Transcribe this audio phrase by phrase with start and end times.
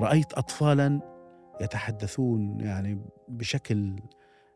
[0.00, 1.00] رأيت اطفالا
[1.60, 3.96] يتحدثون يعني بشكل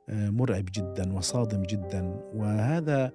[0.09, 3.13] آه، مرعب جدا وصادم جدا وهذا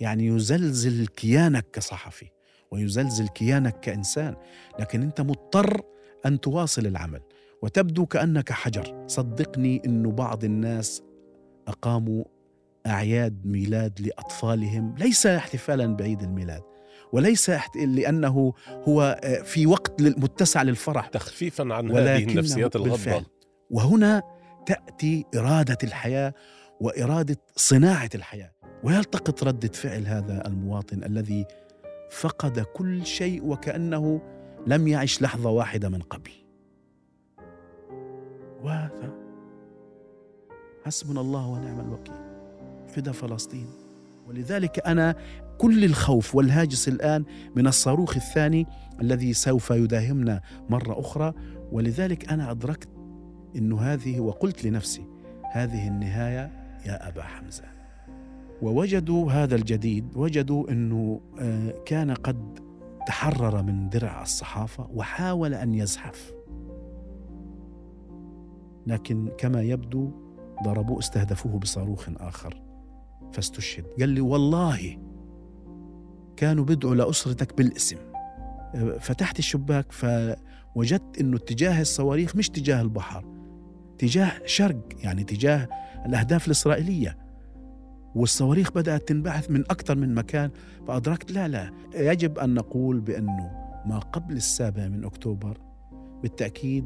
[0.00, 2.26] يعني يزلزل كيانك كصحفي
[2.70, 4.36] ويزلزل كيانك كإنسان
[4.80, 5.82] لكن أنت مضطر
[6.26, 7.20] أن تواصل العمل
[7.62, 9.04] وتبدو كأنك حجر.
[9.06, 11.02] صدقني إنه بعض الناس
[11.68, 12.24] أقاموا
[12.86, 16.62] أعياد ميلاد لأطفالهم ليس احتفالا بعيد الميلاد
[17.12, 21.06] وليس لأنه هو آه، في وقت متسع للفرح.
[21.06, 23.24] تخفيفا عن هذه النفسيات الغضبة.
[23.70, 24.22] وهنا
[24.66, 26.34] تأتي إرادة الحياة
[26.80, 28.52] وإرادة صناعة الحياة.
[28.84, 31.46] ويلتقط رده فعل هذا المواطن الذي
[32.10, 34.20] فقد كل شيء وكأنه
[34.66, 36.30] لم يعش لحظة واحدة من قبل.
[38.62, 39.12] وهذا
[40.84, 42.14] حسبنا الله ونعم الوكيل.
[42.88, 43.66] فدا فلسطين.
[44.28, 45.16] ولذلك أنا
[45.62, 47.24] كل الخوف والهاجس الآن
[47.56, 48.66] من الصاروخ الثاني
[49.00, 50.40] الذي سوف يداهمنا
[50.70, 51.32] مرة أخرى.
[51.72, 52.88] ولذلك أنا أدركت
[53.56, 55.06] انه هذه وقلت لنفسي
[55.52, 56.50] هذه النهاية
[56.86, 57.64] يا أبا حمزة.
[58.62, 62.58] ووجدوا هذا الجديد وجدوا إنه آه، كان قد
[63.06, 66.32] تحرر من درع الصحافة وحاول أن يزحف.
[68.86, 70.10] لكن كما يبدو
[70.64, 72.62] ضربوه استهدفوه بصاروخ آخر.
[73.32, 73.84] فاستشهد.
[74.00, 75.11] قال لي والله
[76.36, 77.96] كانوا بدعوا لأسرتك بالاسم.
[79.00, 83.24] فتحت الشباك فوجدت إنه اتجاه الصواريخ مش تجاه البحر
[83.98, 85.68] تجاه شرق يعني تجاه
[86.06, 87.18] الأهداف الإسرائيلية.
[88.14, 90.50] والصواريخ بدأت تنبعث من أكثر من مكان
[90.88, 93.50] فأدركت لا لا يجب أن نقول بأنه
[93.86, 95.58] ما قبل السابع من أكتوبر
[96.22, 96.84] بالتأكيد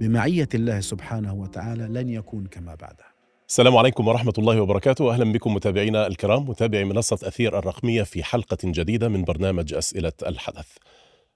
[0.00, 3.04] بمعية الله سبحانه وتعالى لن يكون كما بعده.
[3.50, 5.12] السلام عليكم ورحمة الله وبركاته.
[5.12, 10.76] أهلا بكم متابعينا الكرام متابعي منصة أثير الرقمية في حلقة جديدة من برنامج أسئلة الحدث.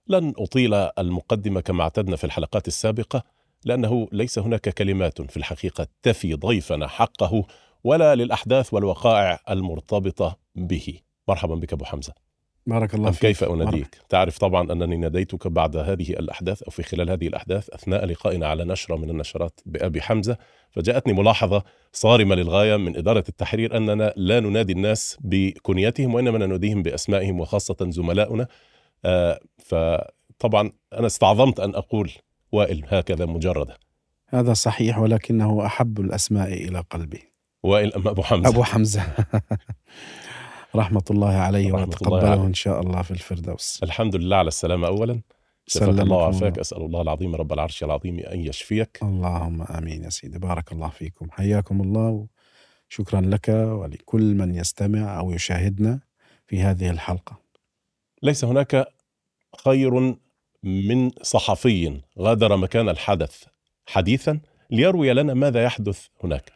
[0.07, 3.23] لن أطيل المقدمة كما اعتدنا في الحلقات السابقة
[3.65, 7.45] لأنه ليس هناك كلمات في الحقيقة تفي ضيفنا حقه
[7.85, 10.99] ولا للأحداث والوقائع المرتبطة به.
[11.29, 12.15] مرحبا بك أبو حمزة.
[12.67, 13.21] بارك الله فيك.
[13.21, 14.07] كيف أناديك؟ مرحبا.
[14.09, 18.65] تعرف طبعا أنني ناديتك بعد هذه الأحداث أو في خلال هذه الأحداث أثناء لقائنا على
[18.65, 20.37] نشرة من النشرات بأبي حمزة.
[20.71, 21.63] فجاءتني ملاحظة
[21.93, 28.47] صارمة للغاية من إدارة التحرير أننا لا ننادي الناس بكنيتهم وإنما نناديهم بأسمائهم وخاصة زملاؤنا.
[29.05, 32.11] آه فطبعا أنا استعظمت أن أقول
[32.53, 33.77] وائل هكذا مجردة.
[34.29, 37.33] هذا صحيح ولكنه أحب الأسماء إلى قلبي.
[37.63, 39.03] وائل أم أبو حمزة؟ أبو حمزة.
[40.77, 43.81] رحمة الله عليه وتقبله إن شاء الله في الفردوس.
[43.83, 45.21] الحمد لله على السلامة أولا.
[45.67, 46.59] شفاك الله وعافاك.
[46.59, 48.99] أسأل الله العظيم رب العرش العظيم أن يشفيك.
[49.03, 50.39] اللهم آمين يا سيدي.
[50.39, 51.31] بارك الله فيكم.
[51.31, 52.27] حياكم الله.
[52.89, 56.01] شكرا لك ولكل من يستمع أو يشاهدنا
[56.47, 57.41] في هذه الحلقة.
[58.23, 58.87] ليس هناك
[59.65, 60.17] خير
[60.63, 63.45] من صحفي غادر مكان الحدث
[63.87, 64.41] حديثا
[64.71, 66.53] ليروي لنا ماذا يحدث هناك.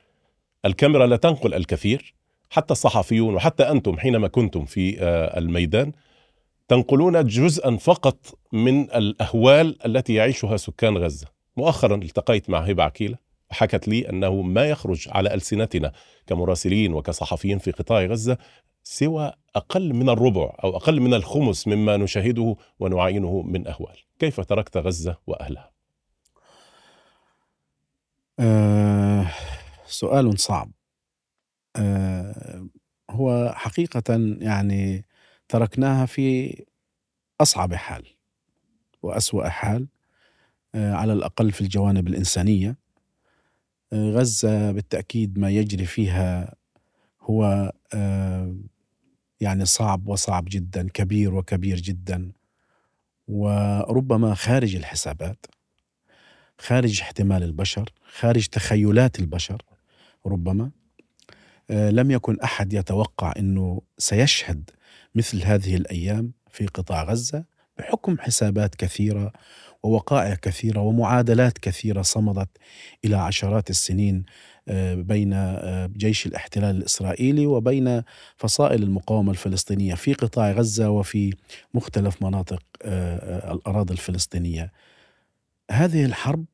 [0.65, 2.15] الكاميرا لا تنقل الكثير.
[2.51, 5.93] حتى الصحفيون وحتى أنتم حينما كنتم في آه، الميدان
[6.69, 11.27] تنقلون جزءا فقط من الأهوال التي يعيشها سكان غزة.
[11.57, 13.19] مؤخرا التقيت مع هبة عكيلة
[13.51, 15.93] وحكت لي أنه ما يخرج على ألسنتنا
[16.27, 18.39] كمراسلين وكصحفيين في قطاع غزة
[18.83, 23.97] سوى أقل من الربع أو أقل من الخمس مما نشاهده ونعاينه من أهوال.
[24.19, 25.71] كيف تركت غزة وأهلها؟
[28.41, 29.27] أه
[29.87, 30.71] سؤال صعب.
[31.77, 32.67] أه
[33.11, 35.05] هو حقيقة يعني
[35.49, 36.57] تركناها في
[37.41, 38.07] أصعب حال
[39.03, 39.89] وأسوأ حال
[40.75, 42.77] آه، على الأقل في الجوانب الإنسانية.
[43.93, 46.55] آه، غزة بالتأكيد ما يجري فيها
[47.21, 48.57] هو آه،
[49.41, 52.33] يعني صعب وصعب جدا كبير وكبير جدا.
[53.29, 55.47] وربما خارج الحسابات
[56.59, 59.63] خارج احتمال البشر خارج تخيلات البشر
[60.27, 60.71] ربما.
[61.71, 64.71] لم يكن أحد يتوقع إنه سيشهد
[65.15, 67.45] مثل هذه الأيام في قطاع غزة
[67.79, 69.33] بحكم حسابات كثيرة
[69.83, 72.49] ووقائع كثيرة ومعادلات كثيرة صمدت
[73.05, 74.25] إلى عشرات السنين
[74.69, 78.03] آه، بين آه، جيش الاحتلال الإسرائيلي وبين
[78.37, 81.35] فصائل المقاومة الفلسطينية في قطاع غزة وفي
[81.75, 84.73] مختلف مناطق آه، الأراضي الفلسطينية.
[85.71, 86.45] هذه الحرب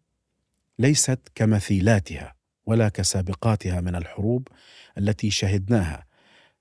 [0.79, 2.35] ليست كمثيلاتها
[2.67, 4.49] ولا كسابقاتها من الحروب
[4.99, 6.05] التي شهدناها.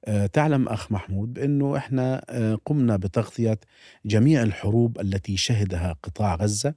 [0.06, 3.60] آه، تعلم أخ محمود بانه إحنا آه، قمنا بتغطية
[4.06, 6.74] جميع الحروب التي شهدها قطاع غزة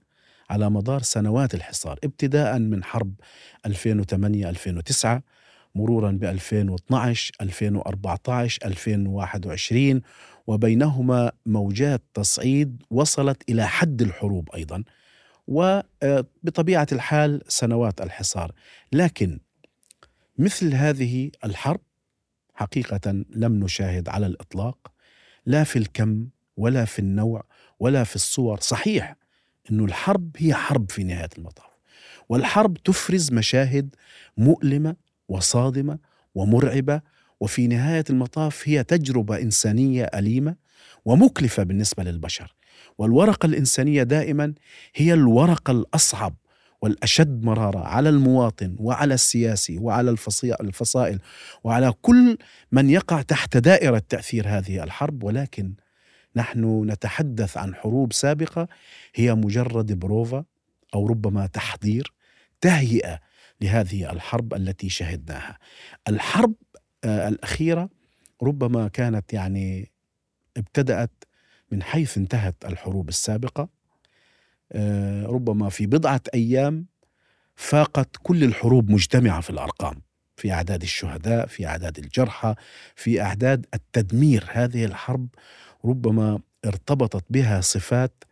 [0.51, 3.15] على مدار سنوات الحصار ابتداء من حرب
[3.67, 5.23] 2008 2009
[5.75, 10.01] مرورا ب 2012 2014 2021
[10.47, 14.85] وبينهما موجات تصعيد وصلت إلى حد الحروب أيضا.
[15.47, 18.53] وبطبيعة الحال سنوات الحصار.
[18.93, 19.41] لكن
[20.39, 21.81] مثل هذه الحرب
[22.55, 24.93] حقيقة لم نشاهد على الإطلاق
[25.47, 26.27] لا في الكم
[26.57, 27.45] ولا في النوع
[27.81, 28.61] ولا في الصور.
[28.61, 29.17] صحيح
[29.71, 31.75] أن الحرب هي حرب في نهاية المطاف
[32.29, 33.95] والحرب تفرز مشاهد
[34.37, 34.97] مؤلمة
[35.29, 35.99] وصادمة
[36.35, 37.01] ومرعبة
[37.41, 40.57] وفي نهاية المطاف هي تجربة إنسانية أليمة
[41.05, 42.55] ومكلفة بالنسبة للبشر.
[42.99, 44.55] والورقة الإنسانية دائما
[44.95, 46.35] هي الورقة الأصعب
[46.83, 50.17] والأشد مرارة على المواطن وعلى السياسي وعلى
[50.61, 51.19] الفصائل
[51.65, 52.39] وعلى كل
[52.73, 55.23] من يقع تحت دائرة تأثير هذه الحرب.
[55.23, 55.75] ولكن
[56.37, 58.69] نحن نتحدث عن حروب سابقة
[59.15, 60.45] هي مجرد بروفا
[60.95, 62.13] أو ربما تحضير
[62.61, 63.21] تهيئة
[63.61, 65.59] لهذه الحرب التي شهدناها.
[66.09, 66.55] الحرب
[67.05, 67.89] آه، الأخيرة
[68.43, 69.93] ربما كانت يعني
[70.57, 71.25] ابتدأت
[71.73, 73.69] من حيث انتهت الحروب السابقة
[74.73, 76.87] آه، ربما في بضعة أيام
[77.57, 80.03] فاقت كل الحروب مجتمعة في الأرقام
[80.37, 82.55] في أعداد الشهداء في أعداد الجرحى
[82.95, 84.45] في أعداد التدمير.
[84.53, 85.29] هذه الحرب
[85.85, 88.25] ربما ارتبطت بها صفات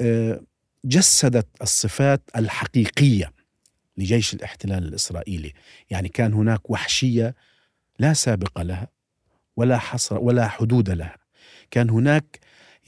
[0.00, 0.40] آه،
[0.84, 3.32] جسدت الصفات الحقيقية
[3.96, 5.52] لجيش الاحتلال الإسرائيلي.
[5.90, 7.34] يعني كان هناك وحشية
[7.98, 8.88] لا سابق لها
[9.56, 11.23] ولا حصر ولا حدود لها.
[11.70, 12.38] كان هناك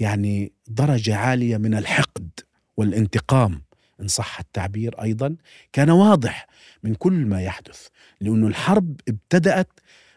[0.00, 2.30] يعني درجة عالية من الحقد
[2.76, 3.62] والانتقام
[4.00, 5.36] إن صح التعبير أيضا.
[5.72, 6.46] كان واضح
[6.82, 7.86] من كل ما يحدث
[8.20, 9.68] لأن الحرب ابتدأت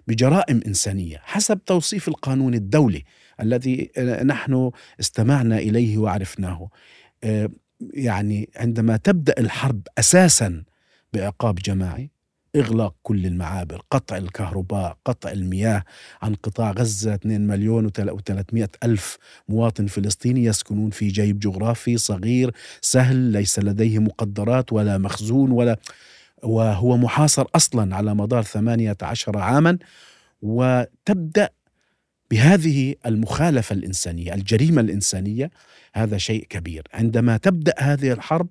[0.08, 3.04] بجرائم إنسانية حسب توصيف القانون الدولي
[3.42, 3.92] الذي
[4.24, 6.70] نحن استمعنا إليه وعرفناه.
[7.24, 7.50] آه،
[7.94, 10.64] يعني عندما تبدأ الحرب أساسا
[11.14, 12.12] بعقاب جماعي
[12.56, 15.84] إغلاق كل المعابر قطع الكهرباء قطع المياه
[16.22, 19.18] عن قطاع غزة 2 مليون و300 ألف
[19.50, 22.52] مواطن فلسطيني يسكنون في جيب جغرافي صغير
[22.82, 25.80] سهل ليس لديه مقدرات ولا مخزون ولا
[26.44, 29.78] وهو محاصر أصلا على مدار 18 عاما
[30.42, 31.50] وتبدأ
[32.32, 35.52] بهذه المخالفة الإنسانية الجريمة الإنسانية
[35.94, 36.84] هذا شيء كبير.
[36.94, 38.48] عندما تبدأ هذه الحرب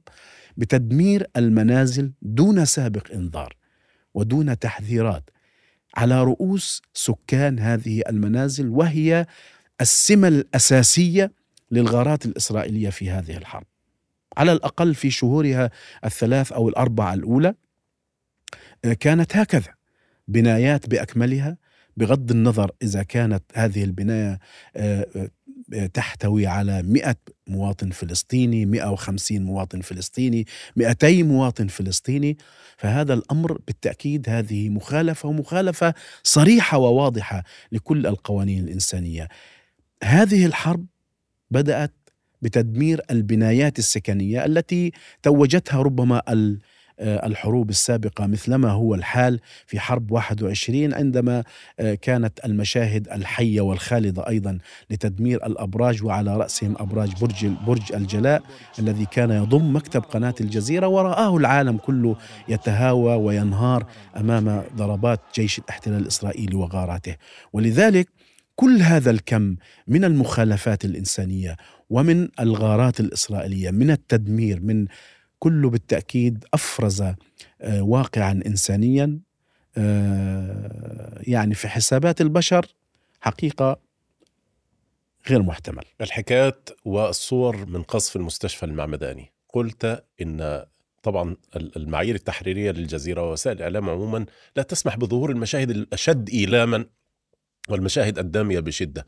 [0.56, 3.57] بتدمير المنازل دون سابق إنذار.
[4.18, 5.30] ودون تحذيرات
[5.96, 9.26] على رؤوس سكان هذه المنازل وهي
[9.80, 11.32] السمة الأساسية
[11.70, 13.66] للغارات الإسرائيلية في هذه الحرب.
[14.36, 15.70] على الأقل في شهورها
[16.04, 17.54] الثلاث أو الأربعة الأولى
[18.84, 19.74] آه، كانت هكذا
[20.28, 21.56] بنايات بأكملها
[21.96, 24.38] بغض النظر إذا كانت هذه البناية
[24.76, 25.30] آه، آه،
[25.94, 27.16] تحتوي على 100
[27.48, 32.36] مواطن فلسطيني 150 مواطن فلسطيني 200 مواطن فلسطيني.
[32.76, 39.28] فهذا الأمر بالتأكيد هذه مخالفة ومخالفة صريحة وواضحة لكل القوانين الإنسانية.
[40.04, 40.86] هذه الحرب
[41.50, 41.94] بدأت
[42.42, 44.92] بتدمير البنايات السكنية التي
[45.22, 46.22] توجتها ربما
[47.00, 51.44] الحروب السابقة مثلما هو الحال في حرب 21 عندما
[51.80, 54.58] آه، كانت المشاهد الحية والخالدة أيضا
[54.90, 58.42] لتدمير الأبراج وعلى رأسهم أبراج برج, برج الجلاء
[58.78, 62.16] الذي كان يضم مكتب قناة الجزيرة ورآه العالم كله
[62.48, 63.86] يتهاوى وينهار
[64.16, 67.16] أمام ضربات جيش الاحتلال الإسرائيلي وغاراته.
[67.52, 68.08] ولذلك
[68.56, 69.56] كل هذا الكم
[69.86, 71.56] من المخالفات الإنسانية
[71.90, 74.86] ومن الغارات الإسرائيلية من التدمير من
[75.38, 77.16] كله بالتأكيد أفرز آه،
[77.82, 79.20] واقعا انسانيا
[79.76, 82.66] آه، يعني في حسابات البشر
[83.20, 83.80] حقيقة
[85.28, 85.84] غير محتمل.
[86.00, 89.32] الحكايات والصور من قصف المستشفى المعمداني.
[89.48, 90.64] قلت إن
[91.02, 94.26] طبعا المعايير التحريرية للجزيرة ووسائل الإعلام عموما
[94.56, 96.86] لا تسمح بظهور المشاهد الأشد إيلاما
[97.68, 99.06] والمشاهد الدامية بشدة.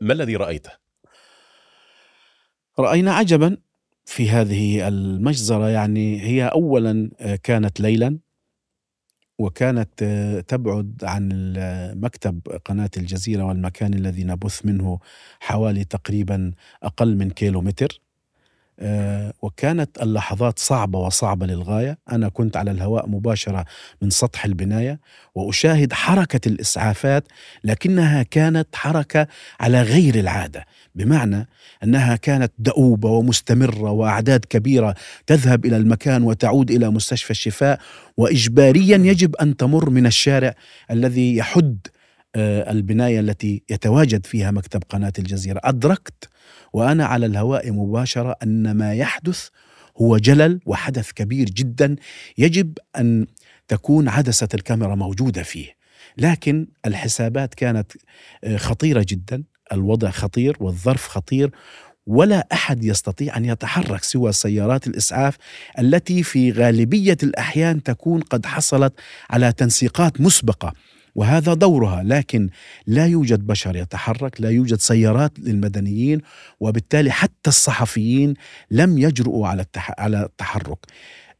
[0.00, 0.70] ما الذي رأيته؟
[2.78, 3.56] رأينا عجبا
[4.08, 8.18] في هذه المجزرة يعني هي أولا آه، كانت ليلا
[9.38, 11.54] وكانت آه، تبعد عن
[11.96, 14.98] مكتب قناة الجزيرة والمكان الذي نبث منه
[15.40, 18.07] حوالي تقريبا أقل من كيلو متر آه،
[19.42, 21.98] وكانت اللحظات صعبة وصعبة للغاية.
[22.12, 23.64] أنا كنت على الهواء مباشرة
[24.02, 25.00] من سطح البناية
[25.34, 27.24] وأشاهد حركة الإسعافات
[27.64, 29.26] لكنها كانت حركة
[29.60, 30.66] على غير العادة.
[30.94, 31.48] بمعنى
[31.84, 34.94] أنها كانت دؤوبة ومستمرة وأعداد كبيرة
[35.26, 37.80] تذهب إلى المكان وتعود إلى مستشفى الشفاء
[38.16, 40.54] وإجباريا يجب أن تمر من الشارع
[40.90, 41.78] الذي يحد
[42.34, 45.60] آه، البناية التي يتواجد فيها مكتب قناة الجزيرة.
[45.64, 46.28] أدركت
[46.72, 49.48] وأنا على الهواء مباشرة أن ما يحدث
[49.96, 51.96] هو جلل وحدث كبير جدا
[52.38, 53.26] يجب أن
[53.68, 55.78] تكون عدسة الكاميرا موجودة فيه.
[56.16, 57.92] لكن الحسابات كانت
[58.44, 61.50] آه، خطيرة جدا الوضع خطير والظرف خطير
[62.06, 65.36] ولا أحد يستطيع أن يتحرك سوى سيارات الإسعاف
[65.78, 68.92] التي في غالبية الأحيان تكون قد حصلت
[69.30, 70.72] على تنسيقات مسبقة.
[71.14, 72.50] وهذا دورها لكن
[72.86, 76.20] لا يوجد بشر يتحرك لا يوجد سيارات للمدنيين
[76.60, 78.34] وبالتالي حتى الصحفيين
[78.70, 79.64] لم يجرؤوا على
[79.98, 80.78] على التحرك.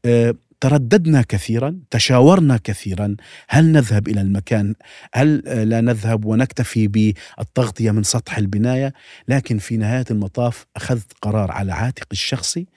[0.05, 3.15] أه ترددنا كثيرا تشاورنا كثيرا
[3.49, 4.75] هل نذهب إلى المكان؟
[5.13, 5.37] هل
[5.69, 8.93] لا نذهب ونكتفي بالتغطية من سطح البناية؟
[9.27, 12.67] لكن في نهاية المطاف أخذت قرار على عاتق الشخصي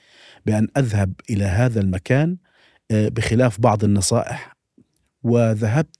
[0.47, 2.37] بأن أذهب إلى هذا المكان
[2.91, 4.57] آه، بخلاف بعض النصائح
[5.23, 5.97] وذهبت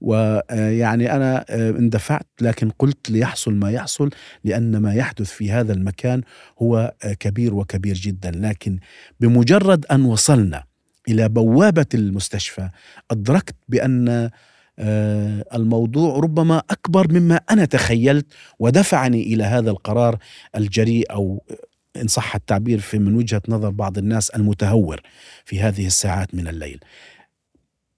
[0.00, 4.10] ويعني أنا آه، اندفعت لكن قلت ليحصل ما يحصل
[4.44, 6.22] لأن ما يحدث في هذا المكان
[6.62, 8.78] هو آه، كبير وكبير جدا لكن
[9.20, 10.64] بمجرد أن وصلنا
[11.08, 12.68] إلى بوابة المستشفى
[13.10, 14.30] أدركت بأن
[14.78, 18.26] آه، الموضوع ربما أكبر مما أنا تخيلت
[18.58, 20.18] ودفعني إلى هذا القرار
[20.56, 21.44] الجريء أو
[21.96, 25.00] إن صح التعبير في من وجهة نظر بعض الناس المتهور
[25.44, 26.80] في هذه الساعات من الليل.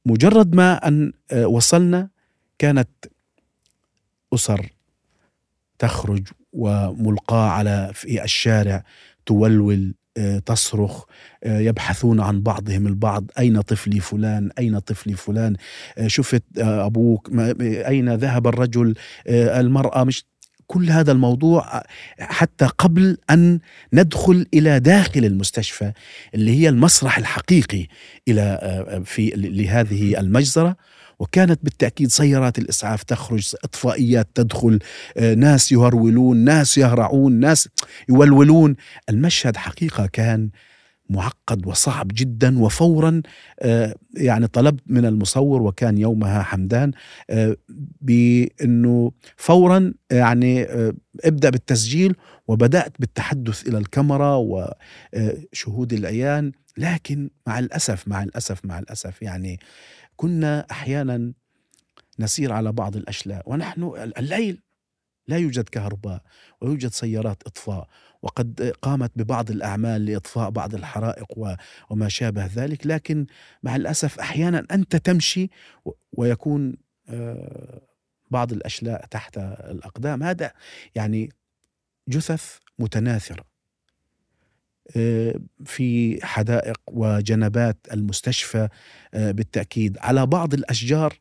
[0.06, 2.08] مجرد ما أن آه، وصلنا
[2.58, 2.88] كانت
[4.34, 4.72] أسر
[5.78, 8.84] تخرج وملقاة على في الشارع
[9.26, 11.04] تولول آه، تصرخ
[11.44, 15.56] آه، يبحثون عن بعضهم البعض أين طفلي فلان؟ أين طفلي فلان؟
[16.06, 17.30] شفت أبوك؟
[17.60, 18.94] أين ذهب الرجل؟
[19.28, 20.24] المرأة مش
[20.72, 21.82] كل هذا الموضوع
[22.20, 23.58] حتى قبل أن
[23.92, 25.92] ندخل إلى داخل المستشفى
[26.34, 27.86] اللي هي المسرح الحقيقي
[28.28, 30.76] إلى في لهذه المجزرة.
[31.18, 34.78] وكانت بالتأكيد سيارات الإسعاف تخرج إطفائيات تدخل
[35.16, 37.68] آه، ناس يهرولون ناس يهرعون ناس
[38.08, 38.76] يولولون.
[39.08, 40.50] المشهد حقيقة كان
[41.12, 43.22] معقد وصعب جدا وفورا
[43.60, 46.92] آه، يعني طلبت من المصور وكان يومها حمدان
[47.30, 47.56] آه،
[48.00, 50.66] بأنه فورا يعني
[51.24, 52.16] ابدأ بالتسجيل
[52.48, 59.60] وبدأت بالتحدث إلى الكاميرا وشهود العيان لكن مع الأسف مع الأسف مع الأسف يعني
[60.16, 61.32] كنا أحيانا
[62.18, 63.42] نسير على بعض الأشلاء.
[63.46, 64.62] ونحن الليل
[65.28, 66.22] لا يوجد كهرباء
[66.60, 67.88] ويوجد سيارات إطفاء.
[68.22, 71.56] وقد قامت ببعض الأعمال لإطفاء بعض الحرائق
[71.90, 73.26] وما شابه ذلك لكن
[73.62, 75.50] مع الأسف أحيانا أنت تمشي
[76.12, 76.76] ويكون
[77.08, 77.80] آه،
[78.30, 80.22] بعض الأشلاء تحت الأقدام.
[80.22, 80.52] هذا
[80.94, 81.30] يعني
[82.08, 83.44] جثث متناثرة
[84.96, 88.68] آه، في حدائق وجنبات المستشفى
[89.14, 89.98] آه، بالتأكيد.
[89.98, 91.16] على بعض الأشجار آه،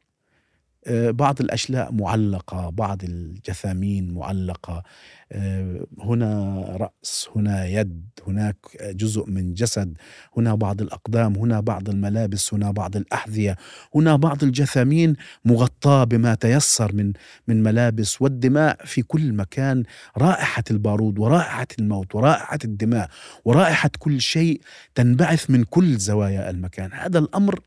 [0.90, 4.84] بعض الأشلاء معلقة بعض الجثامين معلقة.
[5.32, 9.98] آه، هنا رأس هنا يد هناك جزء من جسد
[10.38, 13.56] هنا بعض الأقدام هنا بعض الملابس هنا بعض الأحذية
[13.96, 17.14] هنا بعض الجثامين مغطاة بما تيسر من
[17.48, 19.84] من ملابس والدماء في كل مكان.
[20.18, 23.10] رائحة البارود ورائحة الموت ورائحة الدماء
[23.46, 24.62] ورائحة كل شيء
[24.96, 26.90] تنبعث من كل زوايا المكان.
[26.94, 27.60] هذا الأمر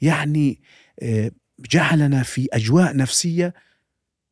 [0.00, 0.60] يعني
[1.02, 3.54] آه، جعلنا في أجواء نفسية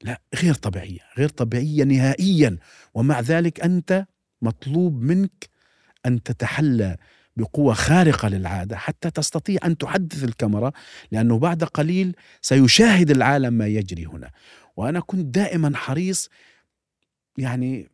[0.03, 2.59] لا غير طبيعية غير طبيعية نهائيا.
[2.95, 4.07] ومع ذلك أنت
[4.43, 5.49] مطلوب منك
[6.07, 6.97] أن تتحلى
[7.37, 10.73] بقوة خارقة للعادة حتى تستطيع أن تحدث الكاميرا
[11.13, 14.31] لأنه بعد قليل سيشاهد العالم ما يجري هنا.
[14.77, 16.31] وأنا كنت دائما حريص
[17.39, 17.89] يعني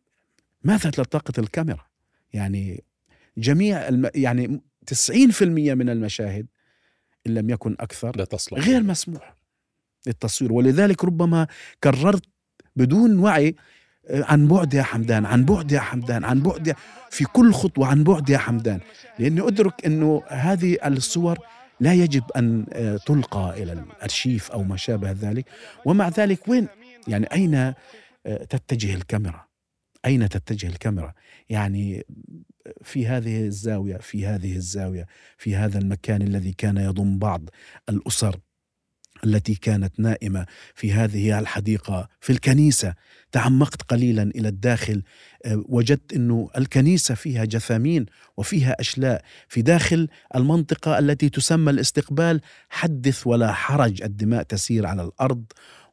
[0.63, 1.85] ماذا تلتقط الكاميرا؟
[2.33, 2.83] يعني
[3.37, 4.09] جميع الم...
[4.15, 4.61] يعني
[4.91, 6.47] 90% من المشاهد
[7.27, 8.59] إن لم يكن أكثر لا تصلح.
[8.59, 9.35] غير مسموح
[10.07, 10.53] للتصوير.
[10.53, 11.47] ولذلك ربما
[11.83, 12.23] كررت
[12.75, 13.55] بدون وعي
[14.07, 16.75] آه، عن بعد يا حمدان عن بعد يا حمدان عن بعد
[17.09, 18.79] في كل خطوة عن بعد يا حمدان.
[19.19, 21.37] لأني أدرك أنه هذه الصور
[21.79, 25.45] لا يجب أن آه، تلقى إلى الأرشيف أو ما شابه ذلك.
[25.85, 26.67] ومع ذلك وين؟
[27.07, 27.73] يعني أين آه،
[28.49, 29.45] تتجه الكاميرا؟
[30.05, 31.13] أين تتجه الكاميرا؟
[31.49, 32.05] يعني
[32.83, 37.49] في هذه الزاوية في هذه الزاوية في هذا المكان الذي كان يضم بعض
[37.89, 38.39] الأسر
[39.23, 42.93] التي كانت نائمة في هذه الحديقة في الكنيسة.
[43.31, 45.03] تعمقت قليلا إلى الداخل
[45.45, 48.05] آه، وجدت انه الكنيسة فيها جثامين
[48.37, 49.21] وفيها أشلاء.
[49.47, 55.43] في داخل المنطقة التي تسمى الاستقبال حدث ولا حرج الدماء تسير على الأرض.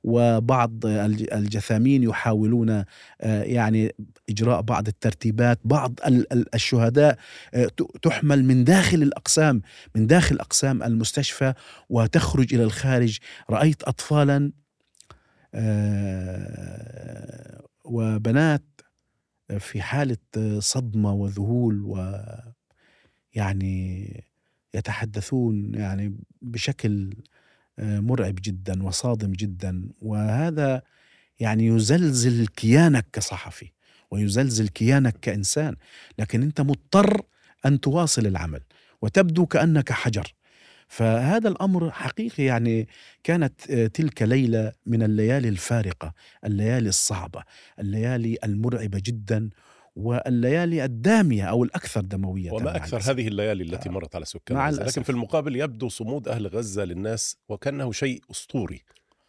[0.05, 3.95] وبعض الجثامين يحاولون آه، يعني
[4.31, 6.01] إجراء بعض الترتيبات بعض
[6.55, 7.19] الشهداء
[7.55, 7.71] آه،
[8.03, 9.63] تحمل من داخل الأقسام
[9.95, 11.55] من داخل أقسام المستشفى
[11.89, 13.19] وتخرج إلى الخارج.
[13.51, 14.53] رأيت اطفالا
[15.55, 16.81] آه،
[17.85, 18.65] وبنات
[19.59, 20.17] في حالة
[20.59, 22.23] صدمة وذهول و
[23.35, 24.25] يعني
[24.75, 27.11] يتحدثون يعني بشكل
[27.81, 30.83] مرعب جدا وصادم جدا وهذا
[31.41, 33.73] يعني يزلزل كيانك كصحفي
[34.11, 35.77] ويزلزل كيانك كإنسان
[36.19, 37.23] لكن أنت مضطر
[37.67, 38.61] أن تواصل العمل
[39.03, 40.35] وتبدو كأنك حجر.
[40.89, 42.89] فهذا الأمر حقيقي يعني
[43.25, 46.13] كانت آه، تلك ليلة من الليالي الفارقة،
[46.45, 47.43] الليالي الصعبة،
[47.79, 49.51] الليالي المرعبة جدا
[49.97, 53.93] والليالي الدامية أو الأكثر دموية وما أكثر هذه الليالي التي آه.
[53.93, 54.87] مرت على سكان الأسف.
[54.87, 58.83] لكن في المقابل يبدو صمود أهل غزة للناس وكأنه شيء أسطوري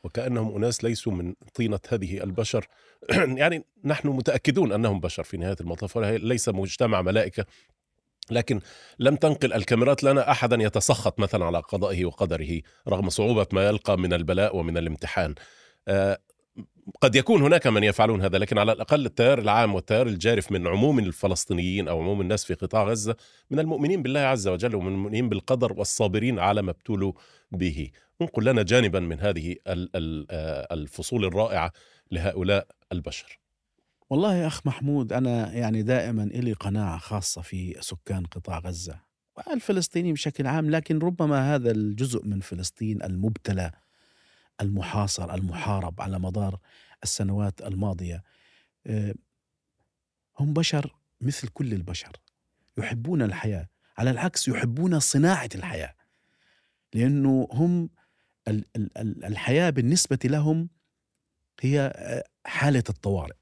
[0.03, 2.67] وكأنهم أناس ليسوا من طينة هذه البشر.
[3.41, 7.45] يعني نحن متأكدون أنهم بشر في نهاية المطاف ليس مجتمع ملائكة.
[8.31, 8.59] لكن
[8.99, 14.13] لم تنقل الكاميرات لنا أحدا يتسخط مثلا على قضائه وقدره رغم صعوبة ما يلقى من
[14.13, 15.35] البلاء ومن الامتحان.
[15.87, 16.19] آه،
[17.01, 20.99] قد يكون هناك من يفعلون هذا لكن على الأقل التيار العام والتيار الجارف من عموم
[20.99, 23.15] الفلسطينيين أو عموم الناس في قطاع غزة
[23.49, 27.13] من المؤمنين بالله عز وجل ومن المؤمنين بالقدر والصابرين على ما ابتلوا
[27.51, 27.89] به.
[28.21, 31.71] انقل لنا جانبا من هذه آه، الفصول الرائعة
[32.11, 33.39] لهؤلاء البشر.
[34.09, 40.13] والله يا أخ محمود أنا يعني دائما لي قناعة خاصة في سكان قطاع غزة والفلسطينيين
[40.13, 43.71] بشكل عام لكن ربما هذا الجزء من فلسطين المبتلى
[44.61, 46.59] المحاصر المحارب على مدار
[47.03, 48.23] السنوات الماضية.
[48.87, 49.13] آه،
[50.39, 52.11] هم بشر مثل كل البشر
[52.77, 53.67] يحبون الحياة.
[53.97, 55.95] على العكس يحبون صناعة الحياة.
[56.93, 57.89] لأنه هم
[58.47, 60.69] ال- ال- ال- الحياة بالنسبة لهم
[61.61, 63.35] هي آه، حالة الطوارئ.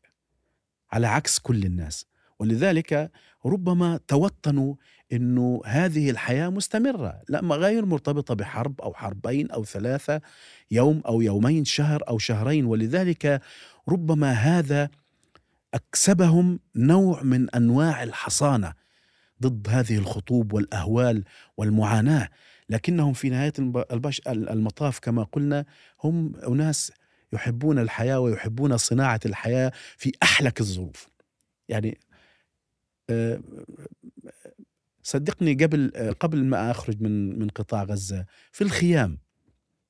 [0.91, 2.05] على عكس كل الناس.
[2.39, 3.11] ولذلك
[3.45, 4.75] ربما توطنوا
[5.13, 10.21] إنه هذه الحياة مستمرة لا غير مرتبطة بحرب أو حربين أو ثلاثة
[10.71, 12.65] يوم أو يومين شهر أو شهرين.
[12.65, 13.41] ولذلك
[13.89, 14.89] ربما هذا
[15.73, 18.73] أكسبهم نوع من أنواع الحصانة
[19.41, 21.23] ضد هذه الخطوب والأهوال
[21.57, 22.29] والمعاناة.
[22.69, 23.53] لكنهم في نهاية
[24.27, 25.65] المطاف كما قلنا
[26.03, 26.91] هم أناس
[27.33, 31.07] يحبون الحياة ويحبون صناعة الحياة في أحلك الظروف.
[31.69, 31.97] يعني
[33.09, 33.39] آه،
[35.09, 39.17] صدقني قبل آه، قبل ما أخرج من من قطاع غزة في الخيام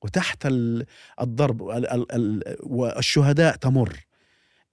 [0.01, 0.85] وتحت ال-
[1.21, 3.95] الضرب ال- ال- ال- والشهداء تمر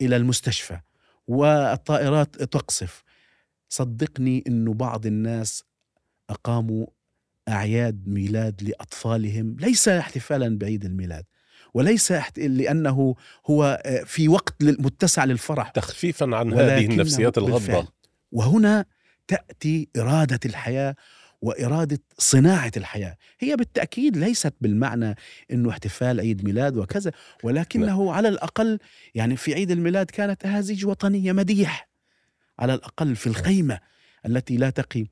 [0.00, 0.80] إلى المستشفى
[1.26, 3.02] والطائرات تقصف.
[3.68, 5.64] صدقني إنه بعض الناس
[6.30, 6.86] أقاموا
[7.48, 11.24] أعياد ميلاد لأطفالهم ليس احتفالا بعيد الميلاد
[11.74, 13.14] وليس لأنه
[13.46, 15.68] هو آه، في وقت متسع للفرح.
[15.70, 17.38] تخفيفا عن هذه النفسيات.
[17.38, 17.88] الغضه
[18.32, 18.84] وهنا
[19.28, 20.94] تأتي إرادة الحياة
[21.42, 23.16] وإرادة صناعة الحياة.
[23.40, 25.14] هي بالتأكيد ليست بالمعنى
[25.50, 27.12] إنه احتفال عيد ميلاد وكذا
[27.42, 28.78] ولكنه على الأقل
[29.14, 31.88] يعني في عيد الميلاد كانت أهازيج وطنية مديح
[32.58, 33.78] على الأقل في الخيمة
[34.26, 35.06] التي لا تقي.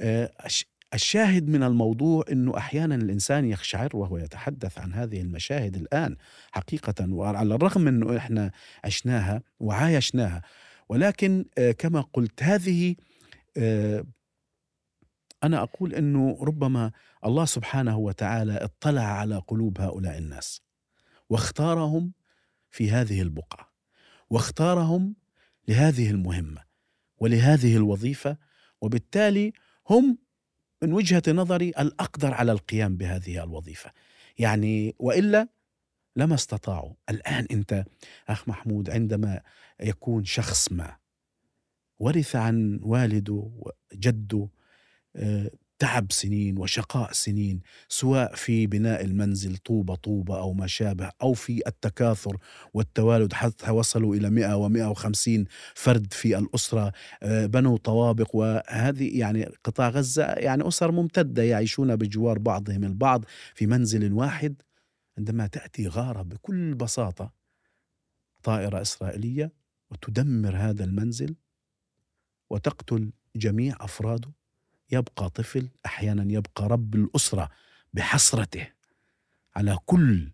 [0.00, 6.16] آه، الش- الشاهد من الموضوع إنه أحيانا الإنسان يقشعر وهو يتحدث عن هذه المشاهد الآن
[6.52, 8.50] حقيقة وعلى الرغم من إنه إحنا
[8.84, 10.42] عشناها وعايشناها
[10.88, 12.94] ولكن آه، كما قلت هذه
[15.44, 16.92] أنا أقول إنه ربما
[17.24, 20.62] الله سبحانه وتعالى اطلع على قلوب هؤلاء الناس
[21.30, 22.12] واختارهم
[22.70, 23.72] في هذه البقعة
[24.30, 25.16] واختارهم
[25.68, 26.62] لهذه المهمة
[27.16, 28.36] ولهذه الوظيفة
[28.80, 29.52] وبالتالي
[29.90, 30.18] هم
[30.82, 33.92] من وجهة نظري الأقدر على القيام بهذه الوظيفة.
[34.38, 35.48] يعني وإلا
[36.16, 36.94] لما استطاعوا.
[37.10, 37.84] الآن أنت
[38.28, 39.40] أخ محمود عندما
[39.80, 40.96] يكون شخص ما
[42.02, 43.50] ورث عن والده
[43.94, 44.48] وجده
[45.16, 51.32] آه، تعب سنين وشقاء سنين سواء في بناء المنزل طوبة طوبة أو ما شابه أو
[51.32, 52.36] في التكاثر
[52.74, 58.36] والتوالد حتى وصلوا إلى 100 و150 فرد في الأسرة آه، بنوا طوابق.
[58.36, 64.62] وهذه يعني قطاع غزة يعني أسر ممتدة يعيشون بجوار بعضهم البعض في منزل واحد.
[65.18, 67.32] عندما تأتي غارة بكل بساطة
[68.42, 69.52] طائرة إسرائيلية
[69.90, 71.34] وتدمر هذا المنزل
[72.52, 74.30] وتقتل جميع أفراده.
[74.90, 77.48] يبقى طفل أحيانا يبقى رب الأسرة
[77.94, 78.66] بحسرته
[79.56, 80.30] على كل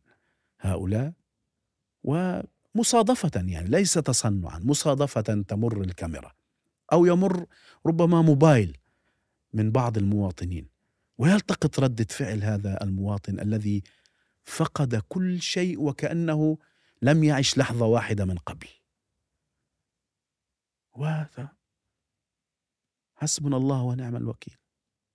[0.60, 1.12] هؤلاء.
[2.04, 6.32] ومصادفة يعني ليس تصنعا مصادفة تمر الكاميرا
[6.92, 7.46] أو يمر
[7.86, 8.76] ربما موبايل
[9.52, 10.68] من بعض المواطنين.
[11.18, 13.82] ويلتقط ردة فعل هذا المواطن الذي
[14.44, 16.58] فقد كل شيء وكأنه
[17.02, 18.68] لم يعش لحظة واحدة من قبل.
[20.96, 21.57] وهذا
[23.18, 24.54] حسبنا الله ونعم الوكيل.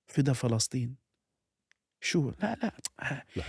[0.07, 0.95] فدا فلسطين.
[2.01, 2.71] شو؟ لا لا.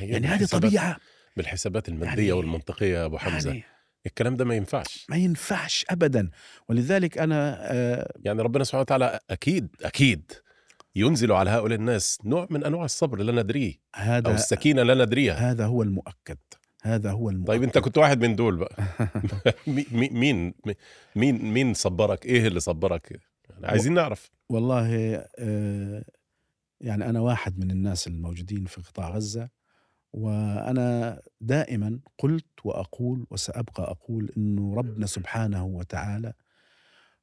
[0.01, 0.97] يعني هذه طبيعة.
[1.37, 3.51] بالحسابات المادية يعني- والمنطقية يا أبو حمزة.
[3.51, 3.65] يعني
[4.07, 5.07] الكلام ده ما ينفعش.
[5.09, 6.31] ما ينفعش ابدا.
[6.69, 10.33] ولذلك أنا آه، يعني ربنا سبحانه وتعالى أكيد أكيد
[10.97, 15.35] ينزل على هؤلاء الناس نوع من أنواع الصبر لا ندريه أو هذا السكينة لا ندريها.
[15.51, 16.39] هذا هو المؤكد.
[16.83, 17.49] هذا هو المؤكد.
[17.49, 18.77] طيب أنت كنت واحد من دول بقى.
[19.67, 20.55] مي- مي- مين
[21.17, 23.21] مين مين صبرك؟ إيه اللي صبرك؟
[23.63, 24.31] عايزين نعرف.
[24.49, 26.05] والله آه،
[26.81, 29.49] يعني أنا واحد من الناس الموجودين في قطاع غزة
[30.13, 36.33] وأنا دائما قلت وأقول وسأبقى أقول أنه ربنا سبحانه وتعالى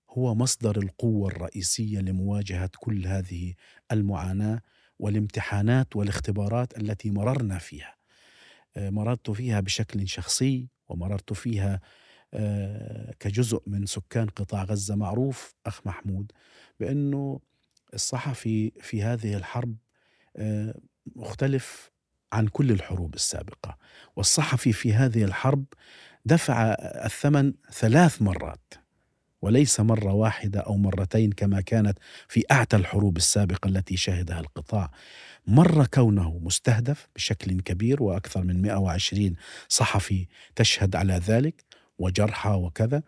[0.09, 3.53] هو مصدر القوة الرئيسية لمواجهة كل هذه
[3.91, 4.61] المعاناة
[4.99, 7.95] والامتحانات والاختبارات التي مررنا فيها.
[8.77, 11.81] آه، مررت فيها بشكل شخصي ومررت فيها
[13.19, 16.31] كجزء من سكان قطاع غزة معروف أخ محمود
[16.79, 17.39] بأنه
[17.93, 19.75] الصحفي في هذه الحرب
[20.37, 20.75] آه،
[21.15, 21.91] مختلف
[22.33, 23.77] عن كل الحروب السابقة.
[24.15, 25.65] والصحفي في هذه الحرب
[26.25, 26.63] دفع
[27.05, 28.73] الثمن ثلاث مرات
[29.41, 34.91] وليس مرة واحدة أو مرتين كما كانت في أعتى الحروب السابقة التي شهدها القطاع.
[35.47, 39.35] مر كونه مستهدف بشكل كبير وأكثر من 120
[39.67, 41.80] صحفي تشهد على ذلك.
[42.01, 43.03] وجرحى وكذا.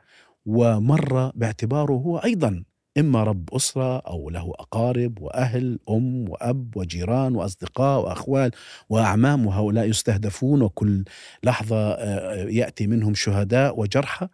[0.45, 2.63] ومر باعتباره هو أيضا
[2.97, 8.51] إما رب أسرة أو له أقارب وأهل أم وأب وجيران وأصدقاء وأخوال
[8.89, 11.03] وأعمام وهؤلاء يستهدفون وكل
[11.43, 14.27] لحظة آه، يأتي منهم شهداء وجرحى.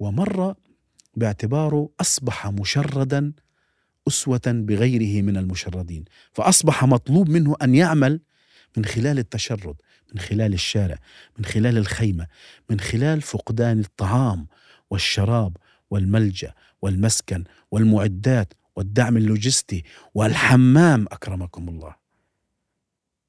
[0.00, 0.54] ومر
[1.16, 3.32] باعتباره أصبح مشردا
[4.08, 6.04] أسوة بغيره من المشردين.
[6.32, 8.20] فأصبح مطلوب منه أن يعمل
[8.76, 9.74] من خلال التشرد.
[10.14, 10.98] من خلال الشارع
[11.38, 12.26] من خلال الخيمة
[12.70, 14.46] من خلال فقدان الطعام
[14.90, 15.56] والشراب
[15.90, 21.94] والملجأ والمسكن والمعدات والدعم اللوجستي والحمام أكرمكم الله.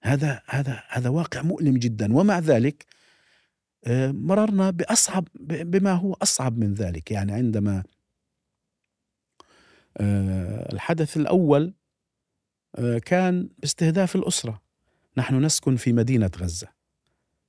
[0.02, 2.14] هذا هذا هذا واقع مؤلم جدا.
[2.14, 2.86] ومع ذلك
[3.86, 7.12] آه، مررنا بأصعب بما هو أصعب من ذلك.
[7.12, 7.84] يعني عندما
[9.98, 11.74] آه، الحدث الأول
[12.76, 14.69] آه، كان باستهداف الأسرة.
[15.18, 16.68] نحن نسكن في مدينة غزة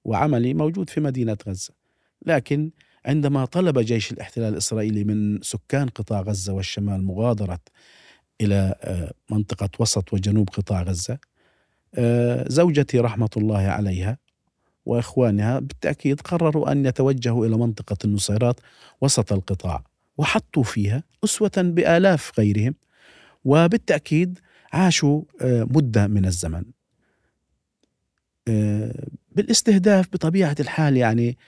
[0.05, 1.75] وعملي موجود في مدينة غزة
[2.27, 2.71] لكن
[3.07, 7.61] عندما طلب جيش الاحتلال الإسرائيلي من سكان قطاع غزة والشمال مغادرة
[8.41, 11.19] إلى آه، منطقة وسط وجنوب قطاع غزة
[11.95, 14.19] آه، زوجتي رحمة الله عليها
[14.87, 18.61] وإخوانها بالتأكيد قرروا أن يتوجهوا إلى منطقة النصيرات
[19.01, 19.85] وسط القطاع
[20.19, 22.75] وحطوا فيها أسوة بآلاف غيرهم
[23.45, 24.39] وبالتأكيد
[24.73, 26.65] عاشوا آه، مدة من الزمن.
[28.51, 28.93] آه،
[29.33, 31.39] بالاستهداف بطبيعة الحال يعني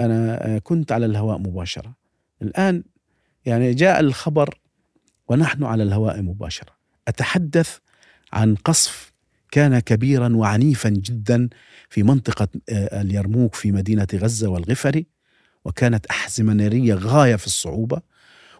[0.00, 1.94] أنا آه، كنت على الهواء مباشرة.
[2.42, 2.84] الآن
[3.46, 4.60] يعني جاء الخبر
[5.28, 6.72] ونحن على الهواء مباشرة.
[7.08, 7.78] أتحدث
[8.32, 9.12] عن قصف
[9.50, 11.48] كان كبيرا وعنيفا جدا
[11.88, 15.06] في منطقة آه، اليرموك في مدينة غزة والغفري
[15.64, 18.00] وكانت أحزمة نارية غاية في الصعوبة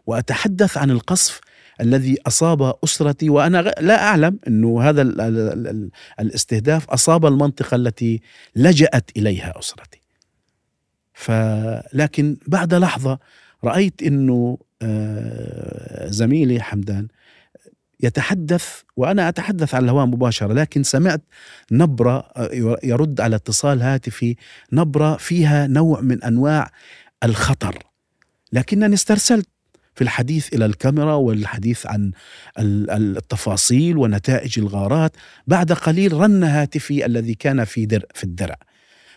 [0.06, 1.40] وأتحدث عن القصف
[1.80, 5.90] الذي أصاب أسرتي وأنا لا أعلم أنه هذا ال ال ال ال
[6.20, 8.20] الاستهداف أصاب المنطقة التي
[8.56, 10.00] لجأت إليها أسرتي.
[11.12, 13.18] فلكن بعد لحظة
[13.64, 17.08] رأيت أنه آه، زميلي حمدان
[18.00, 21.22] يتحدث وأنا أتحدث على الهواء مباشرة لكن سمعت
[21.72, 24.36] نبرة آه، يرد على اتصال هاتفي
[24.72, 26.70] نبرة فيها نوع من أنواع
[27.24, 27.78] الخطر.
[28.52, 29.48] لكنني استرسلت
[30.00, 32.12] في الحديث إلى الكاميرا والحديث عن
[32.58, 35.16] ال- ال- التفاصيل ونتائج الغارات.
[35.46, 38.56] بعد قليل رن هاتفي الذي كان في در في الدرع.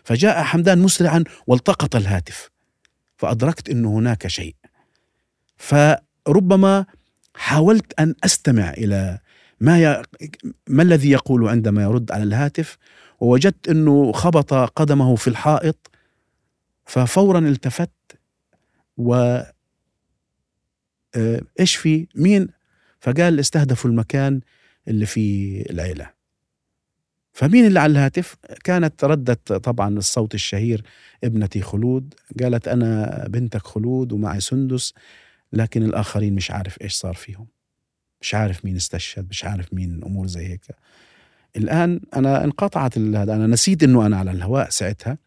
[0.03, 2.49] فجاء حمدان مسرعا والتقط الهاتف.
[3.17, 4.55] فأدركت إنه هناك شيء.
[5.57, 6.85] فربما
[7.35, 9.19] حاولت أن أستمع إلى
[9.61, 10.03] ما ي...
[10.67, 12.77] ما الذي يقول عندما يرد على الهاتف.
[13.19, 15.91] ووجدت إنه خبط قدمه في الحائط.
[16.85, 17.89] ففورا التفت
[18.97, 19.39] و
[21.60, 22.47] إيش في؟ مين؟
[22.99, 24.41] فقال استهدفوا المكان
[24.88, 26.10] اللي فيه العيلة.
[27.34, 30.84] فمين اللي على الهاتف؟ كانت ردت طبعا الصوت الشهير
[31.23, 32.13] ابنتي خلود.
[32.43, 34.93] قالت أنا بنتك خلود ومعي سندس
[35.54, 37.47] لكن الآخرين مش عارف إيش صار فيهم.
[38.21, 40.62] مش عارف مين استشهد مش عارف مين أمور زي هيك.
[41.56, 45.17] الآن أنا انقطعت هذا أنا نسيت إنه أنا على الهواء ساعتها.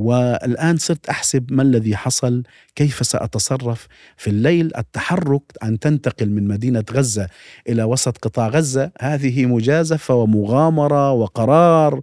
[0.00, 2.42] والآن صرت أحسب ما الذي حصل
[2.74, 3.88] كيف سأتصرف.
[4.16, 7.28] في الليل التحرك أن تنتقل من مدينة غزة
[7.68, 12.00] إلى وسط قطاع غزة هذه مجازفة ومغامرة وقرار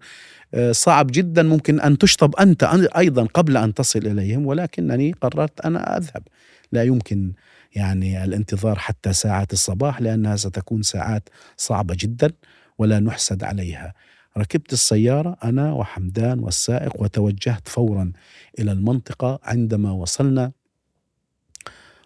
[0.54, 1.44] آه، صعب جدا.
[1.44, 2.64] ممكن أن تشطب أنت
[2.98, 6.24] أيضا قبل أن تصل إليهم ولكنني قررت أنا أذهب.
[6.72, 7.34] لا يمكن
[7.76, 12.32] يعني الانتظار حتى ساعات الصباح لأنها ستكون ساعات صعبة جدا
[12.78, 13.94] ولا نحسد عليها.
[14.38, 18.12] ركبت السيارة أنا وحمدان والسائق وتوجهت فورا
[18.60, 20.52] إلى المنطقة عندما وصلنا.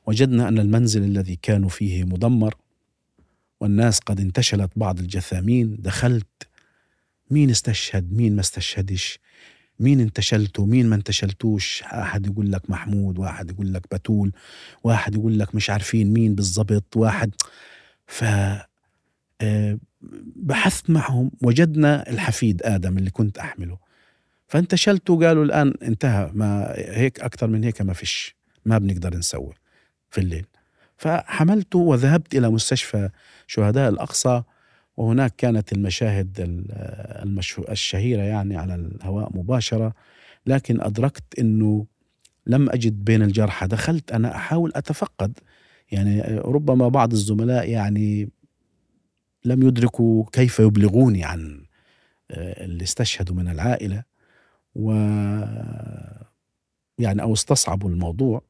[0.06, 2.56] وجدنا أن المنزل الذي كانوا فيه مدمر
[3.60, 5.78] والناس قد انتشلت بعض الجثامين.
[5.80, 6.28] دخلت.
[7.32, 9.20] مين استشهد؟ مين ما استشهدش؟
[9.80, 14.32] مين انتشلته مين ما انتشلتوش؟ أحد يقول لك محمود واحد يقول لك بتول
[14.84, 17.36] واحد يقول لك مش عارفين مين بالضبط واحد.
[18.08, 18.24] ف
[19.42, 19.80] آه،
[20.36, 23.78] بحثت معهم وجدنا الحفيد آدم اللي كنت أحمله.
[24.48, 28.36] فانتشلته وقالوا الآن انتهى ما هيك أكثر من هيك ما فيش
[28.66, 29.54] ما بنقدر نسوي
[30.10, 30.46] في الليل.
[30.98, 33.10] فحملته وذهبت إلى مستشفى
[33.48, 34.44] شهداء الأقصى
[34.98, 36.38] وهناك كانت المشاهد
[37.24, 39.94] المشهو الشهيرة يعني على الهواء مباشرة
[40.46, 41.86] لكن أدركت أنه
[42.48, 43.68] لم أجد بين الجرحى.
[43.68, 45.40] دخلت أنا أحاول أتفقد
[45.92, 48.30] يعني ربما بعض الزملاء يعني
[49.46, 51.66] لم يدركوا كيف يبلغوني عن
[52.32, 54.04] آه، اللي استشهدوا من العائلة.
[54.76, 54.92] و
[57.00, 58.42] يعني أو استصعبوا الموضوع.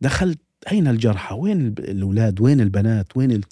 [0.00, 0.38] دخلت
[0.72, 3.44] أين الجرحى؟ وين الأولاد؟ وين البنات؟ وين ال...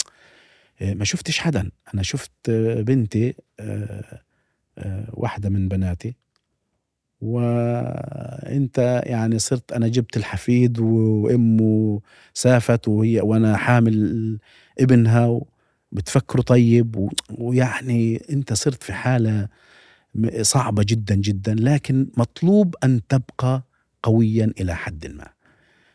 [0.81, 1.71] آه، ما شفتش حدا.
[1.95, 4.21] أنا شفت بنتي آه،
[5.13, 6.15] واحدة من بناتي.
[7.21, 12.01] وانت يعني صرت أنا جبت الحفيد وأمه
[12.35, 14.39] سافت وهي وأنا حامل
[14.81, 15.41] ابنها
[15.93, 19.49] بتفكروا طيب ويعني انت صرت في حالة
[20.43, 23.63] صعبة جدا جدا لكن مطلوب أن تبقى
[24.03, 25.29] قويا إلى حد ما.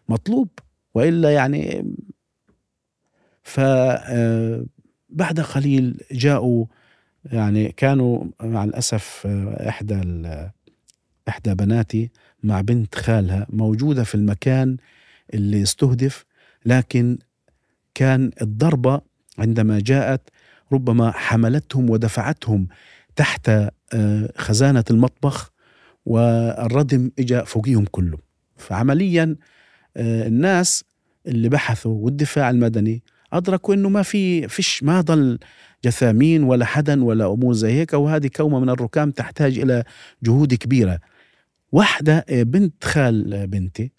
[0.10, 0.50] مطلوب
[0.94, 1.94] وإلا يعني
[3.44, 4.66] ف آه،
[5.10, 6.66] بعد قليل جاءوا
[7.26, 10.02] يعني كانوا مع الأسف آه، إحدى
[11.28, 12.12] إحدى بناتي
[12.44, 14.78] مع بنت خالها موجودة في المكان
[15.34, 16.26] اللي استهدف
[16.66, 17.18] لكن
[17.96, 19.02] كان الضربة
[19.40, 20.30] عندما جاءت
[20.74, 22.68] ربما حملتهم ودفعتهم
[23.16, 23.50] تحت
[23.94, 25.52] آه، خزانة المطبخ
[26.06, 28.18] والردم اجى فوقيهم كله
[28.58, 29.36] فعمليا
[29.98, 30.84] آه، الناس
[31.28, 35.40] اللي بحثوا والدفاع المدني أدركوا إنه ما في فيش ما ضل
[35.86, 39.84] جثامين ولا حدا ولا أمور زي هيك وهذه كومة من الركام تحتاج إلى
[40.24, 41.00] جهود كبيرة.
[41.72, 43.92] واحدة آه، بنت خال بنتي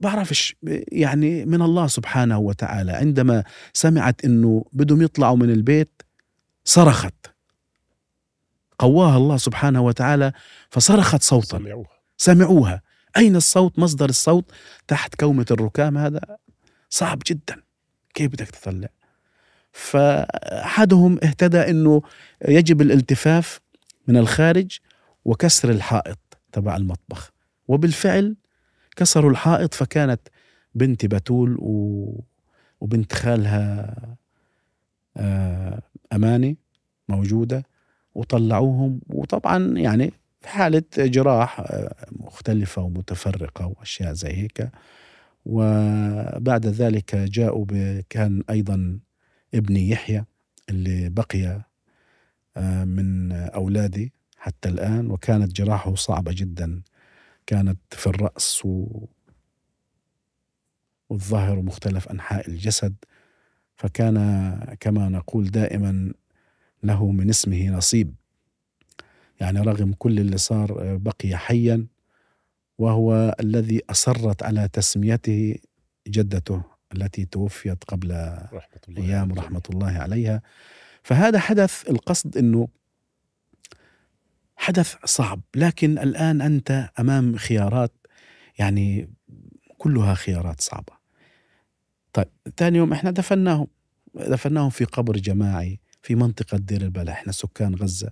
[0.00, 0.56] بعرفش
[0.92, 6.02] يعني من الله سبحانه وتعالى عندما سمعت إنه بدهم يطلعوا من البيت
[6.64, 7.14] صرخت.
[8.78, 10.32] قواها الله سبحانه وتعالى
[10.70, 11.58] فصرخت صوتا.
[11.58, 11.98] سمعوها.
[12.16, 12.82] سمعوها.
[13.16, 14.50] أين الصوت؟ مصدر الصوت
[14.88, 16.20] تحت كومة الركام هذا.
[16.90, 17.62] صعب جدا.
[18.14, 18.88] كيف بدك تطلع؟
[19.72, 22.02] فأحدهم اهتدى أنه
[22.48, 23.60] يجب الالتفاف
[24.06, 24.78] من الخارج
[25.24, 26.18] وكسر الحائط
[26.52, 27.30] تبع المطبخ.
[27.68, 28.36] وبالفعل
[28.98, 30.20] كسروا الحائط فكانت
[30.74, 32.20] بنتي بتول و...
[32.80, 33.94] وبنت خالها
[35.16, 35.82] آه،
[36.12, 36.56] أماني
[37.08, 37.66] موجودة
[38.14, 39.00] وطلعوهم.
[39.06, 44.70] وطبعا يعني في حالة جراح آه، مختلفة ومتفرقة وأشياء زي هيك.
[45.46, 47.66] وبعد ذلك جاءوا
[48.10, 48.98] كان أيضا
[49.54, 50.24] ابني يحيى
[50.70, 51.60] اللي بقي
[52.56, 55.10] آه، من أولادي حتى الآن.
[55.10, 56.82] وكانت جراحه صعبة جدا
[57.48, 59.04] كانت في الرأس و...
[61.08, 62.94] والظهر ومختلف أنحاء الجسد
[63.76, 64.16] فكان
[64.80, 66.12] كما نقول دائما
[66.82, 68.14] له من اسمه نصيب.
[69.40, 71.86] يعني رغم كل اللي صار بقي حيا
[72.78, 75.56] وهو الذي أصرت على تسميته
[76.08, 78.10] جدته التي توفيت قبل
[78.52, 80.42] رحمة الله أيام رحمة الله عليها.
[81.02, 82.68] فهذا حدث القصد أنه
[84.58, 87.92] حدث صعب لكن الآن أنت أمام خيارات
[88.58, 89.10] يعني
[89.78, 90.92] كلها خيارات صعبة.
[92.12, 93.66] طيب ثاني يوم إحنا دفناهم
[94.14, 98.10] دفناهم في قبر جماعي في منطقة دير البلح إحنا سكان غزة.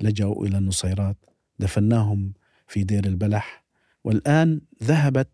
[0.00, 1.16] لجأوا إلى النصيرات
[1.58, 2.32] دفناهم
[2.66, 3.64] في دير البلح.
[4.04, 5.30] والآن ذهبت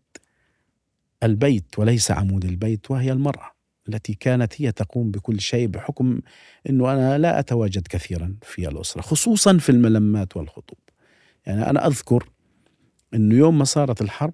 [1.23, 3.54] البيت وليس عمود البيت وهي المرأة.
[3.89, 6.19] التي كانت هي تقوم بكل شيء بحكم
[6.69, 10.77] إنه أنا لا أتواجد كثيرا في الأسرة خصوصا في الملمات والخطوب.
[11.45, 12.29] يعني أنا أذكر
[13.13, 14.33] إنه يوم ما صارت الحرب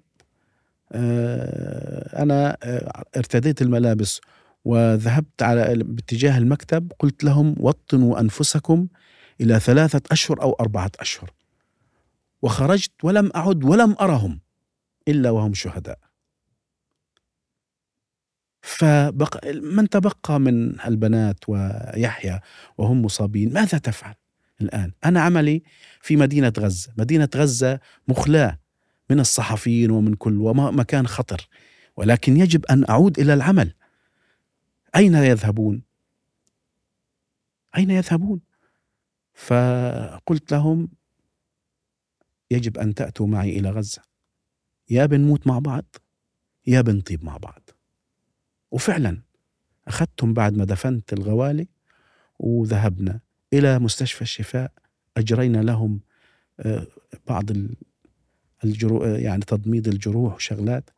[0.92, 4.20] آه، أنا آه، ارتديت الملابس
[4.64, 8.88] وذهبت على باتجاه المكتب قلت لهم وطنوا أنفسكم
[9.40, 11.30] إلى ثلاثة أشهر أو أربعة أشهر.
[12.42, 14.40] وخرجت ولم أعد ولم أرهم
[15.08, 15.98] إلا وهم شهداء.
[18.62, 22.40] فبقى من تبقى من البنات ويحيى
[22.78, 24.14] وهم مصابين؟ ماذا تفعل
[24.60, 25.62] الآن؟ أنا عملي
[26.00, 26.92] في مدينة غزة.
[26.98, 28.58] مدينة غزة مخلاة
[29.10, 31.48] من الصحفيين ومن كل ومكان خطر.
[31.96, 33.74] ولكن يجب أن أعود إلى العمل.
[34.96, 35.82] أين يذهبون؟
[37.76, 38.40] أين يذهبون؟
[39.34, 40.88] فقلت لهم
[42.50, 44.02] يجب أن تأتوا معي إلى غزة.
[44.90, 45.84] يا بنموت مع بعض
[46.66, 47.61] يا بنطيب مع بعض.
[48.72, 49.18] وفعلا
[49.88, 51.68] أخذتهم بعد ما دفنت الغوالي
[52.38, 53.20] وذهبنا
[53.52, 54.72] إلى مستشفى الشفاء
[55.16, 56.00] أجرينا لهم
[56.60, 56.86] آه،
[57.26, 57.44] بعض
[58.64, 60.90] الجروح يعني تضميد الجروح وشغلات.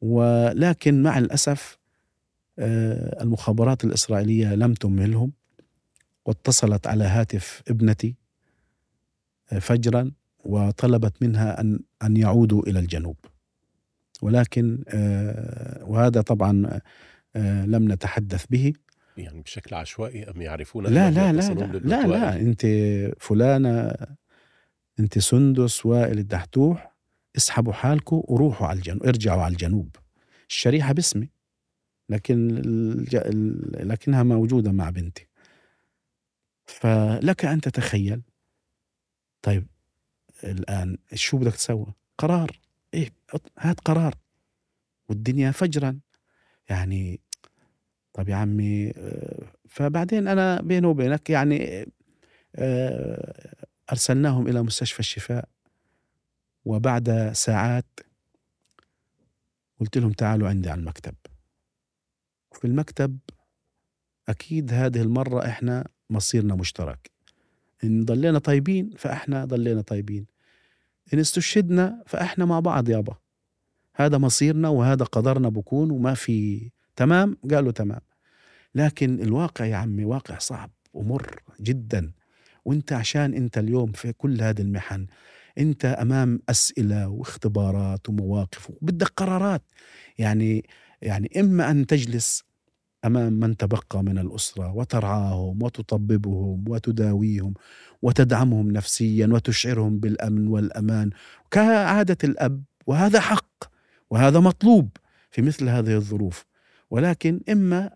[0.00, 1.78] ولكن مع الأسف
[2.58, 5.32] آه، المخابرات الإسرائيلية لم تمهلهم
[6.26, 8.14] واتصلت على هاتف ابنتي
[9.52, 10.12] آه، فجرا
[10.44, 13.16] وطلبت منها أن أن يعودوا إلى الجنوب.
[14.22, 14.84] ولكن
[15.80, 16.80] وهذا طبعا
[17.66, 18.72] لم نتحدث به.
[19.16, 22.66] يعني بشكل عشوائي أم يعرفون لا لا لا لا, لا لا أنت
[23.20, 23.94] فلانة
[25.00, 26.94] أنت سندس وائل الدحتوح
[27.36, 29.96] اسحبوا حالكم وروحوا على الجنوب ارجعوا على الجنوب.
[30.48, 31.30] الشريحة باسمي
[32.08, 32.48] لكن.
[33.80, 35.28] لكنها موجودة مع بنتي.
[36.66, 38.22] فلك أن تتخيل.
[39.42, 39.66] طيب
[40.44, 42.60] الآن شو بدك تسوي؟ قرار.
[43.58, 44.14] هات قرار.
[45.08, 45.98] والدنيا فجرا.
[46.68, 47.20] يعني
[48.12, 51.86] طب يا عمي آه، فبعدين أنا بيني وبينك يعني
[52.56, 55.48] آه، أرسلناهم إلى مستشفى الشفاء.
[56.64, 58.00] وبعد ساعات
[59.80, 61.14] قلت لهم تعالوا عندي على المكتب.
[62.52, 63.18] في المكتب
[64.28, 67.10] أكيد هذه المرة إحنا مصيرنا مشترك.
[67.84, 70.26] إن ضلينا طيبين فإحنا ضلينا طيبين.
[71.14, 73.14] إن استشهدنا فإحنا مع بعض يابا
[73.96, 76.70] هذا مصيرنا وهذا قدرنا بكون وما في.
[76.96, 78.00] تمام؟ قالوا تمام.
[78.74, 82.12] لكن الواقع يا عمي واقع صعب ومر جدا.
[82.64, 85.06] وإنت عشان إنت اليوم في كل هذه المحن
[85.58, 89.62] إنت أمام أسئلة واختبارات ومواقف وبدك قرارات.
[90.18, 90.64] يعني
[91.02, 92.44] يعني إما أن تجلس
[93.04, 97.54] أمام من تبقى من الأسرة وترعاهم وتطببهم وتداويهم
[98.02, 101.10] وتدعمهم نفسيا وتشعرهم بالأمن والأمان.
[101.50, 103.64] كعادة الأب وهذا حق
[104.10, 104.88] وهذا مطلوب
[105.30, 106.44] في مثل هذه الظروف.
[106.90, 107.90] ولكن إما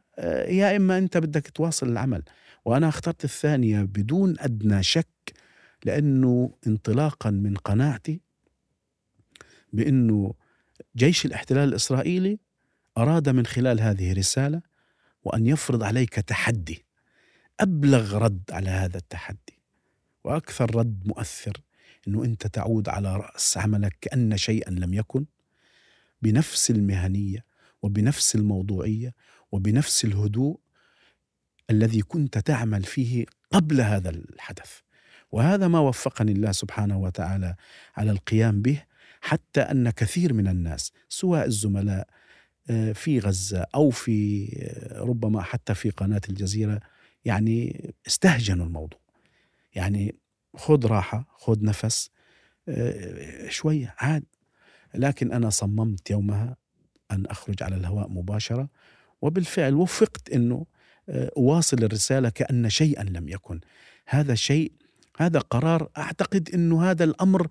[0.48, 2.22] يا إما أنت بدك تواصل العمل
[2.64, 5.32] وأنا اخترت الثانية بدون أدنى شك
[5.84, 8.20] لأنه انطلاقا من قناعتي
[9.72, 10.34] بأنه
[10.96, 12.38] جيش الاحتلال الإسرائيلي
[12.98, 14.62] أراد من خلال هذه الرساله
[15.24, 16.84] وأن يفرض عليك تحدي.
[17.60, 19.58] أبلغ رد على هذا التحدي.
[20.24, 21.52] وأكثر رد مؤثر
[22.08, 25.26] إنه أنت تعود على رأس عملك كأن شيئا لم يكن.
[26.22, 27.44] بنفس المهنية
[27.82, 29.14] وبنفس الموضوعية
[29.52, 30.60] وبنفس الهدوء
[31.70, 34.78] الذي كنت تعمل فيه قبل هذا الحدث.
[35.32, 37.56] وهذا ما وفقني الله سبحانه وتعالى
[37.96, 38.82] على القيام به
[39.20, 42.08] حتى أن كثير من الناس سواء الزملاء
[42.94, 46.80] في غزة أو في آه، ربما حتى في قناة الجزيرة
[47.24, 49.00] يعني استهجنوا الموضوع.
[49.74, 50.16] يعني
[50.56, 52.10] خذ راحة خذ نفس
[52.68, 54.24] آه، شوية عاد.
[54.94, 56.56] لكن أنا صممت يومها
[57.10, 58.68] أن أخرج على الهواء مباشرة
[59.22, 60.66] وبالفعل وفقت إنه
[61.08, 63.60] أواصل الرسالة كأن شيئا لم يكن.
[64.06, 64.72] هذا شيء
[65.18, 67.48] هذا قرار أعتقد إنه هذا الأمر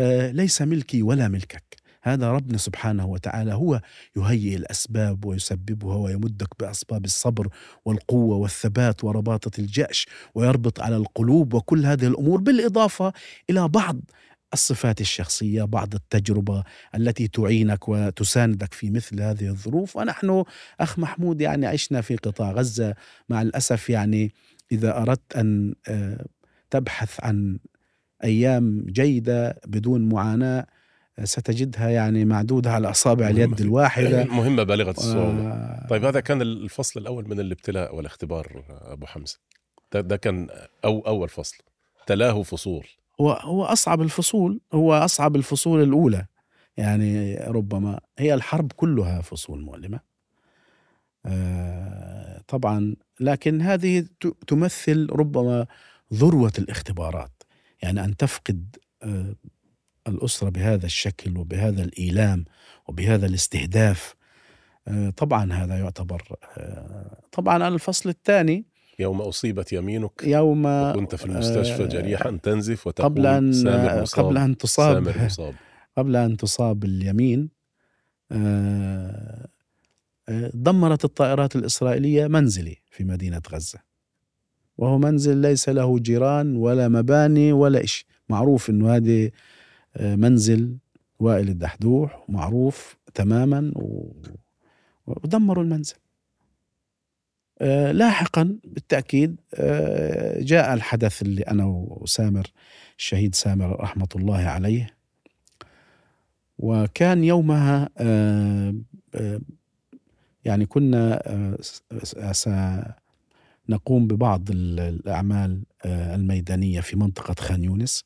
[0.00, 1.76] آه، ليس ملكي ولا ملكك.
[2.04, 3.80] هذا ربنا سبحانه وتعالى هو
[4.16, 7.48] يهيئ الأسباب ويسببها ويمدك بأسباب الصبر
[7.84, 13.12] والقوة والثبات ورباطة الجأش ويربط على القلوب وكل هذه الأمور بالإضافة
[13.50, 14.00] إلى بعض
[14.52, 16.64] الصفات الشخصية بعض التجربة
[16.94, 19.96] التي تعينك وتساندك في مثل هذه الظروف.
[19.96, 20.44] ونحن
[20.80, 22.94] أخ محمود يعني عشنا في قطاع غزة.
[23.28, 24.32] مع الأسف يعني
[24.72, 26.26] إذا أردت أن آه،
[26.70, 27.58] تبحث عن
[28.24, 30.66] أيام جيدة بدون معاناة
[31.24, 34.24] ستجدها يعني معدودة على أصابع اليد الواحدة.
[34.40, 35.48] مهمة بالغة الصعوبة.
[35.48, 39.38] آه طيب هذا كان الفصل الأول من الابتلاء والاختبار أبو حمزة.
[39.92, 40.48] ده, ده كان
[40.84, 41.56] أو أول فصل.
[42.06, 42.86] تلاه فصول.
[43.20, 46.26] هو هو أصعب الفصول هو أصعب الفصول الأولى.
[46.76, 50.00] يعني ربما هي الحرب كلها فصول مؤلمة.
[51.26, 54.06] آه طبعا لكن هذه
[54.46, 55.66] تمثل ربما
[56.14, 57.42] ذروة الاختبارات.
[57.82, 58.76] يعني أن تفقد
[60.08, 62.44] الأسرة بهذا الشكل وبهذا الإيلام
[62.88, 64.14] وبهذا الاستهداف.
[64.88, 66.22] آه طبعا هذا يعتبر
[66.56, 68.64] آه طبعا الفصل الثاني.
[68.98, 70.62] يوم أصيبت يمينك يوم
[70.92, 74.24] كنت في المستشفى آه، جريحا تنزف وتقول قبل أن سامر مصاب.
[74.26, 75.04] قبل أن تصاب.
[75.04, 75.54] سامر مصاب.
[75.98, 77.48] قبل أن تصاب اليمين
[80.54, 83.78] دمرت الطائرات الإسرائيلية منزلي في مدينة غزة.
[84.78, 88.06] وهو منزل ليس له جيران ولا مباني ولا إشي.
[88.28, 89.30] معروف أنه هذه
[90.00, 90.76] منزل
[91.18, 93.72] وائل الدحدوح معروف تماما
[95.06, 95.96] ودمروا المنزل.
[97.60, 102.52] آه، لاحقا بالتأكيد آه، جاء الحدث اللي أنا وسامر
[102.98, 104.96] الشهيد سامر رحمة الله عليه.
[106.58, 108.74] وكان يومها آه،
[110.44, 111.22] يعني كنا
[113.68, 118.04] نقوم ببعض الأعمال الميدانية في منطقة خان يونس.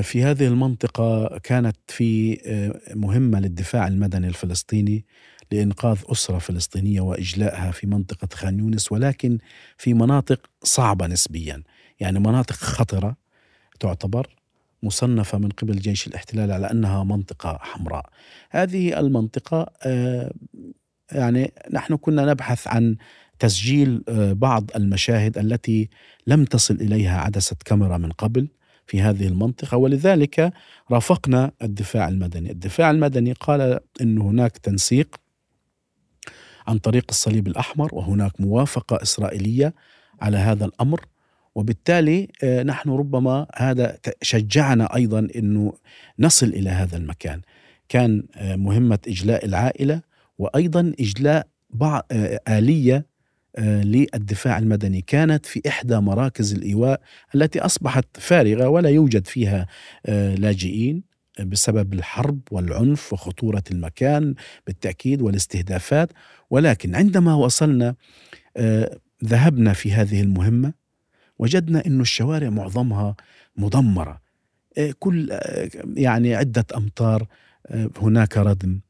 [0.00, 5.04] في هذه المنطقة كانت في آه، مهمة للدفاع المدني الفلسطيني
[5.52, 9.38] لإنقاذ أسرة فلسطينية وإجلائها في منطقة خان يونس ولكن
[9.78, 11.62] في مناطق صعبة نسبيا.
[12.00, 13.16] يعني مناطق خطرة
[13.80, 14.36] تعتبر
[14.82, 18.06] مصنفة من قبل جيش الاحتلال على أنها منطقة حمراء.
[18.50, 19.66] هذه المنطقة
[21.12, 22.96] يعني نحن كنا نبحث عن
[23.38, 25.88] تسجيل آه، بعض المشاهد التي
[26.26, 28.48] لم تصل إليها عدسة كاميرا من قبل.
[28.86, 29.76] في هذه المنطقة.
[29.76, 30.52] ولذلك
[30.90, 35.16] رافقنا الدفاع المدني، الدفاع المدني قال إن هناك تنسيق
[36.66, 39.74] عن طريق الصليب الأحمر وهناك موافقة إسرائيلية
[40.20, 41.00] على هذا الأمر.
[41.54, 45.72] وبالتالي آه، نحن ربما هذا شجعنا أيضا إنه
[46.18, 47.40] نصل إلى هذا المكان.
[47.88, 50.02] كان آه، مهمة إجلاء العائلة
[50.38, 52.40] وأيضا إجلاء بعض آه،
[53.58, 55.00] للدفاع المدني.
[55.00, 57.00] كانت في إحدى مراكز الإيواء
[57.34, 59.66] التي أصبحت فارغة ولا يوجد فيها
[60.06, 61.02] آه، لاجئين
[61.40, 64.34] بسبب الحرب والعنف وخطورة المكان
[64.66, 66.10] بالتأكيد والاستهدافات.
[66.50, 67.94] ولكن عندما وصلنا
[68.56, 70.72] آه، ذهبنا في هذه المهمة
[71.38, 73.16] وجدنا أن الشوارع معظمها
[73.56, 74.22] مدمرة.
[74.98, 75.38] كل
[75.96, 77.26] يعني عدة أمتار
[77.96, 78.80] هناك ردم.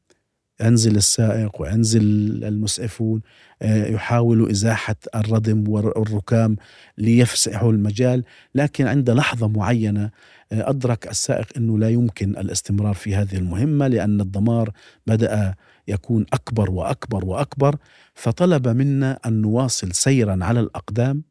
[0.61, 2.01] ينزل السائق وينزل
[2.43, 3.21] المسعفون
[3.61, 6.55] آه، يحاولوا إزاحة الردم والركام
[6.97, 8.23] ليفسحوا المجال.
[8.55, 10.11] لكن عند لحظة معينة
[10.51, 14.71] آه، أدرك السائق أنه لا يمكن الاستمرار في هذه المهمة لأن الدمار
[15.07, 15.55] بدأ
[15.87, 17.75] يكون أكبر وأكبر وأكبر.
[18.13, 21.23] فطلب منا أن نواصل سيرا على الأقدام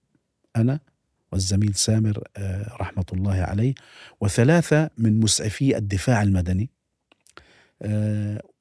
[0.57, 0.81] أنا
[1.33, 3.75] والزميل سامر آه، رحمة الله عليه.
[4.21, 6.71] وثلاثة من مسعفي الدفاع المدني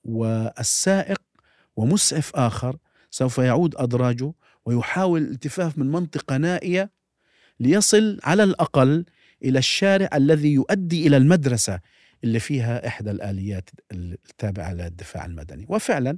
[0.04, 1.22] والسائق
[1.76, 2.78] ومسعف آخر
[3.12, 4.34] سوف يعود أدراجه
[4.66, 6.92] ويحاول الالتفاف من منطقة نائية
[7.60, 9.06] ليصل على الأقل
[9.44, 11.80] إلى الشارع الذي يؤدي إلى المدرسة.
[12.24, 15.66] اللي فيها إحدى الآليات التابعة للدفاع المدني.
[15.70, 16.18] وفعلا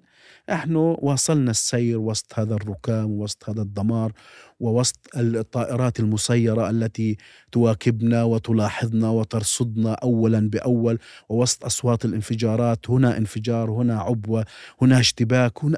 [0.49, 4.11] نحن واصلنا السير وسط هذا الركام وسط هذا الدمار
[4.59, 7.17] ووسط الطائرات المسيرة التي
[7.51, 10.99] تواكبنا وتلاحظنا وترصدنا أولا بأول
[11.29, 14.45] ووسط أصوات الانفجارات هنا انفجار هنا عبوة
[14.81, 15.77] هنا اشتباك هنا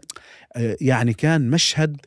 [0.55, 1.97] آه، يعني كان مشهد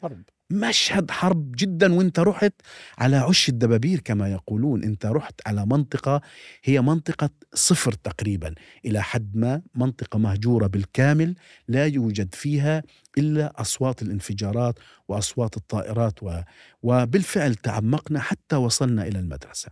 [0.50, 2.52] مشهد حرب جدا وانت رحت
[2.98, 4.84] على عش الدبابير كما يقولون.
[4.84, 6.20] انت رحت على منطقة
[6.64, 8.54] هي منطقة صفر تقريبا.
[8.84, 11.34] إلى حد ما منطقة مهجورة بالكامل
[11.68, 12.82] لا يوجد فيها
[13.18, 14.78] إلا أصوات الانفجارات
[15.08, 16.40] وأصوات الطائرات و...
[16.82, 19.68] وبالفعل تعمقنا حتى وصلنا إلى المدرسة.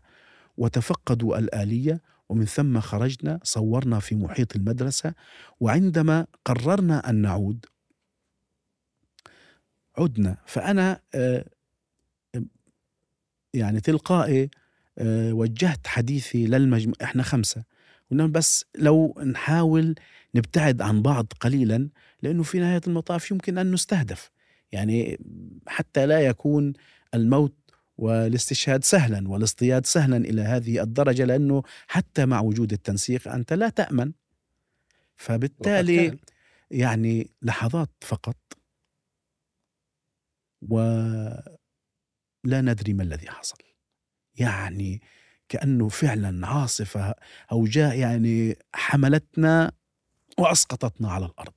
[0.56, 5.14] وتفقدوا الآلية ومن ثم خرجنا صورنا في محيط المدرسة
[5.60, 7.64] وعندما قررنا أن نعود
[9.98, 10.36] عدنا.
[10.46, 11.44] فأنا آه،
[13.54, 14.50] يعني تلقائي
[14.98, 17.64] آه، وجهت حديثي للمجموعة إحنا خمسة.
[18.10, 19.94] قلنا بس لو نحاول
[20.34, 21.88] نبتعد عن بعض قليلا
[22.22, 24.30] لأنه في نهاية المطاف يمكن أن نستهدف.
[24.72, 25.18] يعني
[25.66, 26.72] حتى لا يكون
[27.14, 27.54] الموت
[27.98, 34.12] والاستشهاد سهلا والاصطياد سهلا إلى هذه الدرجة لأنه حتى مع وجود التنسيق أنت لا تأمن.
[35.16, 36.18] فبالتالي
[36.70, 38.36] يعني لحظات فقط.
[40.68, 41.42] ولا
[42.44, 43.58] ندري ما الذي حصل.
[44.34, 45.02] يعني
[45.48, 47.14] كأنه فعلا عاصفة
[47.52, 49.72] أوجاع يعني حملتنا
[50.38, 51.52] وأسقطتنا على الأرض.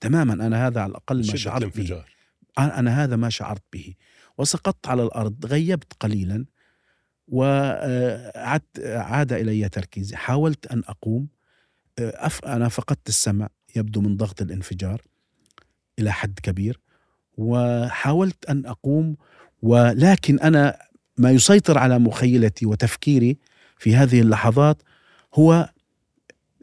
[0.00, 2.04] تماما أنا هذا على الأقل ما شعرت به.
[2.58, 3.94] أنا هذا ما شعرت به.
[4.38, 6.46] وسقطت على الأرض غيبت قليلا
[7.28, 10.16] وعاد عاد إلي تركيزي.
[10.16, 11.28] حاولت أن أقوم.
[12.46, 15.02] أنا فقدت السمع يبدو من ضغط الانفجار
[15.98, 16.80] إلى حد كبير.
[17.36, 19.16] وحاولت أن أقوم
[19.62, 20.76] ولكن أنا
[21.18, 23.36] ما يسيطر على مخيلتي وتفكيري
[23.78, 24.82] في هذه اللحظات
[25.34, 25.70] هو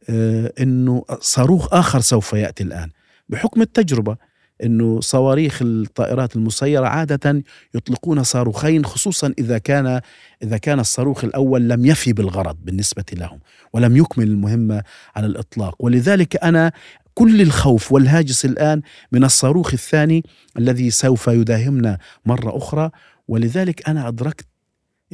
[0.10, 2.90] آه، إنه صاروخ آخر سوف يأتي الآن.
[3.30, 4.18] بحكم التجربة
[4.64, 7.44] إنه صواريخ الطائرات المسيرة عادة
[7.76, 10.02] يطلقون صاروخين خصوصا إذا كان
[10.44, 13.40] إذا كان الصاروخ الأول لم يفي بالغرض بالنسبة لهم
[13.74, 14.84] ولم يكمل المهمة
[15.16, 15.76] على الإطلاق.
[15.80, 16.72] ولذلك أنا
[17.14, 20.24] كل الخوف والهاجس الآن من الصاروخ الثاني
[20.58, 22.92] الذي سوف يداهمنا مرة أخرى.
[23.28, 24.48] ولذلك أنا أدركت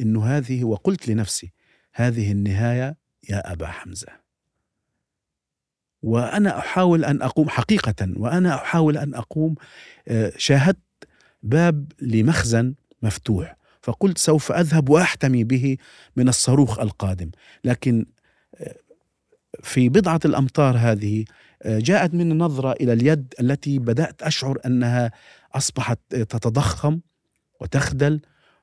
[0.00, 1.52] إنه هذه وقلت لنفسي
[1.94, 2.96] هذه النهاية
[3.28, 4.08] يا أبا حمزة.
[6.02, 9.54] وأنا أحاول أن أقوم حقيقة وأنا أحاول أن أقوم
[10.08, 10.78] آه، شاهدت
[11.42, 15.76] باب لمخزن مفتوح فقلت سوف أذهب وأحتمي به
[16.16, 17.30] من الصاروخ القادم.
[17.64, 18.06] لكن
[18.54, 18.76] آه،
[19.62, 21.24] في بضعة الأمتار هذه
[21.66, 25.10] جاءت من نظرة إلى اليد التي بدأت أشعر أنها
[25.54, 27.00] أصبحت تتضخم
[27.60, 28.20] وتخدل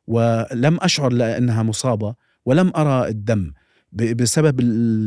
[0.08, 3.54] ولم أشعر لأنها مصابة ولم أرى الدم
[3.92, 4.60] بسبب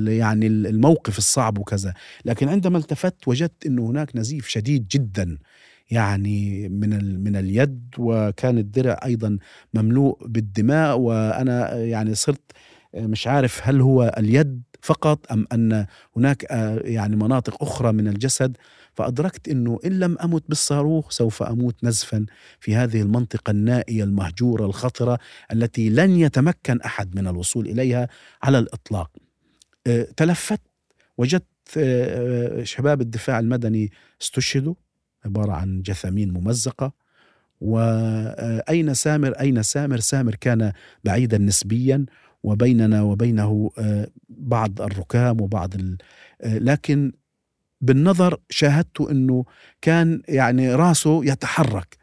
[0.09, 1.95] يعني الموقف الصعب وكذا.
[2.24, 5.38] لكن عندما التفت وجدت أنه هناك نزيف شديد جدا
[5.91, 9.38] يعني من من اليد وكان الدرع أيضا
[9.74, 12.53] مملوء بالدماء وأنا يعني صرت
[12.95, 16.47] مش عارف هل هو اليد فقط أم أن هناك
[16.85, 18.57] يعني مناطق أخرى من الجسد؟
[18.95, 22.26] فأدركت إنه إن لم أمت بالصاروخ سوف أموت نزفا
[22.61, 25.18] في هذه المنطقة النائية المهجورة الخطرة
[25.53, 28.09] التي لن يتمكن أحد من الوصول إليها
[28.43, 29.11] على الإطلاق.
[30.16, 30.61] تلفت
[31.18, 31.45] وجدت
[32.62, 34.74] شباب الدفاع المدني استشهدوا
[35.24, 36.93] عبارة عن جثامين ممزقة.
[37.61, 40.72] وأين سامر؟ أين سامر؟ سامر كان
[41.05, 42.07] بعيدا نسبيا.
[42.43, 45.99] وبيننا وبينه آه، بعض الركام وبعض ال...
[46.41, 47.12] آه، لكن
[47.80, 49.45] بالنظر شاهدت إنه
[49.80, 51.99] كان يعني راسه يتحرك.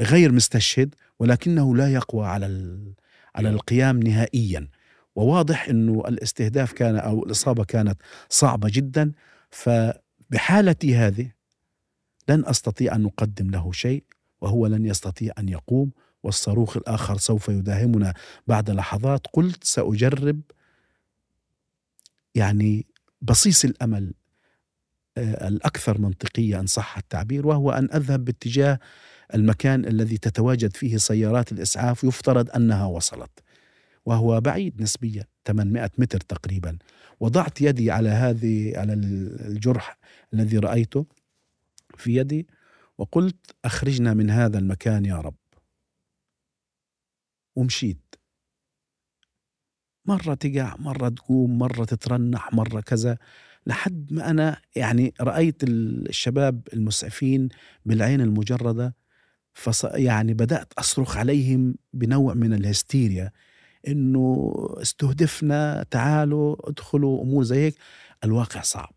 [0.00, 2.78] غير مستشهد ولكنه لا يقوى على.
[3.34, 4.68] على القيام نهائيا.
[5.16, 9.12] وواضح إنه الاستهداف كان أو الإصابة كانت صعبة جدا.
[9.50, 9.70] ف
[10.30, 11.30] بحالتي هذه
[12.28, 14.04] لن أستطيع أن أقدم له شيء
[14.40, 15.90] وهو لن يستطيع أن يقوم.
[16.22, 18.14] والصاروخ الآخر سوف يداهمنا
[18.46, 19.26] بعد لحظات.
[19.32, 20.40] قلت سأجرب
[22.34, 22.86] يعني
[23.22, 24.14] بصيص الأمل
[25.18, 28.78] آه، الأكثر منطقية أن صح التعبير وهو أن أذهب باتجاه
[29.34, 33.30] المكان الذي تتواجد فيه سيارات الإسعاف يفترض أنها وصلت
[34.06, 36.78] وهو بعيد نسبيا 800 متر تقريبا.
[37.20, 39.98] وضعت يدي على هذه على الجرح
[40.34, 41.06] الذي رأيته
[41.96, 42.46] في يدي
[42.98, 45.34] وقلت أخرجنا من هذا المكان يا رب.
[47.58, 48.14] ومشيت.
[50.06, 53.18] مرة تقع مرة تقوم مرة تترنح مرة كذا
[53.66, 57.48] لحد ما أنا يعني رأيت الشباب المسعفين
[57.86, 58.94] بالعين المجردة
[59.54, 63.32] فص يعني بدأت أصرخ عليهم بنوع من الهستيريا
[63.88, 67.74] إنه استهدفنا تعالوا ادخلوا امور زي هيك.
[68.24, 68.94] الواقع صعب.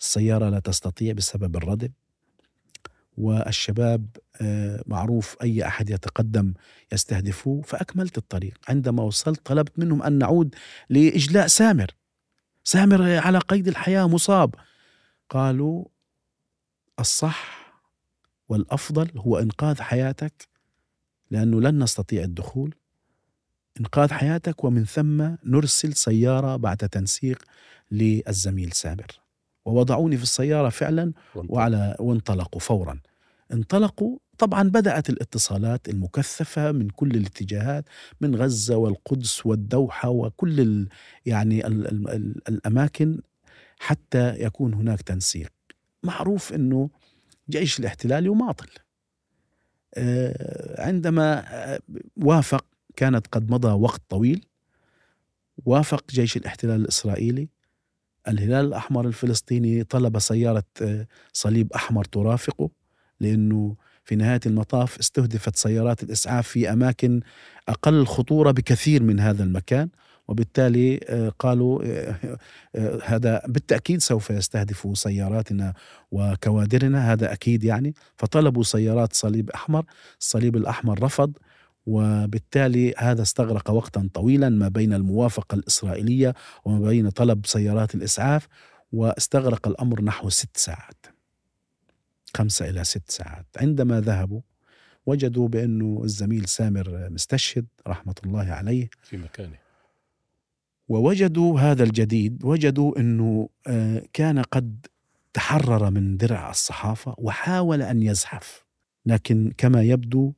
[0.00, 1.88] السيارة لا تستطيع بسبب الردم
[3.16, 4.06] والشباب
[4.40, 6.54] آه، معروف أي أحد يتقدم
[6.92, 8.58] يستهدفوه فأكملت الطريق.
[8.68, 10.54] عندما وصلت طلبت منهم أن نعود
[10.90, 11.90] لإجلاء سامر.
[12.64, 14.54] سامر على قيد الحياة مصاب.
[15.30, 15.84] قالوا
[17.00, 17.74] الصح
[18.48, 20.48] والأفضل هو إنقاذ حياتك
[21.30, 22.74] لأنه لن نستطيع الدخول.
[23.80, 27.42] إنقاذ حياتك ومن ثم نرسل سيارة بعد تنسيق
[27.90, 29.23] للزميل سامر.
[29.64, 33.00] ووضعوني في السيارة فعلا وعلى وانطلقوا فورا.
[33.52, 37.84] انطلقوا طبعا بدأت الاتصالات المكثفة من كل الاتجاهات
[38.20, 40.88] من غزة والقدس والدوحة وكل ال
[41.26, 43.20] يعني ال ال ال الأماكن
[43.78, 45.52] حتى يكون هناك تنسيق.
[46.02, 46.90] معروف أنه
[47.50, 48.68] جيش الاحتلال يماطل.
[49.94, 51.44] آه، عندما
[51.74, 51.80] آه،
[52.16, 52.64] وافق
[52.96, 54.46] كانت قد مضى وقت طويل
[55.66, 57.48] وافق جيش الاحتلال الإسرائيلي
[58.28, 62.70] الهلال الأحمر الفلسطيني طلب سيارة آه، صليب أحمر ترافقه
[63.20, 67.20] لأنه في نهاية المطاف استهدفت سيارات الإسعاف في أماكن
[67.68, 69.88] أقل خطورة بكثير من هذا المكان
[70.28, 72.38] وبالتالي آه، قالوا آه،
[73.04, 75.74] هذا بالتأكيد سوف يستهدف سياراتنا
[76.10, 77.94] وكوادرنا هذا أكيد يعني.
[78.16, 79.84] فطلبوا سيارات صليب أحمر
[80.20, 81.32] الصليب الأحمر رفض
[81.86, 88.48] وبالتالي هذا استغرق وقتا طويلا ما بين الموافقة الإسرائيلية وما بين طلب سيارات الإسعاف
[88.92, 91.06] واستغرق الأمر نحو ست ساعات.
[92.36, 93.46] خمسة إلى ست ساعات.
[93.56, 94.40] عندما ذهبوا
[95.06, 99.58] وجدوا بأنه الزميل سامر مستشهد رحمة الله عليه في مكانه.
[100.88, 104.86] ووجدوا هذا الجديد وجدوا أنه آه، كان قد
[105.32, 108.64] تحرر من درع الصحافة وحاول أن يزحف.
[109.06, 110.32] لكن كما يبدو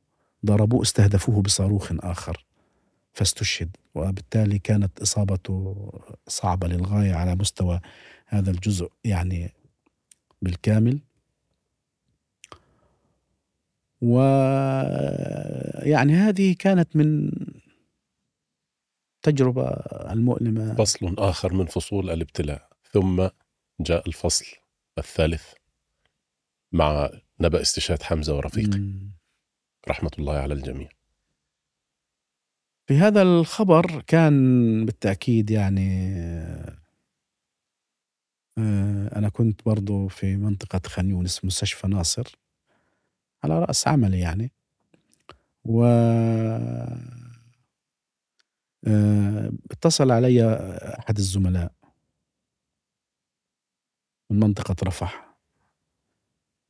[0.45, 2.45] ضربوه استهدفوه بصاروخ آخر.
[3.13, 5.91] فاستشهد وبالتالي كانت إصابته
[6.27, 7.79] صعبة للغاية على مستوى
[8.25, 9.53] هذا الجزء يعني
[10.41, 10.99] بالكامل.
[14.01, 15.33] ويعني
[16.13, 17.31] هذه كانت من
[19.21, 19.67] تجربة
[20.11, 20.75] المؤلمة.
[20.75, 23.27] فصل آخر من فصول الابتلاء ثم
[23.79, 24.45] جاء الفصل
[24.97, 25.53] الثالث
[26.71, 27.09] مع
[27.39, 28.81] نبأ استشهاد حمزة ورفيقه
[29.89, 30.89] رحمة الله على الجميع.
[32.87, 36.15] في هذا الخبر كان بالتأكيد يعني
[38.57, 42.35] آه، أنا كنت برضو في منطقة خان يونس مستشفى ناصر
[43.43, 44.51] على رأس عملي يعني.
[45.65, 45.83] و
[48.87, 50.43] آه، اتصل علي
[50.99, 51.71] أحد الزملاء
[54.31, 55.37] من منطقة رفح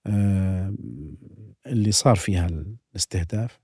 [0.07, 0.75] آه،
[1.65, 2.47] اللي صار فيها
[2.97, 3.59] الاستهداف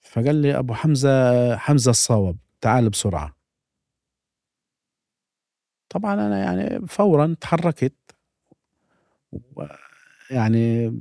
[0.00, 3.36] فقال لي أبو حمزة حمزة الصوب تعال بسرعة.
[5.88, 7.94] طبعا أنا يعني فورا تحركت.
[10.30, 10.98] يعني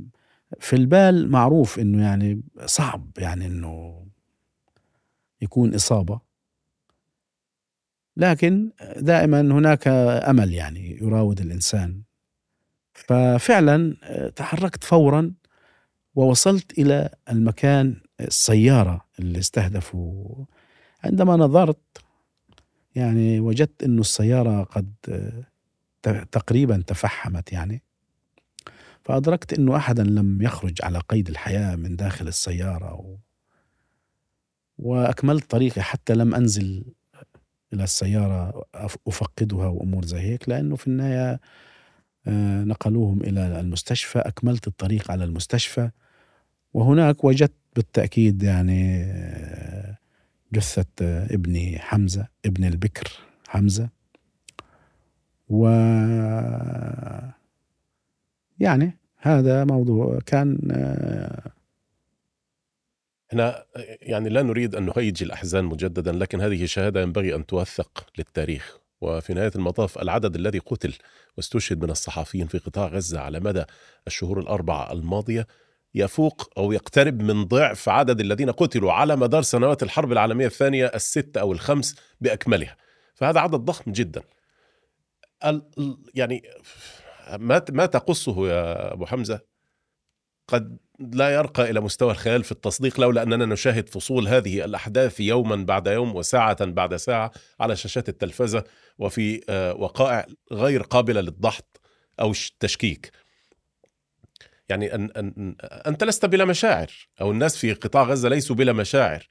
[0.60, 4.06] في البال معروف إنه يعني صعب يعني إنه
[5.41, 6.20] يكون إصابة.
[8.18, 9.88] لكن دائما هناك
[10.28, 12.01] أمل يعني يراود الإنسان.
[12.93, 13.95] ففعلا
[14.36, 15.34] تحركت فورا.
[16.16, 20.45] ووصلت إلى المكان السيارة اللي استهدفوا
[21.03, 21.97] عندما نظرت
[22.95, 24.93] يعني وجدت إنه السيارة قد
[26.32, 27.84] تقريبا تفحمت يعني.
[29.03, 33.18] فأدركت أنه أحدا لم يخرج على قيد الحياة من داخل السيارة و...
[34.78, 36.86] وأكملت طريقي حتى لم أنزل
[37.74, 38.66] إلى السيارة
[39.07, 41.39] أفقدها وأمور زي هيك لأنه في النهاية
[42.28, 45.89] آه، نقلوهم إلى المستشفى أكملت الطريق على المستشفى.
[46.74, 49.05] وهناك وجدت بالتأكيد يعني
[50.53, 53.11] جثة ابني حمزة ابن البكر
[53.47, 53.89] حمزة.
[55.49, 55.67] و
[58.59, 60.57] يعني هذا موضوع كان
[63.32, 63.65] إحنا
[64.01, 68.78] يعني لا نريد أن نهيج الأحزان مجددا لكن هذه شهادة ينبغي أن توثق للتاريخ.
[69.01, 70.93] وفي نهاية المطاف العدد الذي قتل
[71.38, 73.63] واستشهد من الصحفيين في قطاع غزة على مدى
[74.07, 75.47] الشهور الأربعة الماضية
[75.96, 81.38] يفوق أو يقترب من ضعف عدد الذين قتلوا على مدار سنوات الحرب العالمية الثانية الست
[81.38, 82.78] أو الخمس بأكملها.
[83.16, 84.22] فهذا عدد ضخم جدا.
[86.16, 86.44] يعني
[87.38, 89.39] ما ما تقصه يا أبو حمزة؟
[90.48, 95.56] قد لا يرقى إلى مستوى الخيال في التصديق لولا أننا نشاهد فصول هذه الأحداث يوما
[95.56, 98.64] بعد يوم وساعة بعد ساعة على شاشات التلفزة
[99.00, 101.66] وفي آه، وقائع غير قابلة للضحك
[102.20, 103.12] أو التشكيك.
[104.70, 106.91] يعني أن أن أنت لست بلا مشاعر
[107.22, 109.28] أو الناس في قطاع غزة ليسوا بلا مشاعر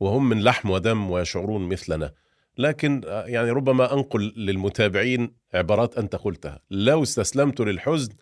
[0.00, 2.12] وهم من لحم ودم ويشعرون مثلنا.
[2.58, 6.60] لكن آه، يعني ربما أنقل للمتابعين عبارات أنت قلتها.
[6.70, 8.12] لو استسلمت للحزن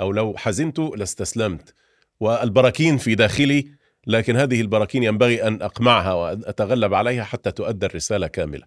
[0.00, 1.74] أو لو حزنت لاستسلمت.
[2.20, 3.70] والبراكين في داخلي
[4.06, 8.66] لكن هذه البراكين ينبغي أن أقمعها وأن أتغلب عليها حتى تؤدى الرسالة كاملة.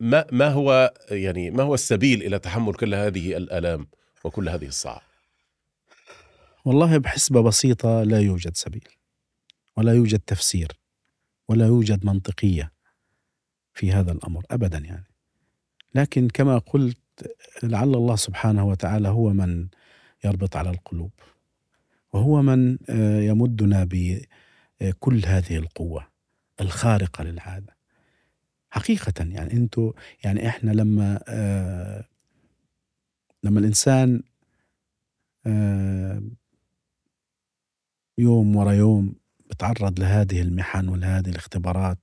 [0.00, 3.86] ما ما هو يعني ما هو السبيل إلى تحمل كل هذه الآلام؟
[4.24, 5.02] وكل هذه الصعاب.
[6.64, 8.88] والله بحسبة بسيطة لا يوجد سبيل
[9.76, 10.72] ولا يوجد تفسير
[11.48, 12.72] ولا يوجد منطقية
[13.74, 15.06] في هذا الأمر ابدا يعني.
[15.94, 16.98] لكن كما قلت
[17.62, 19.68] لعل الله سبحانه وتعالى هو من
[20.24, 21.10] يربط على القلوب
[22.12, 26.06] وهو من آه، يمدنا بكل هذه القوة
[26.60, 27.76] الخارقة للعادة.
[28.70, 29.92] حقيقة يعني أنتم
[30.24, 32.04] يعني إحنا لما آه،
[33.44, 34.22] لما الإنسان
[35.46, 36.22] آه،
[38.18, 39.14] يوم ورا يوم
[39.50, 41.98] بتعرض لهذه المحن ولهذه الاختبارات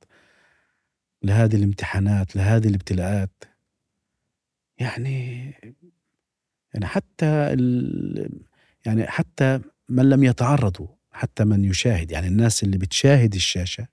[1.24, 3.44] لهذه الامتحانات لهذه الابتلاءات
[4.80, 5.54] يعني
[6.74, 7.56] يعني حتى
[8.86, 13.88] يعني حتى من لم يتعرضوا حتى من يشاهد يعني الناس اللي بتشاهد الشاشة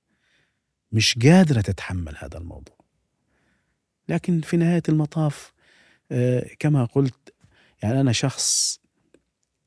[0.92, 2.76] مش قادرة تتحمل هذا الموضوع.
[4.08, 5.52] لكن في نهاية المطاف
[6.12, 7.33] آه كما قلت
[7.84, 8.80] يعني أنا شخص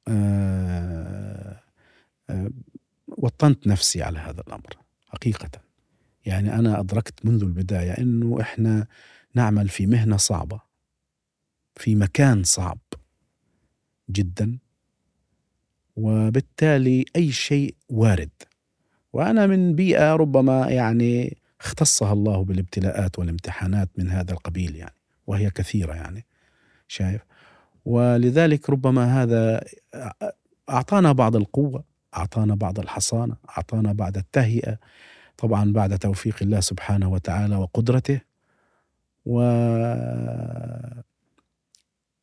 [0.07, 1.59] آه
[2.29, 2.51] آه
[3.07, 5.49] وطنت نفسي على هذا الأمر حقيقة.
[6.25, 8.87] يعني أنا أدركت منذ البداية إنه إحنا
[9.33, 10.61] نعمل في مهنة صعبة
[11.75, 12.79] في مكان صعب
[14.09, 14.57] جدا
[15.95, 18.43] وبالتالي أي شيء وارد.
[19.13, 25.93] وأنا من بيئة ربما يعني اختصها الله بالابتلاءات والامتحانات من هذا القبيل يعني وهي كثيرة
[25.93, 26.25] يعني
[26.87, 27.26] شايف؟
[27.87, 29.63] ولذلك ربما هذا
[30.69, 31.83] أعطانا بعض القوة
[32.17, 34.79] أعطانا بعض الحصانة أعطانا بعض التهيئة
[35.37, 38.21] طبعا بعد توفيق الله سبحانه وتعالى وقدرته
[39.25, 39.39] و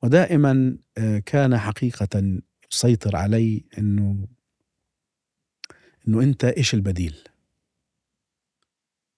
[0.02, 2.40] ودائما آه، كان حقيقة
[2.72, 4.28] يسيطر علي إنه
[6.08, 7.16] إنه أنت إيش البديل؟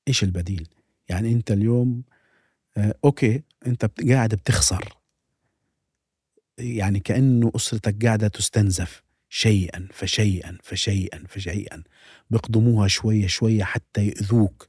[0.08, 0.68] إيش البديل؟
[1.08, 2.02] يعني أنت اليوم
[2.76, 4.95] آه، أوكي أنت قاعد بتخسر
[6.58, 11.82] يعني كأنه أسرتك قاعدة تستنزف شيئا فشيئا فشيئا فشيئا.
[12.30, 14.68] بيقضموها شوية شوية حتى يؤذوك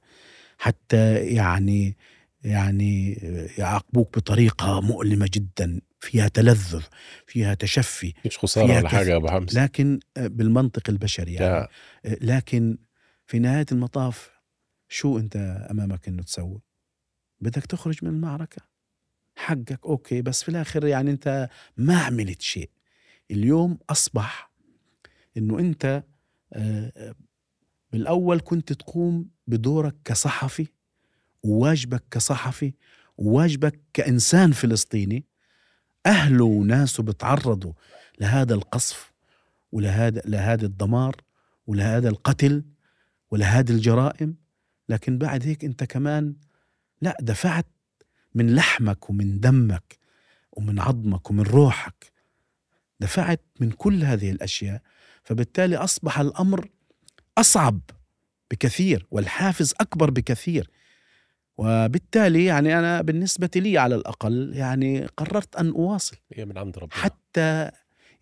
[0.57, 1.97] حتى يعني
[2.43, 3.13] يعني
[3.57, 5.81] يعاقبوك بطريقة مؤلمة جدا.
[5.99, 6.83] فيها تلذذ
[7.27, 9.63] فيها تشفي مش خسارة ولا حاجة يا أبو حمزة.
[9.63, 11.67] لكن بالمنطق البشري يعني.
[12.05, 12.77] لكن
[13.25, 14.29] في نهاية المطاف
[14.89, 16.61] شو أنت أمامك أنه تسوي؟
[17.41, 18.61] بدك تخرج من المعركة.
[19.37, 19.79] حقك.
[19.85, 22.69] أوكي بس في الآخر يعني أنت ما عملت شيء.
[23.31, 24.51] اليوم أصبح
[25.37, 26.03] إنه أنت
[26.53, 27.15] آه،
[27.91, 30.67] بالأول كنت تقوم بدورك كصحفي
[31.43, 32.73] وواجبك كصحفي
[33.17, 35.25] وواجبك كإنسان فلسطيني.
[36.05, 37.73] أهله وناسه بتعرضوا
[38.19, 39.13] لهذا القصف
[39.71, 41.15] ولهذا لهذا الدمار
[41.67, 42.63] ولهذا القتل
[43.31, 44.35] ولهذه الجرائم.
[44.89, 46.35] لكن بعد هيك أنت كمان
[47.01, 47.65] لا دفعت
[48.37, 49.97] من لحمك ومن دمك
[50.51, 52.11] ومن عظمك ومن روحك.
[52.99, 54.81] دفعت من كل هذه الأشياء
[55.23, 56.69] فبالتالي أصبح الأمر
[57.37, 57.79] أصعب
[58.51, 60.69] بكثير والحافز أكبر بكثير.
[61.57, 66.17] وبالتالي يعني أنا بالنسبة لي على الأقل يعني قررت أن أواصل.
[66.33, 66.95] هي من عند ربنا.
[66.95, 67.71] حتى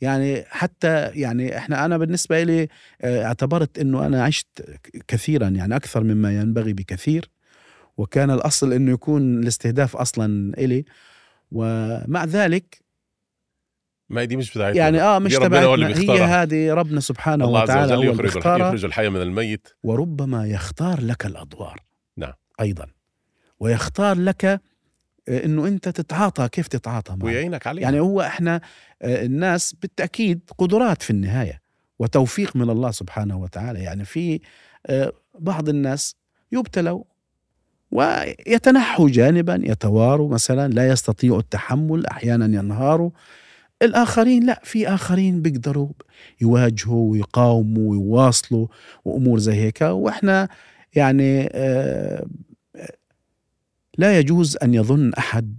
[0.01, 2.67] يعني حتى يعني إحنا أنا بالنسبة لي
[3.01, 7.29] آه، اعتبرت إنه أنا عشت كثيرا يعني أكثر مما ينبغي بكثير.
[7.97, 10.85] وكان الأصل إنه يكون الاستهداف أصلا إلي.
[11.51, 12.85] ومع ذلك
[14.09, 14.77] ما دي مش بتاعتنا.
[14.77, 15.87] يعني آه مش تبعتنا.
[15.87, 18.67] هي هذه ربنا سبحانه الله عز وتعالى وجل هو يخرج بيختارها.
[18.67, 19.67] يخرج الحي من الميت.
[19.83, 21.83] وربما يختار لك الأدوار.
[22.17, 22.33] نعم.
[22.61, 22.87] أيضا.
[23.59, 24.59] ويختار لك آه،
[25.27, 26.49] إنه أنت تتعاطى.
[26.49, 28.61] كيف تتعاطى معه؟ ويعينك عليه يعني هو إحنا
[29.01, 31.61] آه، الناس بالتأكيد قدرات في النهاية
[31.99, 33.79] وتوفيق من الله سبحانه وتعالى.
[33.79, 34.39] يعني في
[34.85, 36.15] آه، بعض الناس
[36.51, 37.03] يبتلوا
[37.91, 43.09] ويتنحوا جانبا يتواروا مثلا لا يستطيعوا التحمل أحيانا ينهاروا.
[43.81, 45.89] الآخرين لا في آخرين بيقدروا
[46.41, 48.67] يواجهوا ويقاوموا ويواصلوا
[49.05, 49.81] وأمور زي هيك.
[49.81, 50.49] وإحنا
[50.95, 52.25] يعني آه،
[53.97, 55.57] لا يجوز أن يظن أحد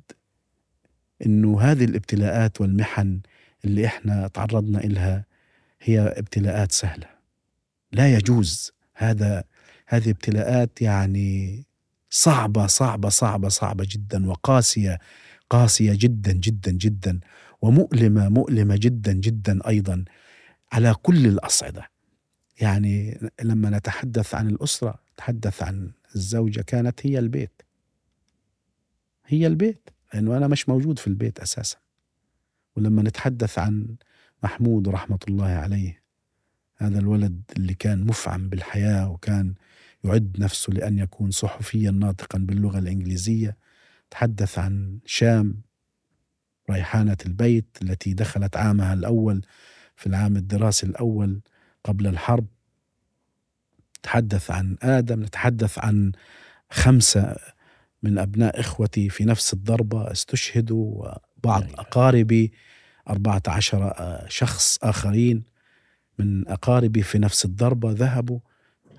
[1.27, 3.21] إنه هذه الابتلاءات والمحن
[3.65, 5.25] اللي إحنا تعرضنا إلها
[5.81, 7.07] هي ابتلاءات سهلة.
[7.93, 8.73] لا يجوز.
[8.95, 9.45] هذا
[9.87, 11.65] هذه ابتلاءات يعني
[12.11, 14.99] صعبة صعبة صعبة صعبة جدا وقاسية
[15.51, 17.21] قاسية جدا جدا جدا
[17.63, 20.05] ومؤلمة مؤلمة جدا جدا أيضا
[20.73, 21.91] على كل الأصعدة.
[22.61, 27.63] يعني لما نتحدث عن الأسرة نتحدث عن الزوجة كانت هي البيت.
[29.27, 31.77] هي البيت لأنه أنا مش موجود في البيت أساسا.
[32.77, 33.97] ولما نتحدث عن
[34.43, 36.03] محمود رحمة الله عليه
[36.77, 39.55] هذا الولد اللي كان مفعم بالحياة وكان
[40.05, 43.57] يعد نفسه لأن يكون صحفيا ناطقا باللغة الإنجليزية.
[44.11, 45.63] تحدث عن شام
[46.71, 49.43] ريحانة البيت التي دخلت عامها الأول
[49.97, 51.41] في العام الدراسي الأول
[51.85, 52.47] قبل الحرب.
[53.99, 56.13] نتحدث عن آدم نتحدث عن
[56.71, 57.37] خمسة
[58.03, 61.81] من أبناء إخوتي في نفس الضربة استشهدوا وبعض أيوة.
[61.81, 62.53] أقاربي
[63.09, 65.45] 14 شخص آخرين
[66.19, 68.41] من أقاربي في نفس الضربة ذهبوا.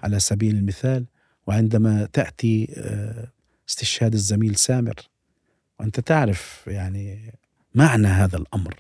[0.04, 1.06] على سبيل المثال
[1.48, 3.28] وعندما تأتي آه،
[3.70, 4.96] استشهاد الزميل سامر
[5.80, 7.34] وأنت تعرف يعني
[7.76, 8.76] معنى هذا الأمر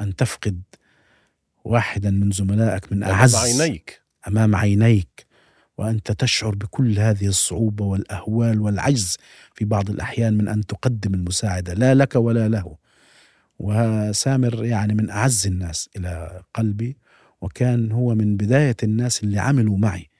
[0.00, 0.62] أن تفقد
[1.64, 4.02] واحدا من زملائك من أعز أمام عينيك.
[4.28, 5.26] أمام عينيك
[5.78, 9.16] وأنت تشعر بكل هذه الصعوبة والأهوال والعجز
[9.54, 12.76] في بعض الأحيان من أن تقدم المساعدة لا لك ولا له.
[13.58, 16.96] وسامر يعني من أعز الناس إلى قلبي
[17.40, 20.10] وكان هو من بداية الناس اللي عملوا معي.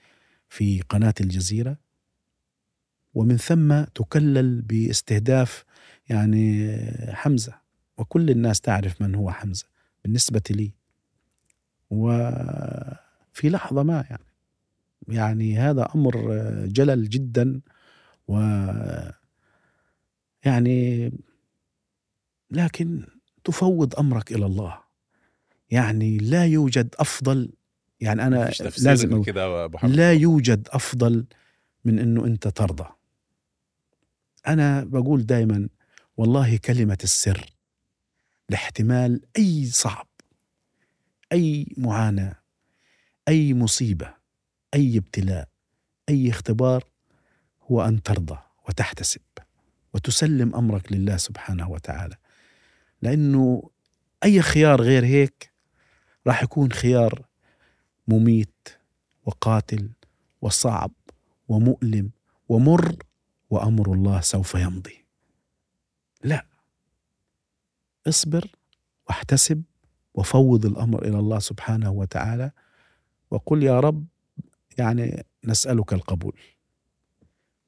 [0.49, 1.77] في قناة الجزيرة.
[3.15, 5.65] ومن ثم تكلل باستهداف
[6.09, 6.77] يعني
[7.13, 7.55] حمزة.
[7.99, 9.67] وكل الناس تعرف من هو حمزة
[10.05, 10.73] بالنسبة لي.
[11.91, 14.25] وفي لحظة ما يعني.
[15.09, 16.17] يعني هذا أمر
[16.67, 17.61] جلل جدا.
[18.29, 18.41] و
[20.45, 21.11] يعني
[22.51, 23.07] لكن
[23.45, 24.79] تفوض أمرك إلى الله.
[25.71, 27.53] يعني لا يوجد أفضل
[28.01, 31.27] يعني أنا لازم كده أبو لا يوجد أفضل
[31.85, 32.89] من إنه أنت ترضى.
[34.47, 35.69] أنا بقول دائما
[36.17, 37.47] والله كلمة السر
[38.49, 40.07] لاحتمال أي صعب
[41.33, 42.35] أي معاناة
[43.29, 44.15] أي مصيبة
[44.75, 45.49] أي ابتلاء
[46.09, 46.85] أي اختبار
[47.63, 48.39] هو أن ترضى
[48.69, 49.21] وتحتسب
[49.95, 52.17] وتسلم أمرك لله سبحانه وتعالى.
[53.03, 53.71] لأنه
[54.25, 55.53] أي خيار غير هيك
[56.27, 57.28] راح يكون خيار
[58.09, 58.69] مميت
[59.27, 59.91] وقاتل
[60.43, 60.91] وصعب
[61.49, 62.11] ومؤلم
[62.49, 62.97] ومر
[63.51, 65.05] وأمر الله سوف يمضي.
[66.25, 66.47] لا.
[68.09, 68.51] اصبر
[69.09, 69.63] واحتسب
[70.15, 72.51] وفوض الأمر إلى الله سبحانه وتعالى
[73.31, 74.07] وقل يا رب
[74.79, 76.37] يعني نسألك القبول.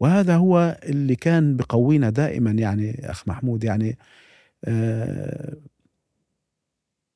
[0.00, 3.98] وهذا هو اللي كان بقوينا دائما يعني أخ محمود يعني
[4.64, 5.56] آه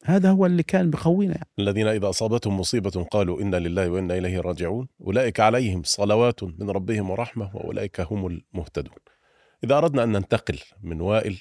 [0.06, 1.48] هذا هو اللي كان بقوينا يعني.
[1.58, 4.88] الذين إذا أصابتهم مصيبة قالوا إنا لله وإنا إليه راجعون.
[5.00, 8.98] أولئك عليهم صلوات من ربهم ورحمة وأولئك هم المهتدون.
[9.64, 11.38] إذا أردنا أن ننتقل من وائل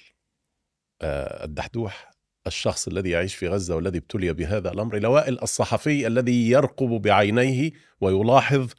[1.01, 2.11] آه، الدحدوح
[2.47, 7.71] الشخص الذي يعيش في غزة والذي ابتلي بهذا الأمر إلى وائل الصحفي الذي يرقب بعينيه
[8.01, 8.71] ويلاحظ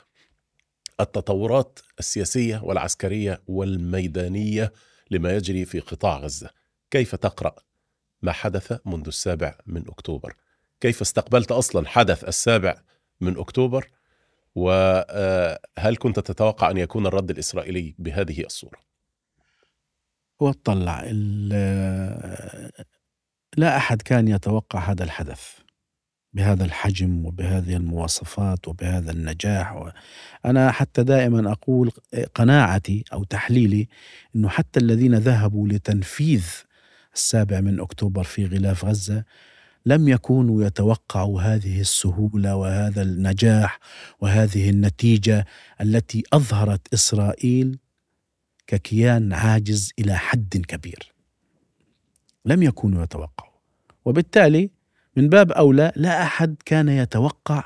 [1.01, 4.72] التطورات السياسية والعسكرية والميدانية
[5.11, 6.51] لما يجري في قطاع غزة.
[6.91, 7.55] كيف تقرأ
[8.25, 10.35] ما حدث منذ السابع من أكتوبر.
[10.81, 12.77] كيف استقبلت أصلا حدث السابع
[13.20, 13.89] من أكتوبر؟
[14.55, 18.79] وهل كنت تتوقع أن يكون الرد الإسرائيلي بهذه الصورة؟
[20.43, 21.03] هو اطلع.
[23.57, 25.59] لا أحد كان يتوقع هذا الحدث
[26.33, 29.93] بهذا الحجم وبهذه المواصفات وبهذا النجاح.
[30.45, 31.91] أنا حتى دائما أقول
[32.35, 33.89] قناعتي أو تحليلي
[34.37, 36.47] أنه حتى الذين ذهبوا لتنفيذ
[37.15, 39.25] السابع من أكتوبر في غلاف غزة
[39.87, 43.79] لم يكونوا يتوقعوا هذه السهولة وهذا النجاح
[44.21, 45.47] وهذه النتيجة
[45.81, 47.79] التي أظهرت إسرائيل
[48.67, 51.12] ككيان عاجز إلى حد كبير.
[52.45, 53.55] لم يكونوا يتوقعوا.
[54.05, 54.71] وبالتالي
[55.17, 57.65] من باب أولى لا أحد كان يتوقع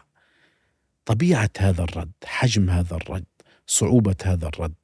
[1.05, 3.25] طبيعة هذا الرد حجم هذا الرد
[3.67, 4.75] صعوبة هذا الرد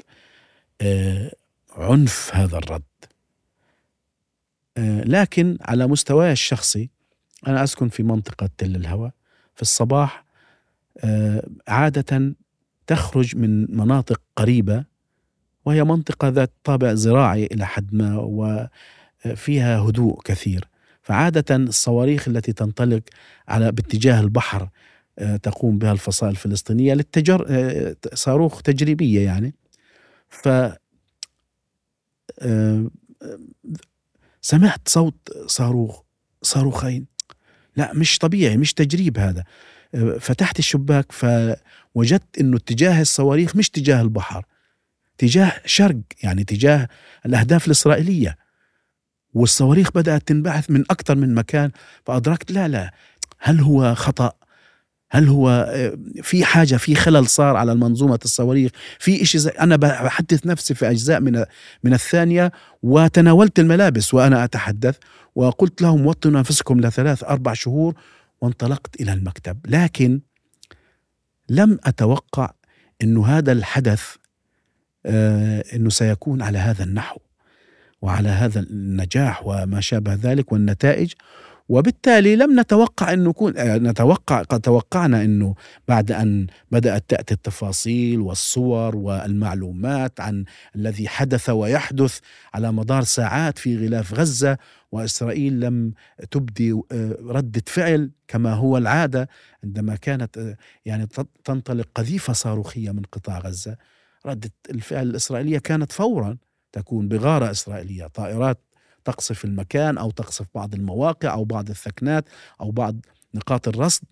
[0.81, 1.33] آه،
[1.77, 2.83] عنف هذا الرد.
[4.79, 6.91] لكن على مستواي الشخصي
[7.47, 9.13] أنا أسكن في منطقة تل الهوى.
[9.55, 10.25] في الصباح
[10.99, 12.35] آه، عادة
[12.87, 14.85] تخرج من مناطق قريبة
[15.65, 18.17] وهي منطقة ذات طابع زراعي إلى حد ما
[19.27, 20.69] وفيها هدوء كثير.
[21.03, 23.03] فعادة الصواريخ التي تنطلق
[23.49, 24.69] على باتجاه البحر
[25.19, 29.55] آه، تقوم بها الفصائل الفلسطينية للتجر آه، صاروخ تجريبية يعني.
[30.29, 30.49] ف
[34.45, 36.03] سمعت صوت صاروخ
[36.43, 37.07] صاروخين.
[37.77, 39.45] لا مش طبيعي مش تجريب هذا.
[40.21, 44.45] فتحت الشباك فوجدت إنه اتجاه الصواريخ مش تجاه البحر
[45.19, 46.89] تجاه شرق يعني تجاه
[47.27, 48.37] الأهداف الإسرائيلية.
[49.35, 51.71] والصواريخ بدأت تنبعث من أكثر من مكان
[52.07, 52.95] فأدركت لا لا
[53.39, 54.33] هل هو خطأ؟
[55.15, 55.75] هل هو
[56.23, 60.91] في حاجة في خلل صار على المنظومة الصواريخ؟ في إشي زي أنا بحدث نفسي في
[60.91, 61.45] أجزاء من
[61.85, 62.53] من الثانية
[62.83, 64.97] وتناولت الملابس وأنا أتحدث
[65.35, 67.95] وقلت لهم وطنوا أنفسكم لثلاث أربع شهور
[68.41, 69.59] وانطلقت إلى المكتب.
[69.67, 70.21] لكن
[71.49, 72.51] لم أتوقع
[73.03, 74.03] أنه هذا الحدث
[75.07, 77.19] آه أنه سيكون على هذا النحو
[78.03, 81.13] وعلى هذا النجاح وما شابه ذلك والنتائج
[81.69, 85.55] وبالتالي لم نتوقع أن نكون آه، نتوقع قد توقعنا أنه
[85.89, 90.45] بعد أن بدأت تأتي التفاصيل والصور والمعلومات عن
[90.77, 92.19] الذي حدث ويحدث
[92.55, 94.59] على مدار ساعات في غلاف غزة
[94.93, 95.93] وإسرائيل لم
[96.31, 99.29] تبدي آه، ردة فعل كما هو العادة
[99.65, 101.09] عندما كانت آه، يعني
[101.45, 103.77] تنطلق قذيفة صاروخية من قطاع غزة.
[104.27, 106.37] ردة الفعل الإسرائيلية كانت فورا
[106.73, 108.59] تكون بغارة إسرائيلية طائرات
[109.05, 112.29] تقصف المكان أو تقصف بعض المواقع أو بعض الثكنات
[112.61, 112.97] أو بعض
[113.35, 114.05] نقاط الرصد.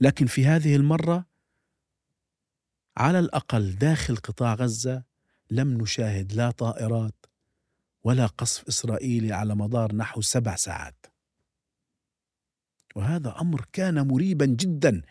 [0.00, 1.26] لكن في هذه المرة
[2.96, 5.02] على الأقل داخل قطاع غزة
[5.50, 7.26] لم نشاهد لا طائرات
[8.04, 11.06] ولا قصف إسرائيلي على مدار نحو سبع ساعات.
[12.94, 15.02] وهذا أمر كان مريبا جدا.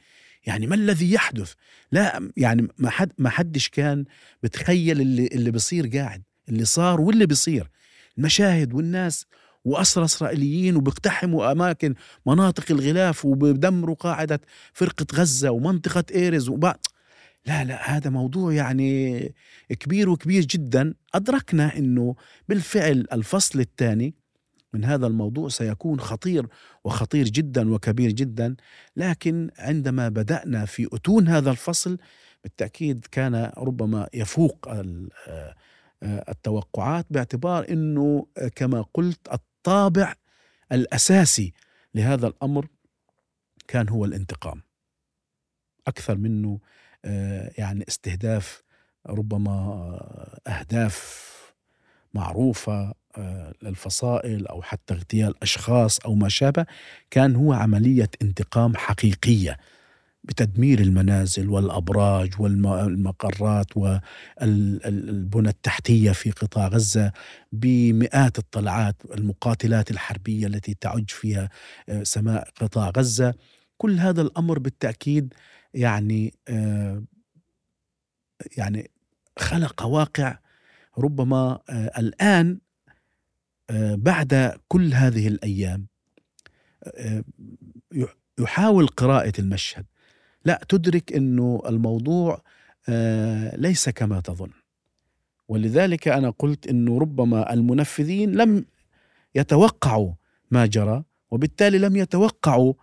[0.45, 1.53] يعني ما الذي يحدث؟
[1.91, 4.05] لا يعني ما حد ما حدش كان
[4.43, 7.69] بتخيل اللي اللي بصير قاعد اللي صار واللي بيصير.
[8.17, 9.25] المشاهد والناس
[9.65, 11.95] وأسرى إسرائيليين وبيقتحموا أماكن
[12.25, 14.41] مناطق الغلاف وبدمروا قاعدة
[14.73, 16.77] فرقة غزة ومنطقة إيرز وبعد
[17.45, 19.19] لا لا هذا موضوع يعني
[19.79, 20.93] كبير وكبير جدا.
[21.13, 22.15] أدركنا أنه
[22.49, 24.13] بالفعل الفصل الثاني
[24.73, 26.47] من هذا الموضوع سيكون خطير
[26.83, 28.55] وخطير جدا وكبير جدا.
[28.95, 31.97] لكن عندما بدأنا في أتون هذا الفصل
[32.43, 34.69] بالتأكيد كان ربما يفوق
[36.03, 40.13] التوقعات باعتبار إنه آه، كما قلت الطابع
[40.71, 41.53] الأساسي
[41.95, 42.67] لهذا الأمر
[43.67, 44.61] كان هو الانتقام.
[45.87, 46.59] أكثر منه
[47.05, 48.63] آه، يعني استهداف
[49.07, 51.27] ربما أهداف
[52.13, 52.93] معروفة
[53.61, 56.65] للفصائل أو حتى اغتيال أشخاص أو ما شابه
[57.11, 59.57] كان هو عملية انتقام حقيقية.
[60.27, 67.11] بتدمير المنازل والأبراج والمقرات والبنى التحتية في قطاع غزة
[67.51, 71.49] بمئات الطلعات المقاتلات الحربية التي تعج فيها
[71.89, 73.33] آه، سماء قطاع غزة.
[73.77, 75.33] كل هذا الأمر بالتأكيد
[75.73, 77.03] يعني آه،
[78.57, 78.91] يعني
[79.39, 80.37] خلق واقع
[80.97, 82.59] ربما آه، الآن
[83.93, 85.87] بعد كل هذه الأيام.
[88.39, 89.85] يحاول قراءة المشهد.
[90.47, 92.41] لا تدرك إنه الموضوع
[92.89, 94.49] آه، ليس كما تظن.
[95.47, 98.65] ولذلك أنا قلت إنه ربما المنفذين لم
[99.35, 100.13] يتوقعوا
[100.51, 102.73] ما جرى وبالتالي لم يتوقعوا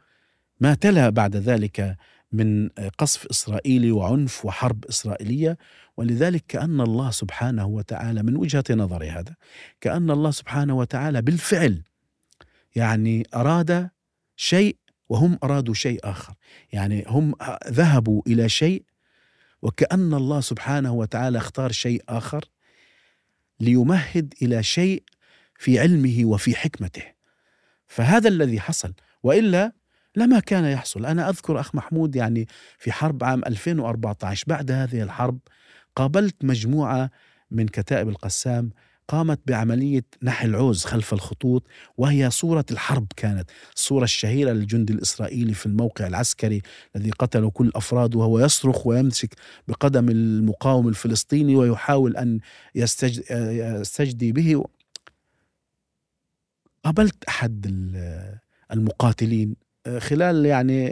[0.60, 1.96] ما تلا بعد ذلك
[2.32, 5.58] من قصف إسرائيلي وعنف وحرب إسرائيلية.
[5.96, 9.34] ولذلك كأن الله سبحانه وتعالى من وجهة نظري هذا
[9.80, 11.82] كأن الله سبحانه وتعالى بالفعل
[12.76, 13.90] يعني أراد
[14.36, 14.76] شيء
[15.08, 16.34] وهم أرادوا شيء آخر.
[16.72, 17.34] يعني هم
[17.68, 18.84] ذهبوا إلى شيء
[19.62, 22.44] وكأن الله سبحانه وتعالى اختار شيء آخر
[23.60, 25.02] ليمهد إلى شيء
[25.58, 27.02] في علمه وفي حكمته.
[27.86, 28.92] فهذا الذي حصل.
[29.22, 29.72] وإلا
[30.16, 31.06] لما كان يحصل.
[31.06, 32.48] أنا أذكر أخ محمود يعني
[32.78, 35.38] في حرب عام 2014 بعد هذه الحرب
[35.96, 37.10] قابلت مجموعة
[37.50, 38.70] من كتائب القسام
[39.08, 45.66] قامت بعملية نحل عوز خلف الخطوط وهي صورة الحرب كانت الصورة الشهيرة للجندي الإسرائيلي في
[45.66, 46.62] الموقع العسكري
[46.96, 49.34] الذي قتلوا كل أفراده وهو يصرخ ويمسك
[49.68, 52.40] بقدم المقاوم الفلسطيني ويحاول أن
[52.74, 54.64] يستجدي به.
[56.84, 57.66] قابلت أحد
[58.72, 59.56] المقاتلين
[59.98, 60.84] خلال يعني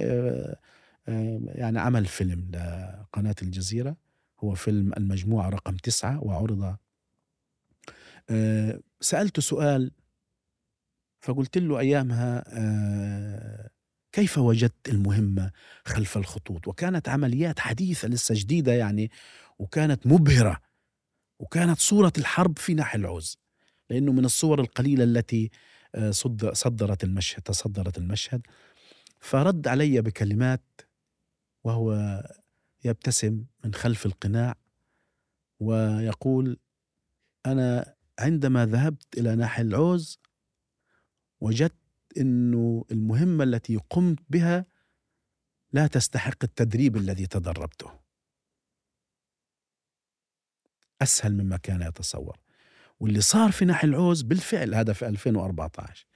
[1.54, 3.96] يعني عمل فيلم لقناة الجزيرة
[4.40, 6.76] هو فيلم المجموعة رقم تسعة وعرض
[9.00, 9.90] سألته سؤال
[11.20, 12.44] فقلت له أيامها
[14.12, 15.50] كيف وجدت المهمة
[15.84, 19.10] خلف الخطوط؟ وكانت عمليات حديثة لسه جديدة يعني
[19.58, 20.60] وكانت مبهرة
[21.38, 23.38] وكانت صورة الحرب في ناحية العوز
[23.90, 25.50] لأنه من الصور القليلة التي
[26.52, 28.46] صدرت المشهد تصدرت المشهد.
[29.20, 30.80] فرد علي بكلمات
[31.64, 32.22] وهو
[32.84, 34.54] يبتسم من خلف القناع
[35.60, 36.58] ويقول
[37.46, 40.18] أنا عندما ذهبت إلى ناحية العوز
[41.40, 41.74] وجدت
[42.16, 44.66] إنه المهمة التي قمت بها
[45.72, 48.00] لا تستحق التدريب الذي تدربته.
[51.02, 52.38] أسهل مما كان يتصور.
[53.00, 56.06] واللي صار في ناحية العوز بالفعل هذا في 2014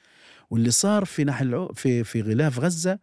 [0.51, 2.99] واللي صار في ناحية في في غلاف غزة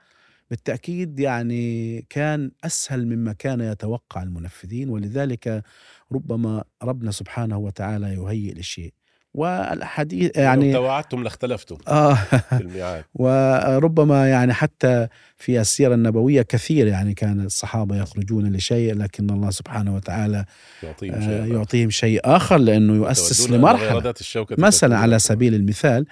[0.49, 5.63] بالتأكيد يعني كان أسهل مما كان يتوقع المنفذين ولذلك
[6.11, 8.93] ربما ربنا سبحانه وتعالى يهيئ للشيء.
[9.33, 12.13] والأحاديث يعني لو توعدتم لاختلفتم آه.
[12.13, 13.03] في الميعاد.
[13.21, 19.95] وربما يعني حتى في السيرة النبوية كثير يعني كان الصحابة يخرجون لشيء لكن الله سبحانه
[19.95, 20.45] وتعالى
[20.83, 24.13] يعطيهم شيء, آه يعطيهم شيء آخر لأنه يؤسس لمرحلة.
[24.51, 26.05] مثلا على سبيل المثال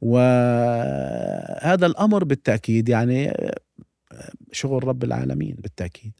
[0.00, 3.32] وهذا الأمر بالتأكيد يعني
[4.52, 6.12] شغل رب العالمين بالتأكيد.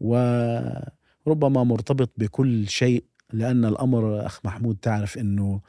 [0.00, 5.60] وربما مرتبط بكل شيء لأن الأمر أخ محمود تعرف إنه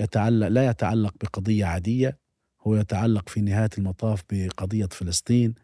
[0.00, 2.18] يتعلق لا يتعلق بقضية عادية
[2.66, 5.54] هو يتعلق في نهاية المطاف بقضية فلسطين.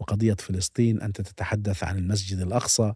[0.00, 2.92] وقضية فلسطين أنت تتحدث عن المسجد الأقصى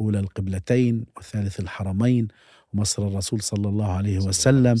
[0.00, 2.28] أولى القبلتين وثالث الحرمين
[2.72, 4.76] ومصر الرسول صلى الله عليه وسلم.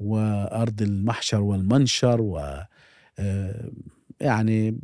[0.00, 2.64] وأرض المحشر والمنشر و
[3.18, 3.70] آه،
[4.20, 4.78] يعني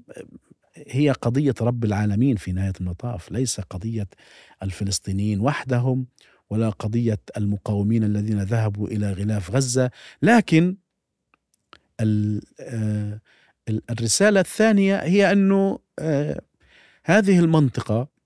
[0.76, 4.06] هي قضية رب العالمين في نهاية المطاف ليس قضية
[4.62, 6.06] الفلسطينيين وحدهم
[6.50, 9.90] ولا قضية المقاومين الذين ذهبوا إلى غلاف غزة
[10.22, 10.76] لكن
[12.00, 13.20] آه،
[13.90, 16.40] الرسالة الثانية هي أنه آه،
[17.04, 18.16] هذه المنطقة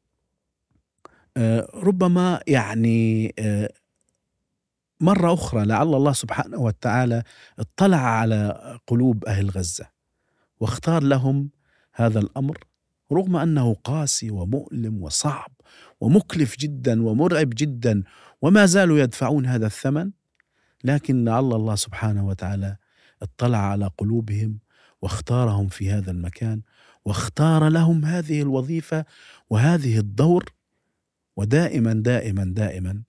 [1.75, 3.35] ربما يعني
[5.01, 7.23] مرة أخرى لعل الله سبحانه وتعالى
[7.59, 9.87] اطلع على قلوب أهل غزة
[10.61, 11.51] واختار لهم
[11.95, 12.59] هذا الأمر
[13.13, 15.53] رغم أنه قاسي ومؤلم وصعب
[16.01, 18.03] ومكلف جدا ومرعب جدا
[18.43, 20.11] وما زالوا يدفعون هذا الثمن
[20.85, 22.77] لكن لعل الله سبحانه وتعالى
[23.23, 24.59] اطلع على قلوبهم
[25.03, 26.63] واختارهم في هذا المكان
[27.05, 29.05] واختار لهم هذه الوظيفة
[29.51, 30.53] وهذه الدور
[31.37, 33.03] ودائما دائما دائما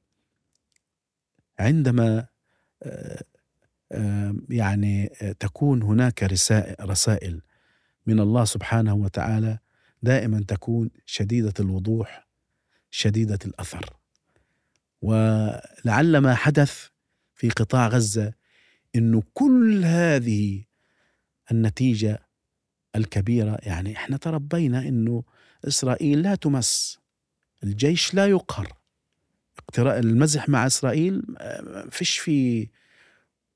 [1.62, 2.28] عندما
[2.84, 3.24] آه،
[3.92, 6.24] آه، يعني آه، تكون هناك
[6.82, 7.42] رسائل
[8.06, 9.58] من الله سبحانه وتعالى
[10.04, 12.28] دائما تكون شديدة الوضوح
[12.92, 13.94] شديدة الأثر.
[15.02, 16.88] ولعل ما حدث
[17.36, 18.34] في قطاع غزة
[18.96, 20.64] إنه كل هذه
[21.52, 22.20] النتيجة
[22.96, 25.24] الكبيرة يعني إحنا تربينا إنه
[25.68, 27.00] إسرائيل لا تمس
[27.64, 28.81] الجيش لا يقهر.
[29.80, 31.24] المزح مع إسرائيل
[31.92, 32.68] فيش في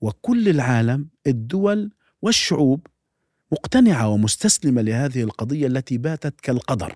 [0.02, 1.92] وكل العالم الدول
[2.22, 2.88] والشعوب
[3.52, 6.96] مقتنعة ومستسلمة لهذه القضية التي باتت كالقدر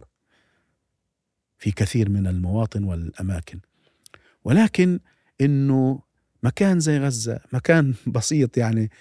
[1.57, 3.59] في كثير من المواطن والأماكن.
[4.43, 4.99] ولكن
[5.41, 6.01] إنه
[6.43, 8.91] مكان زي غزة مكان بسيط يعني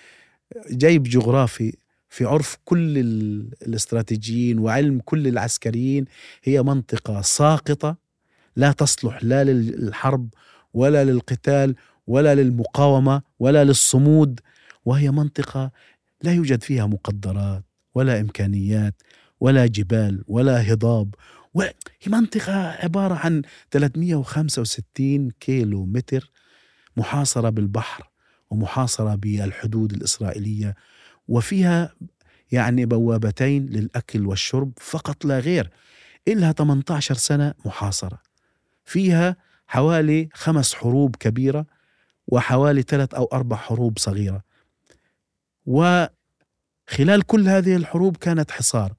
[0.71, 1.77] جيب جغرافي
[2.09, 2.99] في عرف كل
[3.63, 6.05] الاستراتيجيين وعلم كل العسكريين
[6.45, 7.97] هي منطقة ساقطة
[8.59, 10.29] لا تصلح لا للحرب
[10.75, 11.75] ولا للقتال
[12.07, 14.41] ولا للمقاومة ولا للصمود.
[14.85, 15.71] وهي منطقة
[16.23, 18.95] لا يوجد فيها مقدرات ولا إمكانيات
[19.41, 21.15] ولا جبال ولا هضاب
[21.55, 26.31] ولا هي منطقة عبارة عن 365 كيلو متر
[26.97, 28.11] محاصرة بالبحر
[28.51, 30.75] ومحاصرة بالحدود الإسرائيلية
[31.29, 31.95] وفيها
[32.53, 35.71] يعني بوابتين للأكل والشرب فقط لا غير
[36.29, 38.28] إلها 18 سنة محاصرة.
[38.89, 39.37] فيها
[39.67, 41.67] حوالي خمس حروب كبيرة
[42.27, 44.43] وحوالي ثلاث أو أربع حروب صغيرة.
[45.67, 48.95] وخلال كل هذه الحروب كانت حصار.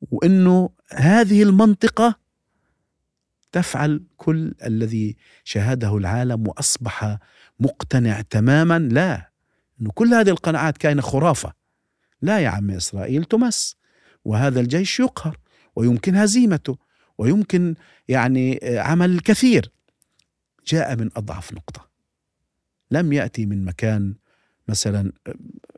[0.00, 2.14] وإنه هذه المنطقة
[3.52, 7.18] تفعل كل الذي شاهده العالم وأصبح
[7.60, 8.78] مقتنع تماما.
[8.78, 9.30] لا
[9.80, 11.52] إنه كل هذه القناعات كانت خرافة.
[12.22, 13.76] لا يا عم إسرائيل تمس.
[14.24, 15.38] وهذا الجيش يقهر
[15.76, 16.87] ويمكن هزيمته.
[17.18, 17.74] ويمكن
[18.08, 19.72] يعني عمل الكثير
[20.66, 21.88] جاء من أضعف نقطة.
[22.90, 24.14] لم يأتي من مكان
[24.68, 25.12] مثلا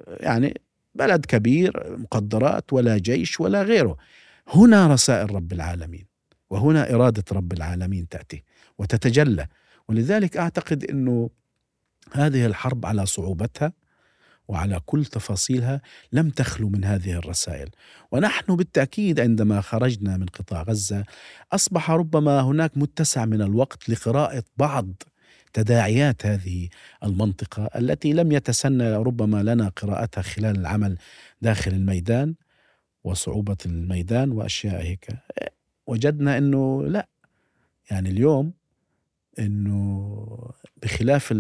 [0.09, 0.61] يعني
[0.95, 3.97] بلد كبير مقدرات ولا جيش ولا غيره.
[4.49, 6.07] هنا رسائل رب العالمين
[6.51, 8.45] وهنا إرادة رب العالمين تأتي
[8.79, 9.47] وتتجلى.
[9.89, 11.31] ولذلك أعتقد إنه
[12.13, 13.73] هذه الحرب على صعوبتها
[14.51, 15.81] وعلى كل تفاصيلها
[16.13, 17.71] لم تخلو من هذه الرسائل.
[18.13, 21.05] ونحن بالتأكيد عندما خرجنا من قطاع غزة
[21.53, 25.03] أصبح ربما هناك متسع من الوقت لقراءة بعض
[25.53, 26.69] تداعيات هذه
[27.05, 30.99] المنطقة التي لم يتسنى ربما لنا قراءتها خلال العمل
[31.43, 32.35] داخل الميدان
[33.05, 35.09] وصعوبة الميدان وأشياء هيك.
[35.87, 37.09] وجدنا إنه لا
[37.91, 38.53] يعني اليوم
[39.39, 40.27] إنه
[40.83, 41.33] بخلاف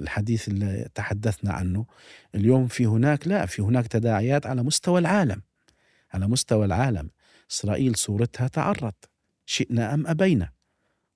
[0.00, 1.86] الحديث اللي تحدثنا عنه
[2.34, 5.42] اليوم في هناك لا في هناك تداعيات على مستوى العالم.
[6.12, 7.10] على مستوى العالم.
[7.50, 9.10] إسرائيل صورتها تعرت
[9.46, 10.50] شئنا أم أبينا.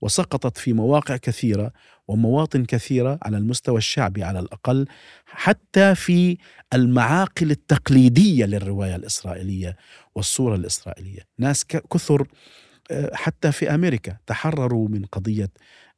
[0.00, 1.72] وسقطت في مواقع كثيرة
[2.09, 4.86] ومواطن كثيرة على المستوى الشعبي على الأقل
[5.24, 6.38] حتى في
[6.74, 9.76] المعاقل التقليدية للرواية الإسرائيلية
[10.14, 12.26] والصورة الإسرائيلية، ناس كثر
[13.12, 15.51] حتى في أمريكا تحرروا من قضية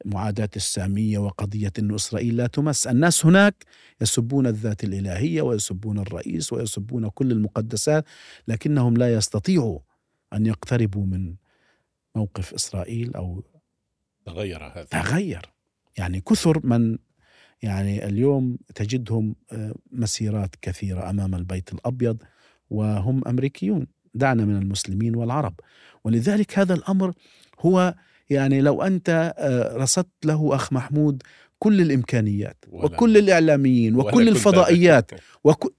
[0.04, 3.64] معاداة السامية وقضية انه إسرائيل لا تمس، الناس هناك
[4.00, 8.04] يسبون الذات الإلهية ويسبون الرئيس ويسبون كل المقدسات
[8.48, 9.78] لكنهم لا يستطيعوا
[10.32, 11.34] أن يقتربوا من
[12.16, 13.42] موقف إسرائيل أو
[14.26, 14.84] تغير هذا.
[14.84, 15.42] تغير.
[15.98, 16.98] يعني كثر من
[17.62, 22.22] يعني اليوم تجدهم آه، مسيرات كثيرة أمام البيت الأبيض
[22.70, 25.54] وهم أمريكيون دعنا من المسلمين والعرب.
[26.08, 27.12] ولذلك هذا الأمر
[27.60, 27.94] هو
[28.30, 31.22] يعني لو أنت آه، رصدت له أخ محمود
[31.58, 35.10] كل الإمكانيات وكل الإعلاميين وكل الفضائيات
[35.44, 35.72] وكل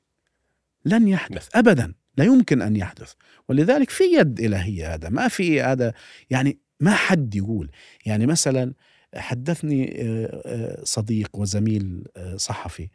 [0.86, 1.94] لن يحدث ابدا.
[2.18, 3.14] لا يمكن أن يحدث.
[3.50, 5.10] ولذلك في يد إلهية هذا.
[5.10, 5.94] ما في هذا
[6.30, 7.72] يعني ما حد يقول.
[8.06, 8.74] يعني مثلا
[9.16, 12.04] حدثني آه، آه، صديق وزميل
[12.36, 12.90] صحفي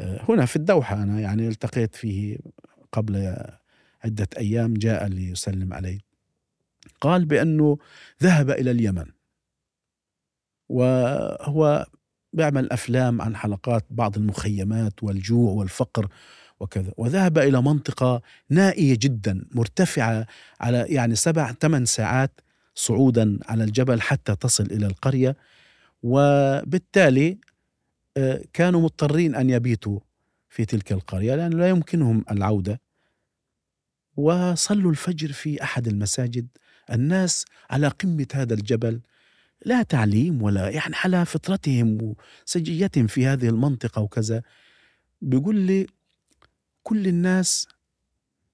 [0.00, 2.38] هنا في الدوحة أنا يعني التقيت فيه
[2.92, 3.36] قبل
[4.04, 6.09] عدة أيام جاء ليسلم علي.
[7.00, 7.78] قال بأنه
[8.22, 9.06] ذهب إلى اليمن.
[10.68, 11.86] وهو
[12.32, 16.08] بيعمل أفلام عن حلقات بعض المخيمات والجوع والفقر
[16.60, 16.92] وكذا.
[16.96, 20.26] وذهب إلى منطقة نائية جدا مرتفعة
[20.60, 22.40] على يعني سبع ثمان ساعات
[22.74, 25.36] صعودا على الجبل حتى تصل إلى القرية.
[26.02, 27.38] وبالتالي
[28.16, 30.00] آه، كانوا مضطرين أن يبيتوا
[30.48, 32.80] في تلك القرية لأنه لا يمكنهم العودة.
[34.16, 36.48] وصلوا الفجر في أحد المساجد.
[36.92, 39.00] الناس على قمة هذا الجبل.
[39.64, 42.14] لا تعليم ولا يعني على فطرتهم
[42.46, 44.42] وسجيتهم في هذه المنطقة وكذا.
[45.20, 45.86] بيقول لي
[46.82, 47.68] كل الناس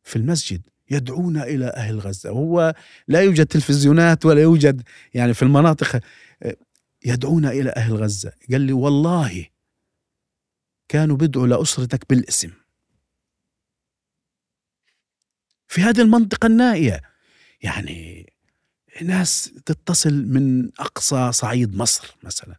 [0.04, 2.32] في المسجد يدعون إلى أهل غزة.
[2.32, 2.74] وهو
[3.08, 4.82] لا يوجد تلفزيونات ولا يوجد
[5.14, 6.00] يعني في المناطق
[7.04, 8.32] يدعون إلى أهل غزة.
[8.52, 9.46] قال لي والله
[10.88, 12.50] كانوا بدعوا لأسرتك بالاسم.
[15.68, 17.15] في هذه المنطقة النائية.
[17.62, 18.32] يعني
[19.02, 22.56] ناس تتصل من أقصى صعيد مصر مثلا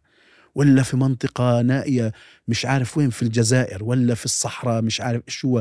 [0.54, 2.12] ولا في منطقة نائية
[2.48, 5.60] مش عارف وين في الجزائر ولا في الصحراء مش عارف شو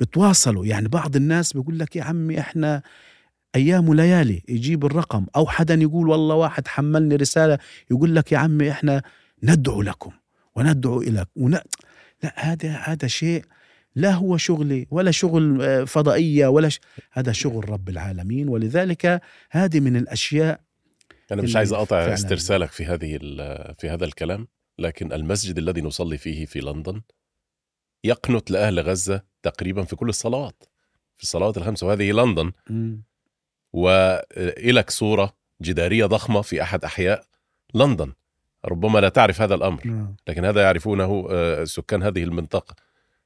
[0.00, 2.82] بتواصلوا يعني بعض الناس بيقول لك يا عمي إحنا
[3.56, 7.58] أيام وليالي يجيب الرقم أو حدا يقول والله واحد حملني رسالة
[7.90, 9.02] يقول لك يا عمي إحنا
[9.42, 10.10] ندعو لكم
[10.56, 11.58] وندعو اليك ون...
[12.22, 13.44] لا هذا هذا شيء
[13.98, 16.80] لا هو شغلي ولا شغل آه، فضائية ولا ش...
[17.12, 18.48] هذا شغل رب العالمين.
[18.48, 20.60] ولذلك هذه من الأشياء
[21.32, 23.18] أنا مش عايز أقطع استرسالك في هذه
[23.78, 24.48] في هذا الكلام
[24.78, 27.00] لكن المسجد الذي نصلي فيه في لندن
[28.04, 30.64] يقنت لأهل غزة تقريبا في كل الصلوات
[31.16, 32.52] في الصلوات الخمسه وهذه لندن.
[33.72, 37.24] والك صورة جدارية ضخمة في أحد أحياء
[37.74, 38.12] لندن.
[38.64, 40.16] ربما لا تعرف هذا الأمر نعم.
[40.28, 42.74] لكن هذا يعرفونه آه، سكان هذه المنطقة.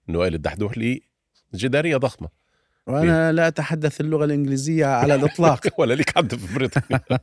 [0.08, 1.02] انه وائل الدحدوحلي
[1.54, 2.28] جدارية ضخمة.
[2.86, 5.66] وأنا لا أتحدث اللغة الإنجليزية على الإطلاق.
[5.80, 7.00] ولا لك حد في بريطانيا.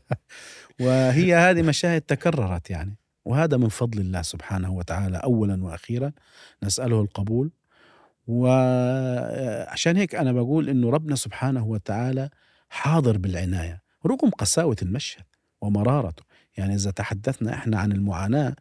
[0.81, 2.97] وهي هذه مشاهد تكررت يعني.
[3.25, 6.11] وهذا من فضل الله سبحانه وتعالى اولا وأخيرا.
[6.63, 7.51] نسأله القبول.
[8.27, 12.29] وعشان هيك أنا بقول إنه ربنا سبحانه وتعالى
[12.69, 13.81] حاضر بالعناية.
[14.05, 15.25] رغم قساوة المشهد
[15.61, 16.23] ومرارته.
[16.57, 18.55] يعني إذا تحدثنا إحنا عن المعاناة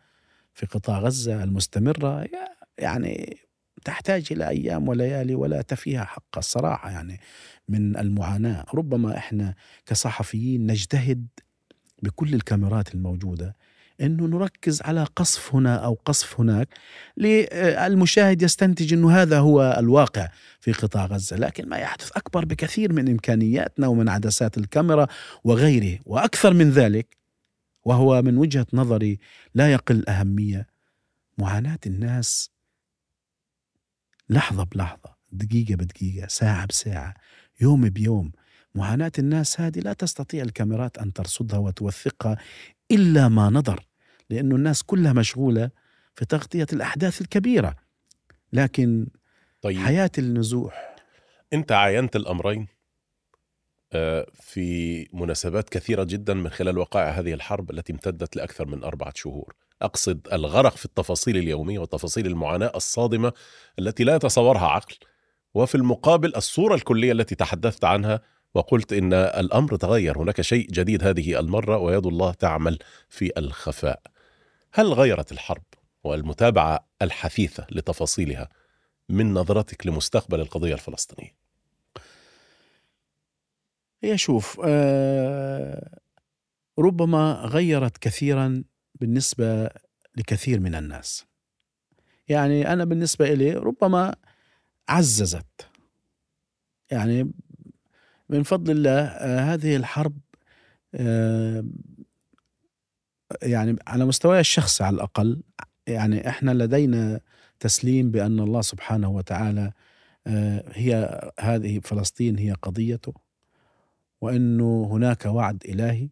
[0.55, 2.27] في قطاع غزة المستمرة
[2.79, 3.39] يعني
[3.89, 7.21] تحتاج إلى أيام وليالي ولا تفيها حق الصراحة يعني
[7.69, 9.55] من المعاناه ربما إحنا
[9.87, 11.27] كصحفيين نجتهد
[12.03, 13.57] بكل الكاميرات الموجودة
[14.01, 16.69] إنه نركز على قصف هنا أو قصف هناك
[17.17, 20.29] للمشاهد يستنتج إنه هذا هو الواقع
[20.61, 25.07] في قطاع غزة، لكن ما يحدث أكبر بكثير من إمكانياتنا ومن عدسات الكاميرا
[25.45, 27.17] وغيره، وأكثر من ذلك
[27.85, 29.19] وهو من وجهة نظري
[29.55, 30.67] لا يقل أهمية
[31.39, 32.51] معاناه الناس
[34.31, 37.15] لحظة بلحظة، دقيقة بدقيقة، ساعة بساعة،
[37.61, 38.33] يوم بيوم،
[38.75, 42.39] معاناة الناس هذه لا تستطيع الكاميرات أن ترصدها وتوثقها
[42.91, 43.87] إلا ما نظر
[44.31, 45.71] لأنه الناس كلها مشغولة
[46.15, 47.77] في تغطية الأحداث الكبيرة.
[48.53, 49.07] لكن
[49.63, 49.79] طيب.
[49.79, 50.97] حياة النزوح.
[51.53, 52.67] أنت عاينت الأمرين؟
[54.35, 59.55] في مناسبات كثيرة جدا من خلال وقائع هذه الحرب التي امتدت لأكثر من أربعة شهور.
[59.83, 63.33] أقصد الغرق في التفاصيل اليومية وتفاصيل المعاناة الصادمة
[63.79, 64.95] التي لا يتصورها عقل
[65.55, 68.21] وفي المقابل الصورة الكلية التي تحدثت عنها
[68.55, 70.19] وقلت إن الأمر تغير.
[70.19, 72.79] هناك شيء جديد هذه المرة ويد الله تعمل
[73.09, 74.03] في الخفاء.
[74.73, 75.65] هل غيرت الحرب
[76.05, 78.49] والمتابعة الحثيثة لتفاصيلها
[79.09, 81.48] من نظرتك لمستقبل القضية الفلسطينية؟
[84.03, 85.99] هي شوف آه
[86.79, 88.65] ربما غيرت كثيرا
[88.95, 89.71] بالنسبة
[90.17, 91.27] لكثير من الناس.
[92.29, 94.15] يعني أنا بالنسبة لي ربما
[94.89, 95.69] عززت.
[96.91, 97.33] يعني
[98.29, 100.19] من فضل الله آه هذه الحرب
[100.95, 101.65] آه
[103.43, 105.43] يعني على مستواي الشخصي على الأقل
[105.87, 107.21] يعني إحنا لدينا
[107.61, 109.73] تسليم بأن الله سبحانه وتعالى
[110.73, 113.15] هي هذه فلسطين هي قضيته.
[114.21, 116.09] وأنه هناك وعد إلهي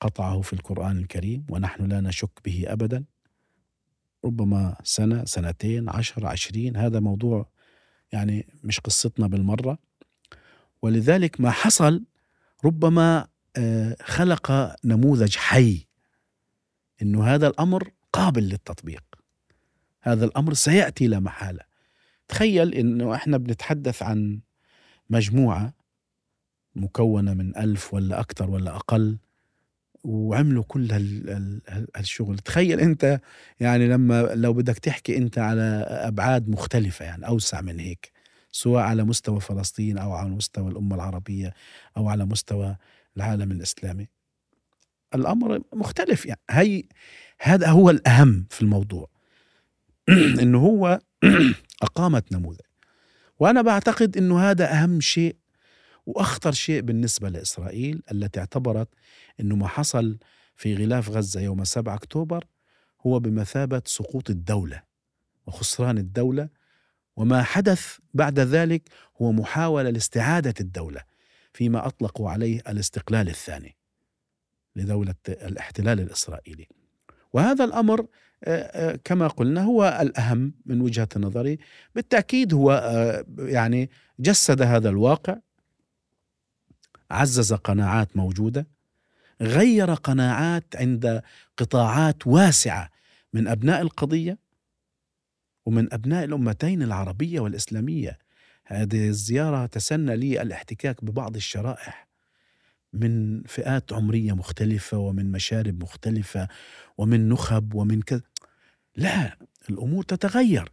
[0.00, 3.04] قطعه في القرآن الكريم ونحن لا نشك به أبدا.
[4.24, 7.50] ربما سنة سنتين عشر عشرين هذا موضوع
[8.12, 9.78] يعني مش قصتنا بالمرة.
[10.82, 12.04] ولذلك ما حصل
[12.64, 15.86] ربما آه، خلق نموذج حي
[17.02, 19.04] إنه هذا الأمر قابل للتطبيق.
[20.02, 21.64] هذا الأمر سيأتي لا محالة.
[22.28, 24.40] تخيل إنه إحنا بنتحدث عن
[25.10, 25.74] مجموعة
[26.76, 29.18] مكونة من ألف ولا أكثر ولا أقل
[30.04, 30.92] وعملوا كل
[31.96, 32.38] هالشغل.
[32.38, 33.20] تخيل أنت
[33.60, 38.12] يعني لما لو بدك تحكي أنت على أبعاد مختلفة يعني أوسع من هيك
[38.52, 41.54] سواء على مستوى فلسطين أو على مستوى الأمة العربية
[41.96, 42.76] أو على مستوى
[43.16, 44.08] العالم الإسلامي.
[45.14, 46.40] الأمر مختلف يعني.
[46.50, 46.84] هي
[47.40, 49.08] هذا هو الأهم في الموضوع.
[50.42, 51.00] إنه هو
[51.82, 52.60] أقامت نموذج.
[53.38, 55.36] وأنا بعتقد إنه هذا أهم شيء
[56.08, 58.88] وأخطر شيء بالنسبة لإسرائيل التي اعتبرت
[59.40, 60.18] إنه ما حصل
[60.56, 62.44] في غلاف غزة يوم 7 أكتوبر
[63.06, 64.82] هو بمثابة سقوط الدولة
[65.46, 66.48] وخسران الدولة.
[67.16, 68.88] وما حدث بعد ذلك
[69.22, 71.00] هو محاولة لاستعادة الدولة
[71.52, 73.76] فيما أطلقوا عليه الاستقلال الثاني
[74.76, 76.68] لدولة الاحتلال الإسرائيلي.
[77.32, 78.06] وهذا الأمر
[79.04, 81.58] كما قلنا هو الأهم من وجهة نظري.
[81.94, 82.72] بالتأكيد هو
[83.38, 85.36] يعني جسد هذا الواقع
[87.10, 88.66] عزز قناعات موجودة
[89.40, 91.22] غير قناعات عند
[91.56, 92.90] قطاعات واسعة
[93.32, 94.38] من أبناء القضية
[95.66, 98.18] ومن أبناء الأمتين العربية والإسلامية.
[98.64, 102.08] هذه الزيارة تسنى لي الاحتكاك ببعض الشرائح
[102.92, 106.48] من فئات عمرية مختلفة ومن مشارب مختلفة
[106.98, 108.22] ومن نخب ومن كذا.
[108.96, 109.38] لا
[109.70, 110.72] الأمور تتغير.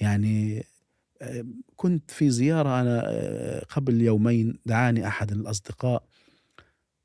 [0.00, 0.64] يعني
[1.76, 6.04] كنت في زيارة أنا آه، قبل يومين دعاني أحد الأصدقاء.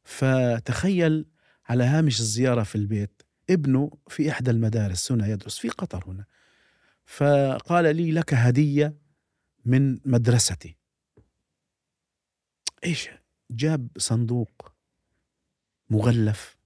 [0.04, 1.26] فتخيل
[1.66, 6.26] على هامش الزيارة في البيت ابنه في إحدى المدارس هنا يدرس في قطر هنا.
[7.06, 8.96] فقال لي لك هدية
[9.66, 10.78] من مدرستي.
[12.84, 13.10] إيش؟
[13.52, 14.72] جاب صندوق
[15.90, 16.58] مغلف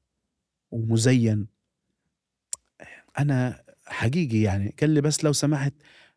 [0.71, 1.47] ومزين.
[3.19, 5.73] أنا حقيقي يعني قال لي بس لو سمحت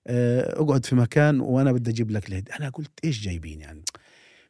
[0.06, 2.54] اقعد في مكان وأنا بدي أجيب لك الهدية.
[2.60, 3.84] أنا قلت إيش جايبين يعني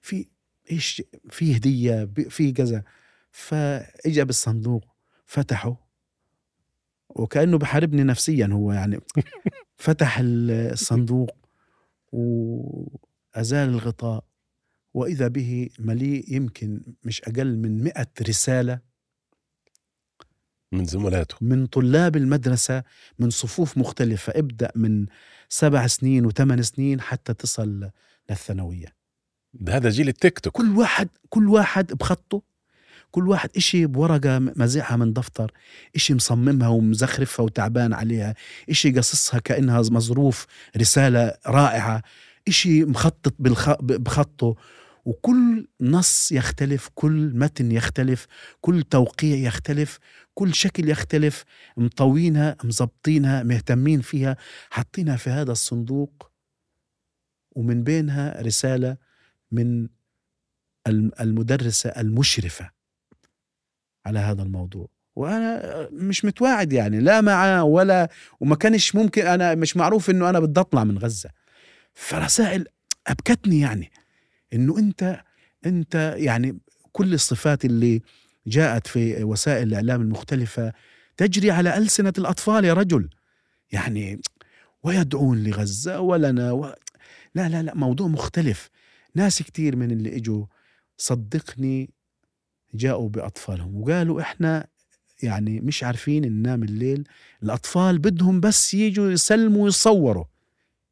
[0.02, 0.26] في
[0.70, 2.82] إيش في هدية في كذا.
[3.30, 4.84] فإجا بالصندوق
[5.26, 5.88] فتحه
[7.08, 9.00] وكأنه بحاربني نفسيا هو يعني.
[9.76, 11.36] فتح الصندوق
[12.12, 14.24] وأزال الغطاء.
[14.94, 18.80] وإذا به مليء يمكن مش أقل من مئة رسالة.
[20.72, 22.82] من زملاته من طلاب المدرسة
[23.18, 24.32] من صفوف مختلفة.
[24.36, 25.06] ابدأ من
[25.52, 27.90] سبع سنين وثمان سنين حتى تصل
[28.30, 28.86] للثانوية.
[29.54, 30.52] ده هذا جيل التيك توك.
[30.52, 32.42] كل واحد كل واحد بخطه
[33.10, 35.52] كل واحد إشي بورقة مزعها من دفتر
[35.96, 38.34] إشي مصممها ومزخرفها وتعبان عليها
[38.70, 40.46] إشي قصصها كأنها مظروف
[40.76, 42.02] رسالة رائعة
[42.48, 43.70] إشي مخطط بالخ...
[43.80, 44.56] بخطه.
[45.04, 48.26] وكل نص يختلف كل متن يختلف
[48.60, 49.98] كل توقيع يختلف
[50.34, 51.44] كل شكل يختلف
[51.76, 54.36] مطوينها مزبطينها مهتمين فيها.
[54.70, 56.30] حاطينها في هذا الصندوق
[57.56, 58.96] ومن بينها رسالة
[59.52, 59.88] من
[61.20, 62.70] المدرسة المشرفة
[64.06, 64.88] على هذا الموضوع.
[65.16, 68.08] وأنا مش متواعد يعني لا معه ولا
[68.40, 71.30] وما كانش ممكن أنا مش معروف إنه أنا بدي اطلع من غزة.
[71.94, 72.66] فرسائل
[73.06, 73.90] أبكتني يعني.
[74.52, 75.20] إنه أنت
[75.66, 76.58] أنت يعني
[76.92, 78.02] كل الصفات اللي
[78.46, 80.72] جاءت في وسائل الإعلام المختلفة
[81.16, 83.08] تجري على ألسنة الأطفال يا رجل.
[83.72, 84.20] يعني
[84.82, 86.74] ويدعون لغزة ولنا و...
[87.34, 88.70] لا لا لا موضوع مختلف.
[89.14, 90.46] ناس كتير من اللي إجوا
[90.96, 91.90] صدقني
[92.74, 94.66] جاءوا بأطفالهم وقالوا إحنا
[95.22, 97.08] يعني مش عارفين ننام الليل.
[97.42, 100.24] الأطفال بدهم بس يجوا يسلموا ويصوروا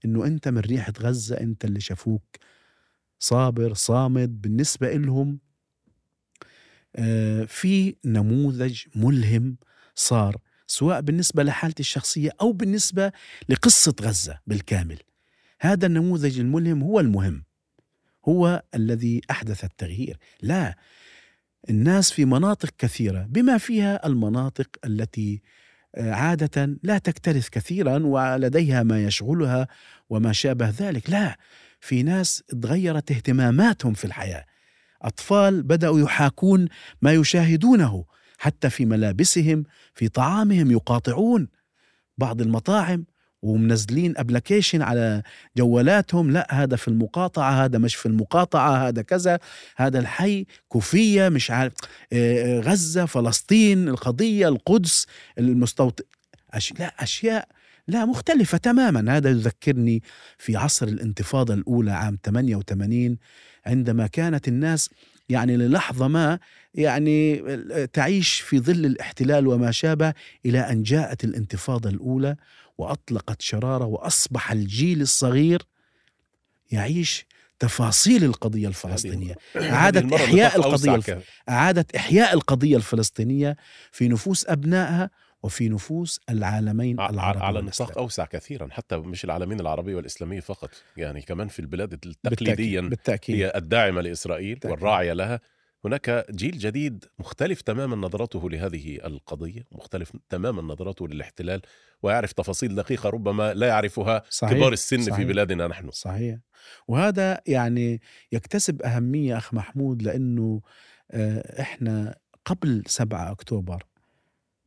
[0.05, 2.23] إنه أنت من ريحة غزة أنت اللي شافوك.
[3.21, 5.39] صابر صامد بالنسبة إلهم
[6.97, 9.57] آه، في نموذج ملهم
[9.95, 10.37] صار
[10.67, 13.13] سواء بالنسبة لحالتي الشخصية أو بالنسبة
[13.49, 14.99] لقصة غزة بالكامل.
[15.61, 17.45] هذا النموذج الملهم هو المهم
[18.29, 20.17] هو الذي أحدث التغيير.
[20.43, 20.75] لا
[21.71, 25.43] الناس في مناطق كثيرة بما فيها المناطق التي
[25.95, 29.69] آه، عادة لا تكترث كثيرا ولديها ما يشغلها
[30.11, 31.11] وما شابه ذلك.
[31.11, 31.39] لا
[31.81, 34.45] في ناس تغيرت اهتماماتهم في الحياة
[35.03, 36.69] أطفال بدأوا يحاكون
[37.03, 38.05] ما يشاهدونه
[38.39, 41.49] حتى في ملابسهم في طعامهم يقاطعون
[42.19, 43.05] بعض المطاعم
[43.43, 45.23] ومنزلين أبلكيشن على
[45.57, 49.39] جوالاتهم لا هذا في المقاطعة هذا مش في المقاطعة هذا كذا
[49.77, 51.73] هذا الحي كوفية مش عارف
[52.13, 55.07] آه، آه، غزة فلسطين القضية القدس
[55.39, 56.05] المستوطن.
[56.79, 57.49] لا أشياء
[57.89, 60.03] لا مختلفة تماما هذا يذكرني
[60.39, 63.17] في عصر الانتفاضة الأولى عام 88
[63.67, 64.91] عندما كانت الناس
[65.29, 66.39] يعني للحظة ما
[66.75, 67.43] يعني
[67.87, 70.13] تعيش في ظل الاحتلال وما شابه
[70.47, 72.37] إلى أن جاءت الانتفاضة الأولى
[72.79, 75.63] وأطلقت شرارة وأصبح الجيل الصغير
[76.71, 77.27] يعيش
[77.59, 81.23] تفاصيل القضية الفلسطينية أعادت إحياء القضية.
[81.49, 83.57] أعادت إحياء القضية الفلسطينية
[83.93, 85.11] في نفوس أبنائها
[85.43, 91.23] وفي نفوس العالمين العربي على نطاق أوسع كثيرا حتى مش العالمين العربية والإسلامية فقط يعني
[91.23, 93.37] كمان في البلاد التقليديا بالتأكيد.
[93.37, 94.71] هي الداعمة لإسرائيل بالتأكيد.
[94.71, 95.41] والراعية لها
[95.85, 101.63] هناك جيل جديد مختلف تماما نظرته لهذه القضية مختلف تماما نظرته للاحتلال
[102.03, 104.53] ويعرف تفاصيل دقيقة ربما لا يعرفها صحيح.
[104.53, 105.17] كبار السن صحيح.
[105.17, 106.39] في بلادنا نحن صحيح
[106.89, 108.01] وهذا يعني
[108.33, 110.61] يكتسب أهمية أخ محمود لأنه
[111.11, 112.15] آه، إحنا
[112.45, 113.85] قبل 7 أكتوبر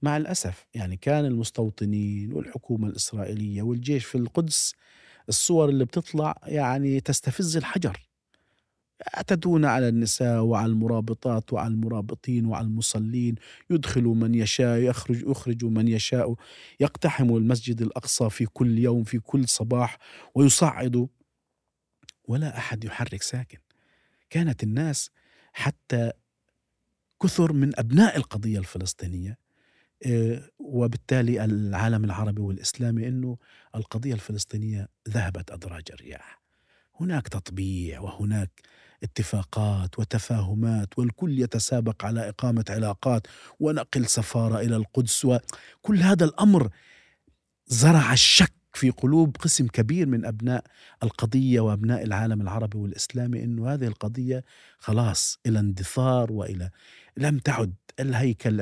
[0.03, 4.73] مع الأسف يعني كان المستوطنين والحكومة الإسرائيلية والجيش في القدس
[5.29, 8.07] الصور اللي بتطلع يعني تستفز الحجر.
[9.13, 13.35] يعتدون على النساء وعلى المرابطات وعلى المرابطين وعلى المصلين
[13.69, 16.35] يدخلوا من يشاء يخرج يخرجوا من يشاء
[16.79, 19.97] يقتحموا المسجد الأقصى في كل يوم في كل صباح
[20.35, 21.07] ويصعدوا
[22.27, 23.57] ولا أحد يحرك ساكن.
[24.29, 25.09] كانت الناس
[25.53, 26.11] حتى
[27.23, 29.42] كثر من أبناء القضية الفلسطينية
[30.59, 33.37] وبالتالي العالم العربي والإسلامي إنه
[33.75, 36.41] القضية الفلسطينية ذهبت أدراج الرياح.
[36.99, 38.51] هناك تطبيع وهناك
[39.03, 43.27] اتفاقات وتفاهمات والكل يتسابق على إقامة علاقات
[43.59, 46.69] ونقل سفارة إلى القدس وكل هذا الأمر
[47.67, 50.63] زرع الشك في قلوب قسم كبير من أبناء
[51.03, 54.43] القضية وأبناء العالم العربي والإسلامي إنه هذه القضية
[54.79, 56.69] خلاص إلى اندثار وإلى
[57.17, 58.61] لم تعد الهيكل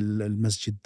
[0.00, 0.76] المسجد.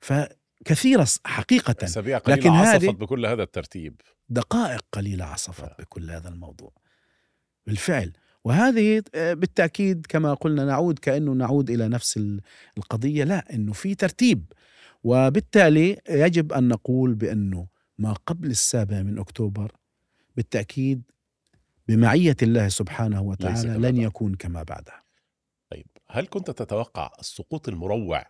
[0.00, 1.84] فكثيرة حقيقة.
[1.84, 4.00] أسابيع قليلة لكن عصفت بكل هذا الترتيب.
[4.28, 5.76] دقائق قليلة عصفت آه.
[5.78, 6.72] بكل هذا الموضوع.
[7.66, 8.12] بالفعل.
[8.44, 12.20] وهذه آه، بالتأكيد كما قلنا نعود كأنه نعود إلى نفس
[12.78, 13.24] القضية.
[13.24, 14.52] لا أنه في ترتيب.
[15.04, 17.66] وبالتالي يجب أن نقول بأنه
[17.98, 19.72] ما قبل السابع من أكتوبر
[20.36, 21.02] بالتأكيد
[21.88, 25.03] بمعية الله سبحانه وتعالى لن يكون كما بعدها
[26.14, 28.26] هل كنت تتوقع السقوط المروع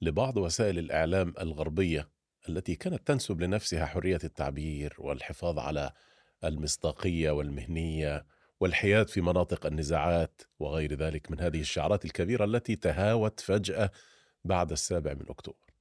[0.00, 2.10] لبعض وسائل الإعلام الغربية
[2.48, 5.92] التي كانت تنسب لنفسها حرية التعبير والحفاظ على
[6.44, 8.26] المصداقية والمهنية
[8.60, 13.90] والحياد في مناطق النزاعات وغير ذلك من هذه الشعارات الكبيرة التي تهاوت فجأة
[14.44, 15.74] بعد السابع من أكتوبر.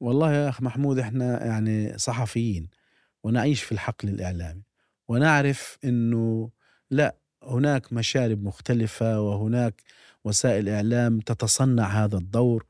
[0.00, 2.70] والله يا أخ محمود إحنا يعني صحفيين
[3.24, 4.62] ونعيش في الحقل الإعلامي
[5.08, 6.50] ونعرف إنه
[6.90, 9.82] لا هناك مشارب مختلفة وهناك
[10.24, 12.66] وسائل إعلام تتصنع هذا الدور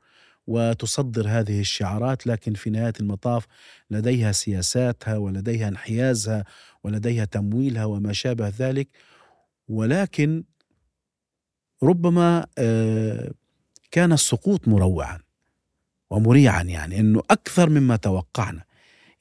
[0.47, 3.47] وتصدر هذه الشعارات لكن في نهاية المطاف
[3.91, 6.45] لديها سياساتها ولديها انحيازها
[6.83, 8.87] ولديها تمويلها وما شابه ذلك.
[9.67, 10.43] ولكن
[11.83, 13.31] ربما آه،
[13.91, 15.19] كان السقوط مروعا
[16.09, 18.63] ومريعا يعني إنه أكثر مما توقعنا.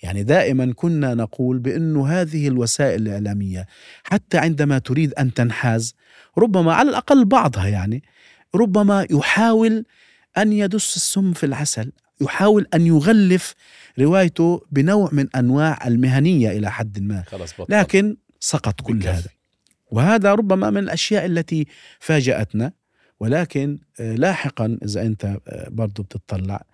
[0.05, 3.67] يعني دائما كنا نقول بأنه هذه الوسائل الإعلامية
[4.05, 5.95] حتى عندما تريد أن تنحاز
[6.39, 8.03] ربما على الأقل بعضها يعني
[8.55, 9.85] ربما يحاول
[10.39, 13.55] أن يدس السم في العسل يحاول أن يغلف
[13.99, 17.75] روايته بنوع من أنواع المهنية إلى حد ما خلاص بطل.
[17.75, 19.03] لكن سقط كل.
[19.03, 19.31] هذا
[19.91, 21.67] وهذا ربما من الأشياء التي
[22.01, 22.73] فاجأتنا
[23.21, 26.65] ولكن آه، لاحقا إذا أنت آه، برضو بتطلع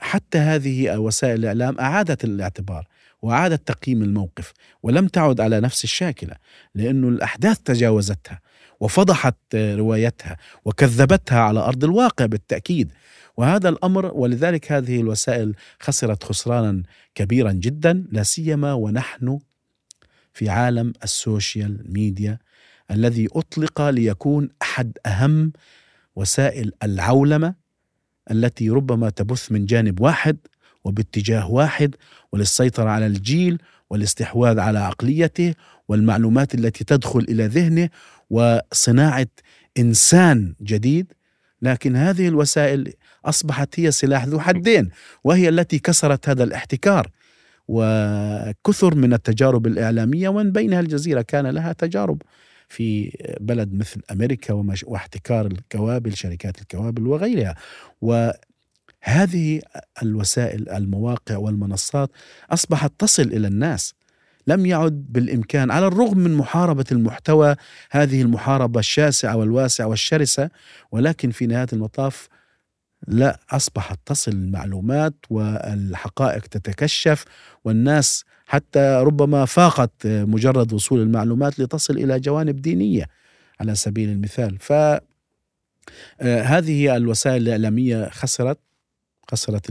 [0.00, 2.86] حتى هذه وسائل الإعلام أعادت الاعتبار
[3.22, 4.52] وأعادت تقييم الموقف
[4.82, 6.34] ولم تعد على نفس الشاكلة
[6.74, 8.40] لأنه الأحداث تجاوزتها
[8.80, 12.92] وفضحت روايتها وكذبتها على أرض الواقع بالتأكيد.
[13.36, 16.82] وهذا الأمر ولذلك هذه الوسائل خسرت خسرانا
[17.14, 19.38] كبيرا جدا لا سيما ونحن
[20.32, 22.38] في عالم ال social media
[22.90, 25.52] الذي أطلق ليكون أحد أهم
[26.16, 27.54] وسائل العولمة
[28.30, 30.36] التي ربما تبث من جانب واحد
[30.84, 31.94] وباتجاه واحد
[32.32, 33.58] وللسيطرة على الجيل
[33.90, 35.54] والاستحواذ على عقليته
[35.88, 37.88] والمعلومات التي تدخل إلى ذهنه
[38.30, 39.26] وصناعة
[39.78, 41.12] إنسان جديد.
[41.62, 42.92] لكن هذه الوسائل
[43.24, 44.90] أصبحت هي سلاح ذو حدين
[45.24, 47.10] وهي التي كسرت هذا الاحتكار.
[47.68, 52.22] وكثر من التجارب الإعلامية ومن بينها الجزيرة كان لها تجارب.
[52.68, 57.54] في بلد مثل أمريكا ومش- واحتكار الكوابل شركات الكوابل وغيرها.
[58.00, 59.60] وهذه
[60.02, 62.10] الوسائل المواقع والمنصات
[62.50, 63.94] أصبحت تصل إلى الناس.
[64.46, 67.56] لم يعد بالإمكان على الرغم من محاربة المحتوى
[67.90, 70.50] هذه المحاربة الشاسعة والواسعة والشرسة
[70.92, 72.28] ولكن في نهاية المطاف
[73.08, 77.24] لا أصبحت تصل المعلومات والحقائق تتكشف
[77.64, 83.04] والناس حتى ربما فاقت مجرد وصول المعلومات لتصل إلى جوانب دينية
[83.60, 84.58] على سبيل المثال.
[84.60, 84.72] ف
[86.20, 88.58] آه، هذه الوسائل الإعلامية خسرت
[89.30, 89.70] خسرت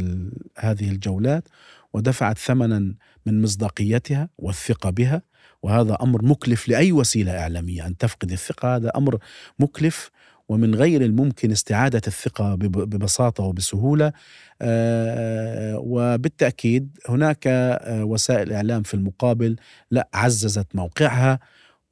[0.57, 1.47] هذه الجولات
[1.93, 2.95] ودفعت ثمنا
[3.26, 5.22] من مصداقيتها والثقة بها
[5.64, 8.76] وهذا أمر مكلف لأي وسيلة إعلامية أن تفقد الثقة.
[8.76, 9.18] هذا أمر
[9.60, 10.10] مكلف
[10.50, 14.14] ومن غير الممكن استعادة الثقة بب- ببساطة وبسهولة
[14.62, 19.56] آه، وبالتأكيد هناك آه، وسائل إعلام في المقابل
[19.92, 21.40] لا عززت موقعها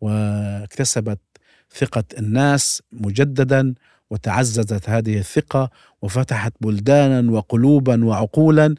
[0.02, 1.20] واكتسبت
[1.72, 3.74] ثقة الناس مجددا
[4.10, 5.70] وتعززت هذه الثقة
[6.02, 8.76] وفتحت بلدانا وقلوبا وعقولا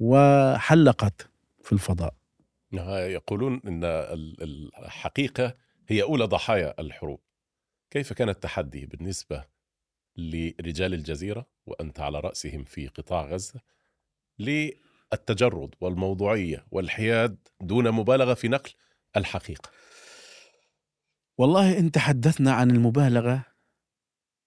[0.00, 1.28] وحلقت
[1.62, 2.14] في الفضاء
[3.12, 5.54] يقولون إن ال- الحقيقة
[5.88, 7.20] هي أولى ضحايا الحروب.
[7.94, 9.44] كيف كان التحدي بالنسبة
[10.16, 13.60] لرجال الجزيرة وأنت على رأسهم في قطاع غزة
[14.38, 18.70] للتجرد والموضوعية والحياد دون مبالغة في نقل
[19.16, 19.70] الحقيقة.
[21.38, 23.44] والله إن تحدثنا عن المبالغة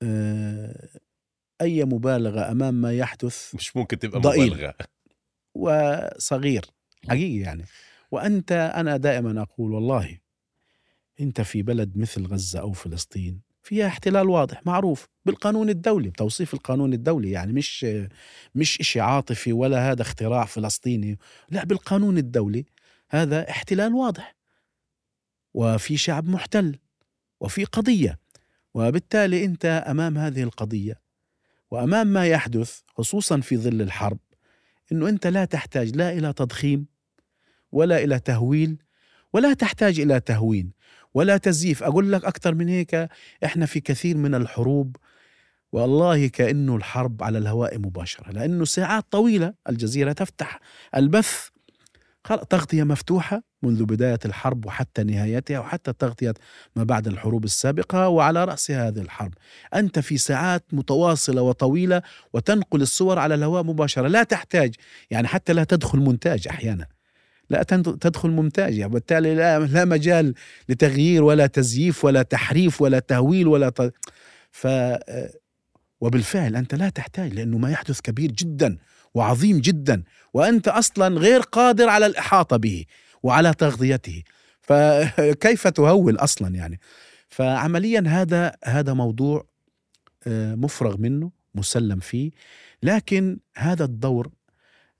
[0.03, 0.89] آه،
[1.61, 4.53] أي مبالغة أمام ما يحدث مش ممكن تبقى ضئيل.
[4.53, 4.75] مبالغة.
[5.55, 6.65] وصغير
[7.09, 7.65] حقيقي يعني
[8.11, 10.19] وأنت أنا دائما أقول والله
[11.21, 16.93] انت في بلد مثل غزة أو فلسطين فيها احتلال واضح معروف بالقانون الدولي بتوصيف القانون
[16.93, 17.85] الدولي يعني مش
[18.55, 21.19] مش إشي عاطفي ولا هذا اختراع فلسطيني
[21.49, 22.65] لا بالقانون الدولي
[23.09, 24.35] هذا احتلال واضح.
[25.53, 26.79] وفي شعب محتل
[27.39, 28.19] وفي قضية
[28.73, 31.01] وبالتالي انت أمام هذه القضية
[31.71, 34.19] وأمام ما يحدث خصوصا في ظل الحرب
[34.91, 36.85] إنه انت لا تحتاج لا إلى تضخيم
[37.71, 38.77] ولا إلى تهويل
[39.33, 40.71] ولا تحتاج إلى تهوين.
[41.17, 43.07] ولا تزييف أقول لك أكثر من هيك
[43.45, 44.95] إحنا في كثير من الحروب
[45.71, 50.59] والله كأنه الحرب على الهواء مباشرة لأنه ساعات طويلة الجزيرة تفتح
[50.95, 51.47] البث.
[52.49, 56.33] تغطية مفتوحة منذ بداية الحرب وحتى نهايتها وحتى تغطية
[56.75, 59.33] ما بعد الحروب السابقة وعلى رأس هذه الحرب.
[59.75, 62.01] أنت في ساعات متواصلة وطويلة
[62.33, 64.07] وتنقل الصور على الهواء مباشرة.
[64.07, 64.75] لا تحتاج
[65.11, 66.96] يعني حتى لا تدخل مونتاج أحيانا.
[67.49, 70.33] لا تدخل مونتاج يعني بالتالي لا, لا مجال
[70.69, 73.93] لتغيير ولا تزييف ولا تحريف ولا تهويل ولا ت...
[74.51, 74.67] ف
[76.01, 78.77] وبالفعل أنت لا تحتاج لأنه ما يحدث كبير جدا
[79.13, 80.03] وعظيم جدا
[80.33, 82.85] وأنت أصلا غير قادر على الإحاطة به
[83.23, 84.23] وعلى تغذيته.
[84.61, 86.79] فكيف تهول أصلا يعني؟
[87.29, 89.45] فعمليا هذا هذا موضوع
[90.27, 92.31] آه، مفرغ منه مسلم فيه.
[92.83, 94.29] لكن هذا الدور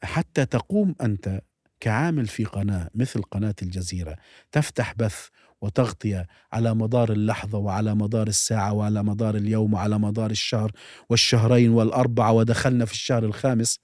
[0.03, 1.41] حتى تقوم أنت
[1.79, 4.15] كعامل في قناة مثل قناة الجزيرة
[4.51, 5.27] تفتح بث
[5.61, 10.71] وتغطية على مدار اللحظة وعلى مدار الساعة وعلى مدار اليوم وعلى مدار الشهر
[11.09, 13.79] والشهرين والأربعة ودخلنا في الشهر الخامس.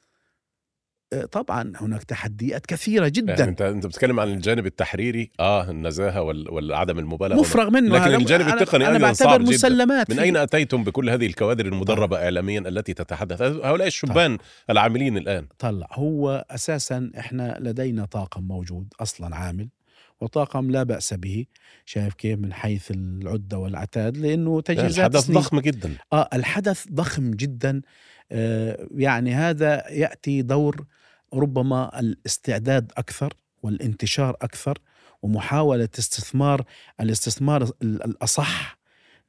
[1.31, 3.33] طبعا هناك تحديات كثيرة جدا.
[3.33, 7.39] يعني انت أنت بتتكلم عن الجانب التحريري؟ آه النزاهة وال- والعدم المبالغة.
[7.39, 7.95] مفرغ منه.
[7.97, 9.49] لكن الجانب أنا- التقني أنا بعتبر جداً.
[9.51, 14.37] مسلمات من أين أتيتم بكل هذه الكوادر المدربة اعلاميا التي تتحدث؟ هؤلاء الشبان
[14.69, 15.47] العاملين الآن.
[15.59, 15.87] طلع.
[15.91, 19.69] هو أساسا إحنا لدينا طاقم موجود أصلا عامل
[20.21, 21.45] وطاقم لا بأس به
[21.85, 25.39] شايف كيف؟ من حيث العدة والعتاد لأنه تجهيزات الحدث سنين.
[25.39, 25.91] ضخم جدا.
[26.13, 27.81] آه الحدث ضخم جدا.
[28.31, 30.85] آه يعني هذا يأتي دور
[31.33, 33.33] ربما الاستعداد أكثر
[33.63, 34.77] والانتشار أكثر
[35.21, 36.63] ومحاولة استثمار
[37.01, 38.77] الاستثمار ال- الأصح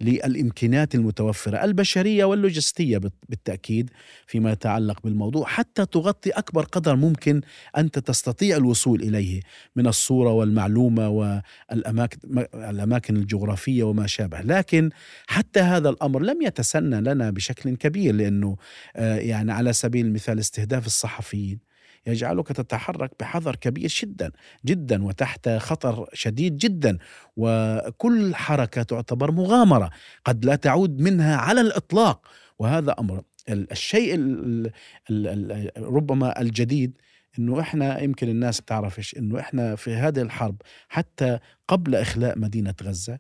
[0.01, 2.99] للإمكانيات المتوفرة البشرية واللوجستية
[3.29, 3.91] بالتأكيد
[4.27, 7.41] فيما يتعلق بالموضوع حتى تغطي أكبر قدر ممكن
[7.77, 9.41] أنت تستطيع الوصول إليه
[9.77, 12.19] من الصورة والمعلومة والاماكن
[12.55, 14.91] الأماكن الجغرافية وما شابه، لكن
[15.27, 18.57] حتى هذا الأمر لم يتسنى لنا بشكل كبير لأنه
[18.97, 21.74] آه، يعني على سبيل المثال استهداف الصحفيين
[22.07, 24.31] يجعلك تتحرك بحذر كبير جدا
[24.67, 26.99] جدا وتحت خطر شديد جدا.
[27.37, 29.91] وكل حركة تعتبر مغامرة
[30.25, 32.27] قد لا تعود منها على الإطلاق.
[32.59, 33.23] وهذا أمر.
[33.49, 34.71] ال- الشيء ال
[35.11, 36.99] ال ال ربما الجديد
[37.39, 43.19] إنه إحنا يمكن الناس بتعرفش إنه إحنا في هذه الحرب حتى قبل إخلاء مدينة غزة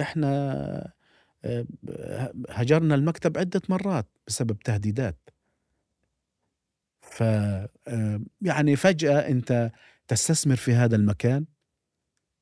[0.00, 0.92] إحنا
[1.44, 1.66] آه،
[2.50, 5.30] هجرنا المكتب عدة مرات بسبب تهديدات.
[7.12, 9.70] ف آه، يعني فجأة أنت
[10.08, 11.44] تستثمر في هذا المكان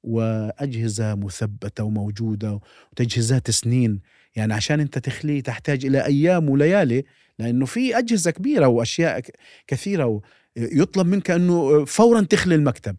[0.02, 2.60] وأجهزة مثبتة وموجودة
[2.92, 4.00] وتجهيزات سنين
[4.36, 7.04] يعني عشان أنت تخليه تحتاج إلى أيام وليالي
[7.38, 9.36] لأنه في أجهزة كبيرة وأشياء ك-
[9.66, 10.20] كثيرة و-
[10.56, 12.96] يطلب منك أنه فورا تخلي المكتب.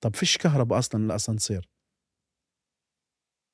[0.00, 1.68] طب فيش كهرباء أصلا الاسانسير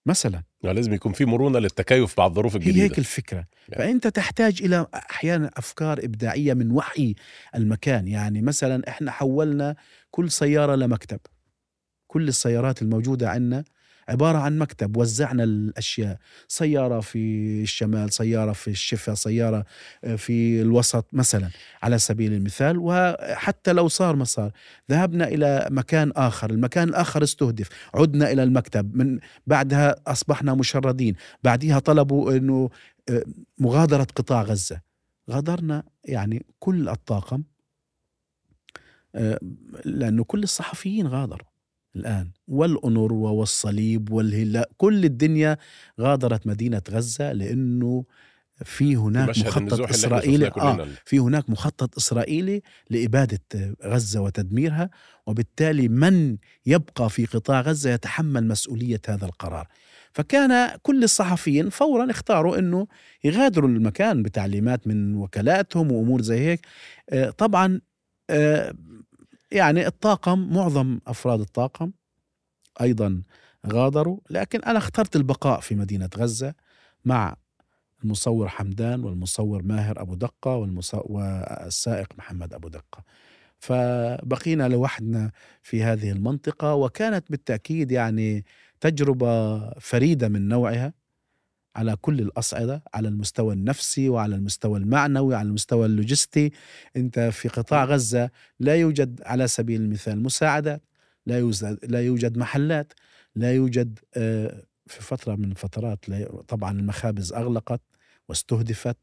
[0.07, 0.43] مثلا.
[0.63, 2.85] يعني لازم يكون في مرونة للتكيف مع الظروف هي الجديدة.
[2.85, 7.15] هيك الفكرة فأنت تحتاج إلى أحيانا أفكار إبداعية من وحي
[7.55, 8.09] المكان.
[8.09, 9.77] يعني مثلا إحنا حولنا
[10.11, 11.21] كل سيارة لمكتب.
[12.07, 13.65] كل السيارات الموجودة عندنا
[14.09, 16.19] عبارة عن مكتب وزعنا الأشياء.
[16.49, 17.19] سيارة في
[17.63, 19.65] الشمال سيارة في الشفا سيارة
[20.17, 21.49] في الوسط مثلا
[21.83, 22.77] على سبيل المثال.
[22.79, 24.53] وحتى لو صار ما صار
[24.91, 26.51] ذهبنا إلى مكان آخر.
[26.51, 27.69] المكان الآخر استهدف.
[27.95, 28.97] عدنا إلى المكتب.
[28.97, 31.15] من بعدها أصبحنا مشردين.
[31.45, 32.71] بعدها طلبوا أنه
[33.09, 33.25] آه،
[33.59, 34.81] مغادرة قطاع غزة.
[35.31, 37.43] غادرنا يعني كل الطاقم
[39.15, 39.39] آه،
[39.85, 41.52] لأنه كل الصحفيين غادروا.
[41.97, 42.31] الآن.
[42.49, 45.57] والأونروا والصليب والهلال كل الدنيا
[46.01, 48.05] غادرت مدينة غزة لأنه
[48.65, 50.47] في هناك مخطط إسرائيلي.
[50.47, 53.41] آه في هناك مخطط إسرائيلي لإبادة
[53.85, 54.91] غزة وتدميرها
[55.27, 56.37] وبالتالي من
[56.67, 59.69] يبقى في قطاع غزة يتحمل مسؤولية هذا القرار.
[60.13, 62.87] فكان كل الصحفيين فورا اختاروا إنه
[63.25, 66.67] يغادروا المكان بتعليمات من وكالاتهم وأمور زي هيك.
[67.11, 67.81] آه، طبعا
[68.31, 68.75] آه،
[69.53, 71.93] يعني الطاقم معظم أفراد الطاقم
[72.81, 73.23] أيضا
[73.67, 76.55] غادروا لكن أنا اخترت البقاء في مدينة غزة
[77.05, 77.37] مع
[78.05, 83.05] المصور حمدان والمصور ماهر أبو دقة والمص- والسائق محمد أبو دقة.
[83.59, 85.31] فبقينا لوحدنا
[85.63, 88.45] في هذه المنطقة وكانت بالتأكيد يعني
[88.81, 90.93] تجربة فريدة من نوعها.
[91.77, 96.53] على كل الأصعدة على المستوى النفسي وعلى المستوى المعنوي على المستوى اللوجستي.
[96.97, 98.31] أنت في قطاع غزة
[98.61, 100.83] لا يوجد على سبيل المثال مساعدات
[101.27, 102.93] لا يوجد لا يوجد محلات
[103.35, 106.05] لا يوجد آه، في فترة من الفترات
[106.49, 107.81] طبعا المخابز أغلقت
[108.29, 108.97] واستهدفت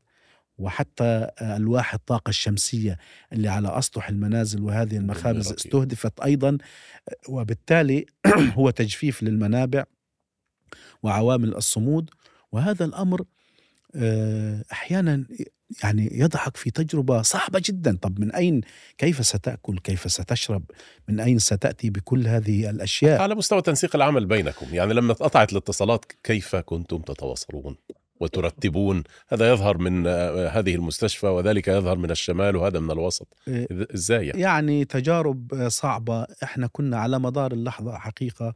[0.58, 2.98] وحتى آه، ألواح الطاقة الشمسية
[3.34, 5.58] اللي على أسطح المنازل وهذه المخابز ربي.
[5.58, 6.58] استهدفت أيضا.
[7.10, 8.06] آه، وبالتالي
[8.58, 9.84] هو تجفيف للمنابع
[11.04, 12.10] وعوامل الصمود
[12.52, 13.26] وهذا الأمر
[13.96, 15.26] آه، أحيانا
[15.84, 17.98] يعني يضعك في تجربة صعبة جدا.
[18.02, 18.62] طب من أين
[18.98, 20.64] كيف ستأكل؟ كيف ستشرب؟
[21.08, 24.66] من أين ستأتي بكل هذه الأشياء؟ على مستوى تنسيق العمل بينكم.
[24.72, 27.76] يعني لما اتقطعت الاتصالات كيف كنتم تتواصلون
[28.20, 33.28] وترتبون؟ هذا يظهر من آه، هذه المستشفى وذلك يظهر من الشمال وهذا من الوسط.
[33.48, 36.28] آه، إزاي يعني؟ يعني تجارب صعبة.
[36.44, 38.54] إحنا كنا على مدار اللحظة حقيقة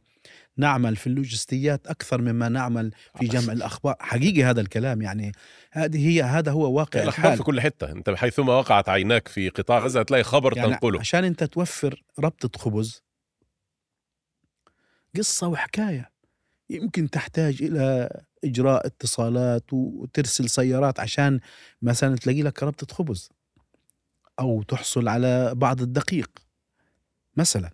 [0.56, 3.96] نعمل في اللوجستيات أكثر مما نعمل في جمع الأخبار.
[4.00, 5.32] حقيقي هذا الكلام يعني.
[5.72, 7.36] هذه هي هذا هو واقع الأخبار الحال.
[7.36, 7.92] في كل حتة.
[7.92, 11.00] أنت حيثما وقعت عيناك في قطاع غزة هتلاقي خبر يعني تنقله.
[11.00, 13.02] عشان أنت توفر ربطة خبز
[15.16, 16.10] قصة وحكاية.
[16.70, 18.10] يمكن تحتاج إلى
[18.44, 21.40] إجراء اتصالات وترسل سيارات عشان
[21.82, 23.28] مثلا تلاقي لك ربطة خبز.
[24.40, 26.30] أو تحصل على بعض الدقيق.
[27.36, 27.70] مثلا.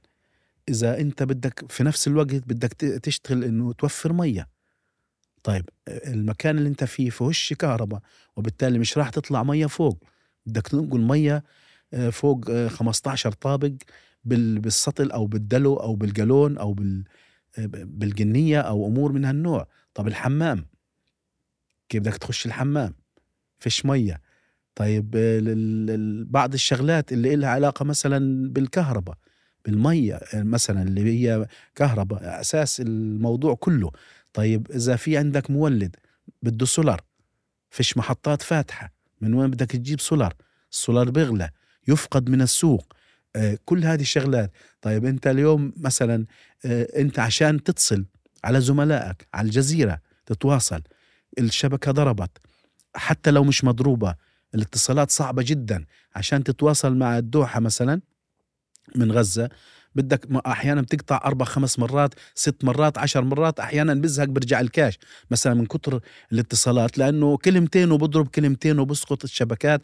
[0.70, 2.72] إذا أنت بدك في نفس الوقت بدك
[3.02, 4.48] تشتغل إنه توفر مية.
[5.42, 8.00] طيب المكان اللي أنت فيه فيهوش كهرباء
[8.36, 10.04] وبالتالي مش راح تطلع مية فوق.
[10.46, 11.44] بدك تنقل مية
[11.94, 13.72] آه، فوق آه، 15 طابق
[14.24, 17.04] بال- بالسطل أو بالدلو أو بالجالون أو بال
[17.58, 19.66] آه، بالجنية أو أمور من هالنوع.
[19.94, 20.66] طب الحمام؟
[21.88, 22.94] كيف بدك تخش الحمام؟
[23.58, 24.20] فيش مية.
[24.74, 29.16] طيب آه، بعض الشغلات اللي لها علاقة مثلا بالكهرباء.
[29.70, 33.90] بالميه آه، مثلا اللي هي كهرباء أساس الموضوع كله.
[34.32, 35.96] طيب إذا في عندك مولد
[36.42, 37.00] بده سولار
[37.70, 40.34] فيش محطات فاتحة من وين بدك تجيب سولار
[40.72, 41.50] السولار بيغلى
[41.88, 42.92] يفقد من السوق.
[43.36, 44.52] آه، كل هذه الشغلات.
[44.82, 46.26] طيب أنت اليوم مثلا
[46.64, 48.04] آه، أنت عشان تتصل
[48.44, 50.82] على زملائك على الجزيرة تتواصل
[51.38, 52.30] الشبكة ضربت
[52.94, 54.14] حتى لو مش مضروبة
[54.54, 55.84] الاتصالات صعبة جدا
[56.14, 58.00] عشان تتواصل مع الدوحة مثلا.
[58.96, 59.48] من غزة.
[59.94, 64.98] بدك أحيانا بتقطع أربع خمس مرات ست مرات عشر مرات أحيانا بزهق برجع الكاش.
[65.30, 66.00] مثلا من كتر
[66.32, 69.82] الاتصالات لأنه كلمتين وبضرب كلمتين وبسقط الشبكات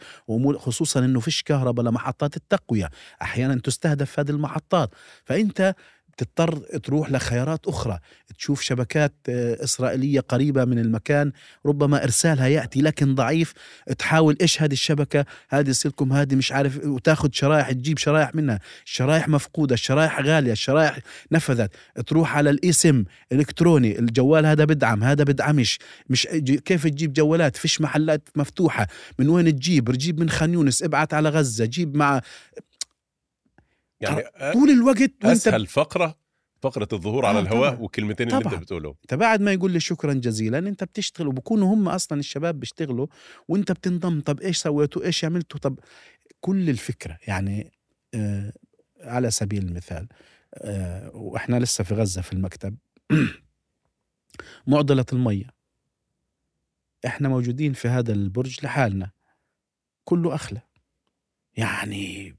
[0.56, 2.90] خصوصا إنه فيش كهرباء لمحطات التقوية.
[3.22, 4.90] أحيانا تستهدف هذه المحطات.
[5.24, 5.74] فأنت
[6.16, 7.98] بتضطر تروح لخيارات أخرى
[8.38, 11.32] تشوف شبكات آه، إسرائيلية قريبة من المكان
[11.66, 13.52] ربما إرسالها يأتي لكن ضعيف
[13.98, 18.60] تحاول إيش هذه الشبكة؟ هذه سلكم هذه مش عارف وتاخذ شرايح تجيب شرايح منها.
[18.84, 20.98] الشرايح مفقودة الشرايح غالية الشرايح
[21.32, 21.70] نفذت.
[22.06, 25.78] تروح على الاسم الكتروني الجوال هذا بدعم هذا بدعمش.
[26.10, 26.26] مش
[26.64, 28.86] كيف تجيب جوالات؟ فيش محلات مفتوحة.
[29.18, 32.20] من وين تجيب؟ تجيب من خان يونس ابعت على غزة جيب مع
[34.00, 36.18] يعني طول الوقت وانت أسهل فقرة
[36.62, 37.80] فقرة الظهور على آه، الهواء طبعاً.
[37.82, 38.54] والكلمتين اللي انت.
[38.54, 43.06] بتقولهم انت بعد ما يقول لي شكرا جزيلا انت بتشتغل وبكونوا هم أصلا الشباب بيشتغلوا
[43.48, 45.78] وانت بتنضم طب إيش سويتوا؟ إيش عملتوا؟ طب
[46.40, 47.72] كل الفكرة يعني
[48.14, 48.52] آه
[49.00, 50.08] على سبيل المثال
[50.54, 52.76] آه وإحنا لسه في غزة في المكتب.
[54.66, 55.56] معضلة المية.
[57.06, 59.10] إحنا موجودين في هذا البرج لحالنا.
[60.04, 60.60] كله اخلى
[61.56, 62.34] يعني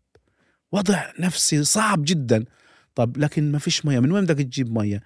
[0.72, 2.46] وضع نفسي صعب جدا.
[2.96, 5.02] طب لكن ما فيش ميه من وين بدك تجيب ميه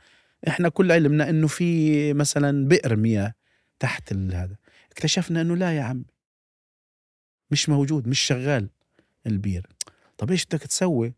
[0.48, 3.34] إحنا كل علمنا إنه في مثلا بئر مياه
[3.80, 4.56] تحت هذا.
[4.92, 6.06] اكتشفنا إنه لا يا عم
[7.52, 8.70] مش موجود مش شغال
[9.28, 9.68] البير
[10.18, 11.14] طب إيش بدك تسوي؟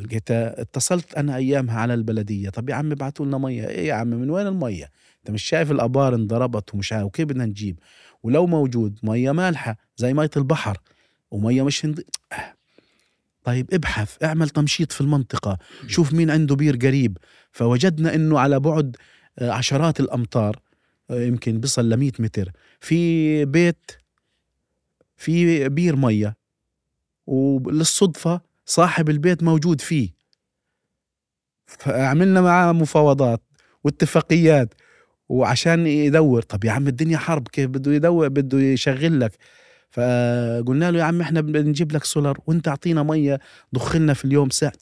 [0.00, 2.50] لقيت اتصلت أنا أيامها على البلدية.
[2.50, 5.70] طب يا عم ابعتوا لنا ميه إيه يا عم من وين الميه أنت مش شايف
[5.70, 7.78] الأبار انضربت ومش عارف وكيف بدنا نجيب؟
[8.22, 10.78] ولو موجود ميه مالحة زي مية البحر
[11.30, 12.04] وميه مش هند...
[13.44, 17.18] طيب ابحث اعمل تمشيط في المنطقة شوف مين عنده بير قريب.
[17.52, 18.96] فوجدنا إنه على بعد
[19.38, 20.60] آه، عشرات الأمتار
[21.10, 22.52] آه، يمكن بيصل ل 100 متر.
[22.80, 23.90] في بيت
[25.16, 26.36] في بير مية.
[27.26, 30.10] وللصدفة صاحب البيت موجود فيه.
[31.66, 33.42] فعملنا معاه مفاوضات
[33.84, 34.74] واتفاقيات
[35.28, 39.32] وعشان يدور طب يا عم الدنيا حرب كيف بده يدور بده يشغل لك؟
[39.94, 43.40] فقلنا له يا عم إحنا بنجيب لك سولار وأنت أعطينا مية
[43.74, 44.72] ضخ لنا في اليوم ساعة.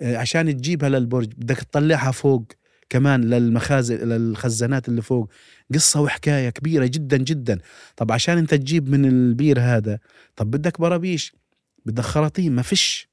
[0.00, 1.28] آه، عشان تجيبها للبرج.
[1.36, 2.44] بدك تطلعها فوق
[2.90, 5.30] كمان للمخازن للخزانات اللي فوق.
[5.74, 7.58] قصة وحكاية كبيرة جدا جدا.
[7.96, 9.98] طب عشان أنت تجيب من البير هذا
[10.36, 11.32] طب بدك برابيش
[11.86, 13.08] بدك خراطيم ما فيش.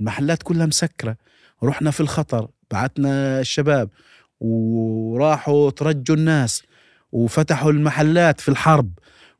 [0.00, 1.16] المحلات كلها مسكرة.
[1.62, 3.90] رحنا في الخطر بعتنا الشباب
[4.40, 6.62] وراحوا ترجوا الناس
[7.12, 8.90] وفتحوا المحلات في الحرب.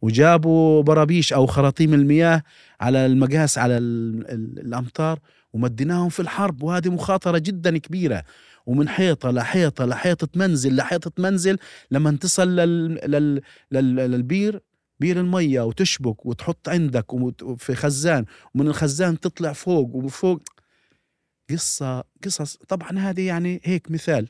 [0.03, 2.43] وجابوا برابيش أو خراطيم المياه
[2.81, 5.19] على المقاس على ال- ال- الامتار
[5.53, 8.25] ومديناهم في الحرب وهذه مخاطرة جدا كبيرة.
[8.67, 11.59] ومن حيطة لحيطة لحيطة منزل لحيطة منزل
[11.91, 12.95] لما تصل لل...
[13.11, 13.41] لل...
[13.73, 13.97] لل...
[13.97, 14.61] للبير
[15.01, 17.07] بير المية وتشبك وتحط عندك
[17.57, 18.25] في خزان
[18.55, 20.43] ومن الخزان تطلع فوق وفوق
[21.51, 22.57] قصة قصص.
[22.69, 24.29] طبعا هذه يعني هيك مثال.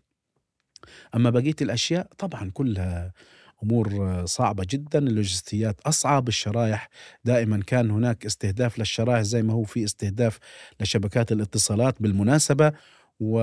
[1.14, 3.12] أما بقية الأشياء طبعا كلها
[3.62, 6.88] أمور صعبة جدا اللوجستيات أصعب الشرايح
[7.24, 10.38] دائما كان هناك استهداف للشرايح زي ما هو في استهداف
[10.80, 12.72] لشبكات الاتصالات بالمناسبة
[13.20, 13.40] و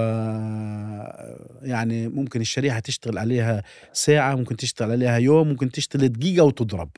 [1.62, 3.64] يعني ممكن الشريحة تشتغل عليها
[3.94, 6.90] ساعة ممكن تشتغل عليها يوم ممكن تشتغل دقيقة وتضرب.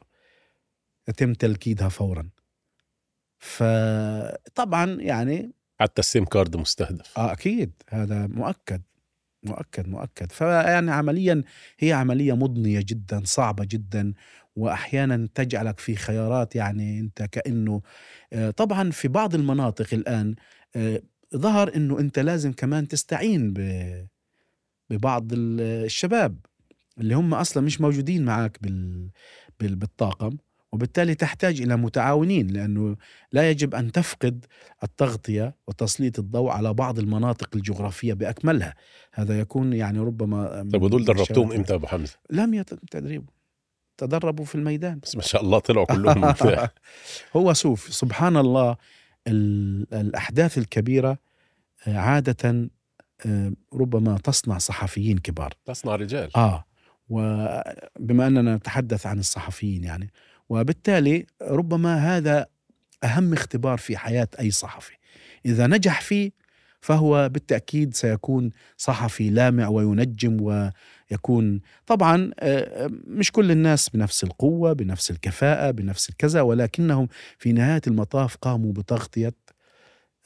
[1.07, 2.29] يتم تلكيدها فورا.
[3.37, 7.17] فطبعا يعني حتى السيم كارد مستهدف.
[7.17, 7.71] آه أكيد.
[7.89, 8.81] هذا مؤكد.
[9.43, 10.31] مؤكد مؤكد.
[10.31, 11.43] فيعني عمليا
[11.79, 14.13] هي عملية مضنية جدا صعبة جدا
[14.55, 17.81] واحيانا تجعلك في خيارات يعني أنت كأنه
[18.33, 20.35] آه، طبعا في بعض المناطق الآن
[20.75, 21.01] آه،
[21.35, 23.53] ظهر إنه أنت لازم كمان تستعين
[24.89, 26.45] ببعض ال- الشباب
[26.97, 29.09] اللي هم أصلا مش موجودين معك بال
[29.59, 30.37] بال- بالطاقم.
[30.71, 32.95] وبالتالي تحتاج إلى متعاونين لأنه
[33.31, 34.45] لا يجب أن تفقد
[34.83, 38.75] التغطية وتسليط الضوء على بعض المناطق الجغرافية بأكملها.
[39.13, 43.25] هذا يكون يعني ربما طيب ودول من دربتوهم إمتى أبو حمزة؟ لم يتم تدريبه
[43.97, 44.99] تدربوا في الميدان.
[45.03, 46.25] بس ما شاء الله طلعوا كلهم.
[47.35, 48.77] هو شوف سبحان الله
[49.27, 51.17] ال- الأحداث الكبيرة
[51.87, 52.69] آه، عادة
[53.25, 55.53] آه، ربما تصنع صحفيين كبار.
[55.65, 56.37] تصنع رجال.
[56.37, 56.65] آه
[57.09, 60.11] وبما أننا نتحدث عن الصحفيين يعني
[60.49, 62.45] وبالتالي ربما هذا
[63.03, 64.93] أهم اختبار في حياة أي صحفي.
[65.45, 66.31] إذا نجح فيه
[66.81, 75.11] فهو بالتأكيد سيكون صحفي لامع وينجم ويكون طبعا آه، مش كل الناس بنفس القوة بنفس
[75.11, 77.07] الكفاءة بنفس الكذا ولكنهم
[77.37, 79.33] في نهاية المطاف قاموا بتغطية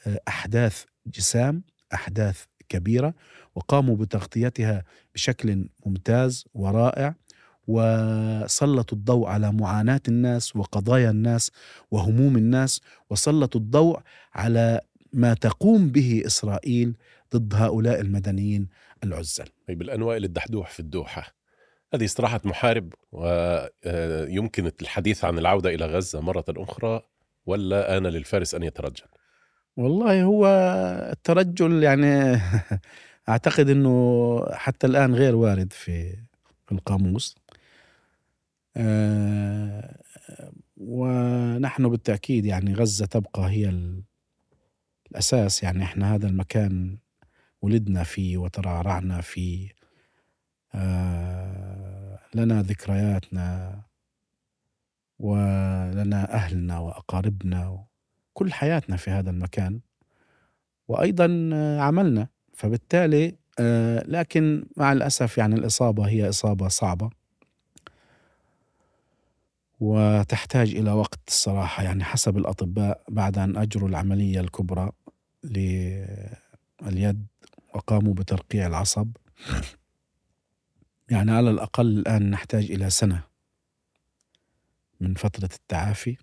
[0.06, 1.62] آه، أحداث جسام
[1.94, 3.14] أحداث كبيرة
[3.54, 4.84] وقاموا بتغطيتها
[5.14, 7.14] بشكل ممتاز ورائع.
[7.68, 11.50] وسلطوا الضوء على معاناة الناس وقضايا الناس
[11.90, 12.80] وهموم الناس
[13.10, 14.00] وسلطوا الضوء
[14.34, 14.80] على
[15.12, 16.96] ما تقوم به إسرائيل
[17.36, 18.68] ضد هؤلاء المدنيين
[19.04, 19.44] العزل.
[19.68, 21.34] طيب الأنوائل الدحدوح في الدوحة
[21.94, 27.02] هذه استراحة محارب ويمكن الحديث عن العودة إلى غزة مرة أخرى
[27.46, 29.06] ولا آن للفارس أن يترجل؟
[29.76, 30.46] والله هو
[31.12, 32.40] الترجل يعني
[33.28, 36.16] أعتقد أنه حتى الآن غير وارد في
[36.66, 37.36] في القاموس.
[37.36, 37.43] آه،
[40.76, 44.02] ونحن بالتأكيد يعني غزة تبقى هي ال-
[45.10, 45.62] الأساس.
[45.62, 46.98] يعني إحنا هذا المكان
[47.62, 49.68] ولدنا فيه وترعرعنا فيه.
[50.74, 53.80] آه، لنا ذكرياتنا
[55.18, 57.84] ولنا أهلنا وأقاربنا
[58.32, 59.80] كل حياتنا في هذا المكان.
[60.88, 62.28] وأيضا آه، عملنا.
[62.54, 67.10] فبالتالي آه، لكن مع الأسف يعني الإصابة هي إصابة صعبة.
[69.84, 74.92] وتحتاج إلى وقت الصراحة يعني حسب الأطباء بعد أن أجروا العملية الكبرى
[75.44, 77.26] لليد
[77.74, 79.10] وقاموا بترقيع العصب.
[81.10, 83.22] يعني على الأقل الآن نحتاج إلى سنة
[85.00, 86.16] من فترة التعافي.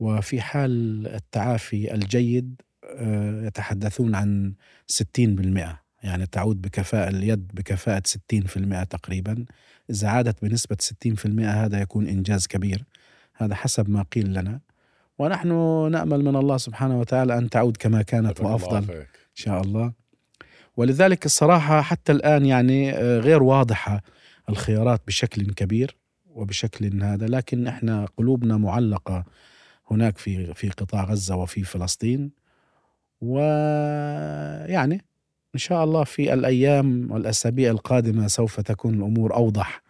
[0.00, 4.54] وفي حال التعافي الجيد آه، يتحدثون عن
[4.86, 9.44] 60% يعني تعود بكفاءة اليد بكفاءة 60% تقريبا.
[9.90, 12.84] إذا عادت بنسبة 60% هذا يكون إنجاز كبير.
[13.34, 14.60] هذا حسب ما قيل لنا.
[15.18, 15.48] ونحن
[15.92, 18.90] نأمل من الله سبحانه وتعالى أن تعود كما كانت وأفضل.
[18.90, 19.92] إن شاء الله.
[20.76, 24.02] ولذلك الصراحة حتى الآن يعني آه، غير واضحة
[24.48, 27.26] الخيارات بشكل كبير وبشكل هذا.
[27.26, 29.24] لكن إحنا قلوبنا معلقة
[29.90, 32.30] هناك في في قطاع غزة وفي فلسطين.
[33.20, 35.04] ويعني
[35.54, 39.82] إن شاء الله في الأيام والأسابيع القادمة سوف تكون الأمور أوضح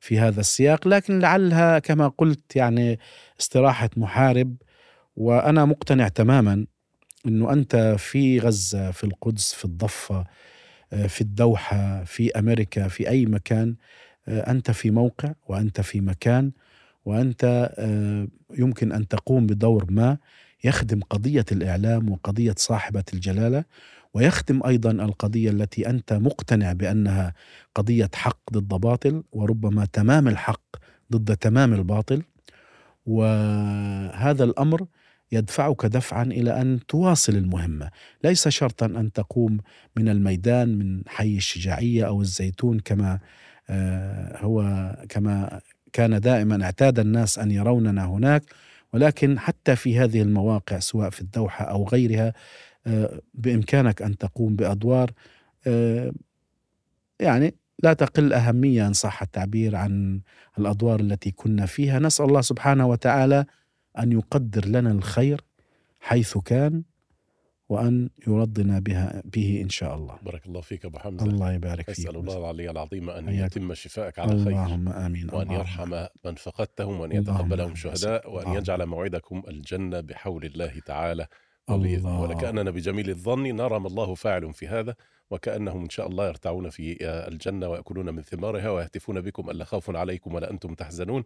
[0.00, 0.88] في هذا السياق.
[0.88, 2.98] لكن لعلها كما قلت يعني
[3.40, 4.56] استراحة محارب
[5.16, 6.66] وأنا مقتنع تماما
[7.26, 10.24] أنه أنت في غزة في القدس في الضفة
[10.92, 13.74] آه، في الدوحة في أمريكا في أي مكان
[14.28, 16.52] آه، أنت في موقع وأنت في مكان
[17.04, 18.28] وأنت آه،
[18.58, 20.18] يمكن أن تقوم بدور ما
[20.64, 23.64] يخدم قضية الإعلام وقضية صاحبة الجلالة.
[24.16, 27.34] ويخدم أيضا القضية التي أنت مقتنع بأنها
[27.74, 30.76] قضية حق ضد باطل وربما تمام الحق
[31.12, 32.22] ضد تمام الباطل.
[33.06, 34.86] وهذا الأمر
[35.32, 37.90] يدفعك دفعا إلى أن تواصل المهمة،
[38.24, 39.58] ليس شرطا أن تقوم
[39.96, 43.18] من الميدان من حي الشجاعية أو الزيتون كما
[43.70, 45.60] آه، هو كما
[45.92, 48.42] كان دائما اعتاد الناس أن يروننا هناك،
[48.92, 52.32] ولكن حتى في هذه المواقع سواء في الدوحة أو غيرها
[53.34, 55.10] بإمكانك أن تقوم بأدوار
[55.66, 56.12] آه،
[57.20, 60.20] يعني لا تقل أهمية إن صح التعبير عن
[60.58, 63.44] الأدوار التي كنا فيها، نسأل الله سبحانه وتعالى
[63.98, 65.40] أن يقدر لنا الخير
[66.00, 66.82] حيث كان
[67.68, 70.18] وأن يرضنا بها به إن شاء الله.
[70.22, 71.98] بارك الله فيك أبو حمزة الله يبارك فيك.
[72.06, 73.28] أسأل الله العلي العظيم أن.
[73.28, 77.76] يتم شفائك على خير اللهم آمين وأن يرحم من فقدتهم وأن يتقبلهم آمين.
[77.76, 78.54] شهداء وأن.
[78.54, 81.26] يجعل موعدكم الجنة بحول الله تعالى
[81.70, 82.20] الله.
[82.20, 84.94] ولكأننا بجميل الظن نرى ما الله فاعل في هذا
[85.30, 90.34] وكأنهم إن شاء الله يرتعون في الجنة ويأكلون من ثمارها ويهتفون بكم ألا خوف عليكم
[90.34, 91.24] ولا أنتم تحزنون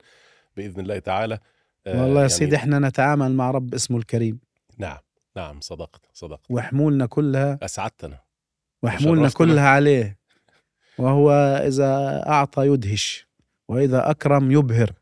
[0.56, 1.38] بإذن الله تعالى
[1.86, 4.38] آه، والله يا يعني- سيدي إحنا نتعامل مع رب اسمه الكريم
[4.78, 4.98] نعم
[5.36, 8.18] نعم صدقت صدقت وحمولنا كلها أسعدتنا
[8.82, 9.28] وحمولنا.
[9.28, 10.18] كلها عليه
[10.98, 11.30] وهو
[11.66, 13.26] إذا أعطى يدهش
[13.68, 14.92] وإذا أكرم يبهر.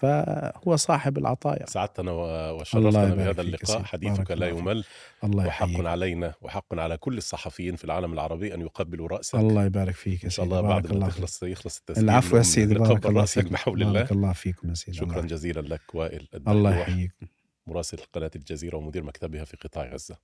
[0.00, 1.66] فهو صاحب العطايا.
[1.66, 2.12] سعدتنا
[2.50, 3.64] وشرفتنا بهذا اللقاء.
[3.64, 3.84] سيدي.
[3.84, 4.48] حديثك لا.
[4.48, 4.84] يمل.
[5.24, 9.34] الله وحق يحييك علينا وحق على كل الصحفيين في العالم العربي أن يقبلوا رأسك.
[9.34, 10.58] الله يبارك فيك يا إن شاء سيدي.
[10.58, 12.74] الله بعد ما تخلص يخلص التسجيل العفو يا سيدي.
[12.74, 13.52] بارك الله فيك.
[13.52, 13.92] بحول الله.
[13.92, 14.96] بارك الله فيكم يا سيدي.
[14.96, 17.12] شكرا جزيلا لك وائل الله الدلوح يحييك.
[17.66, 20.16] مراسل قناة الجزيرة ومدير مكتبها في قطاع غزة.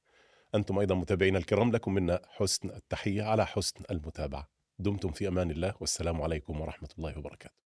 [0.55, 1.73] أنتم أيضا متابعينا الكرام.
[1.73, 4.49] لكم منا حسن التحية على حسن المتابعة.
[4.79, 5.75] دمتم في أمان الله.
[5.81, 7.70] والسلام عليكم ورحمة الله وبركاته.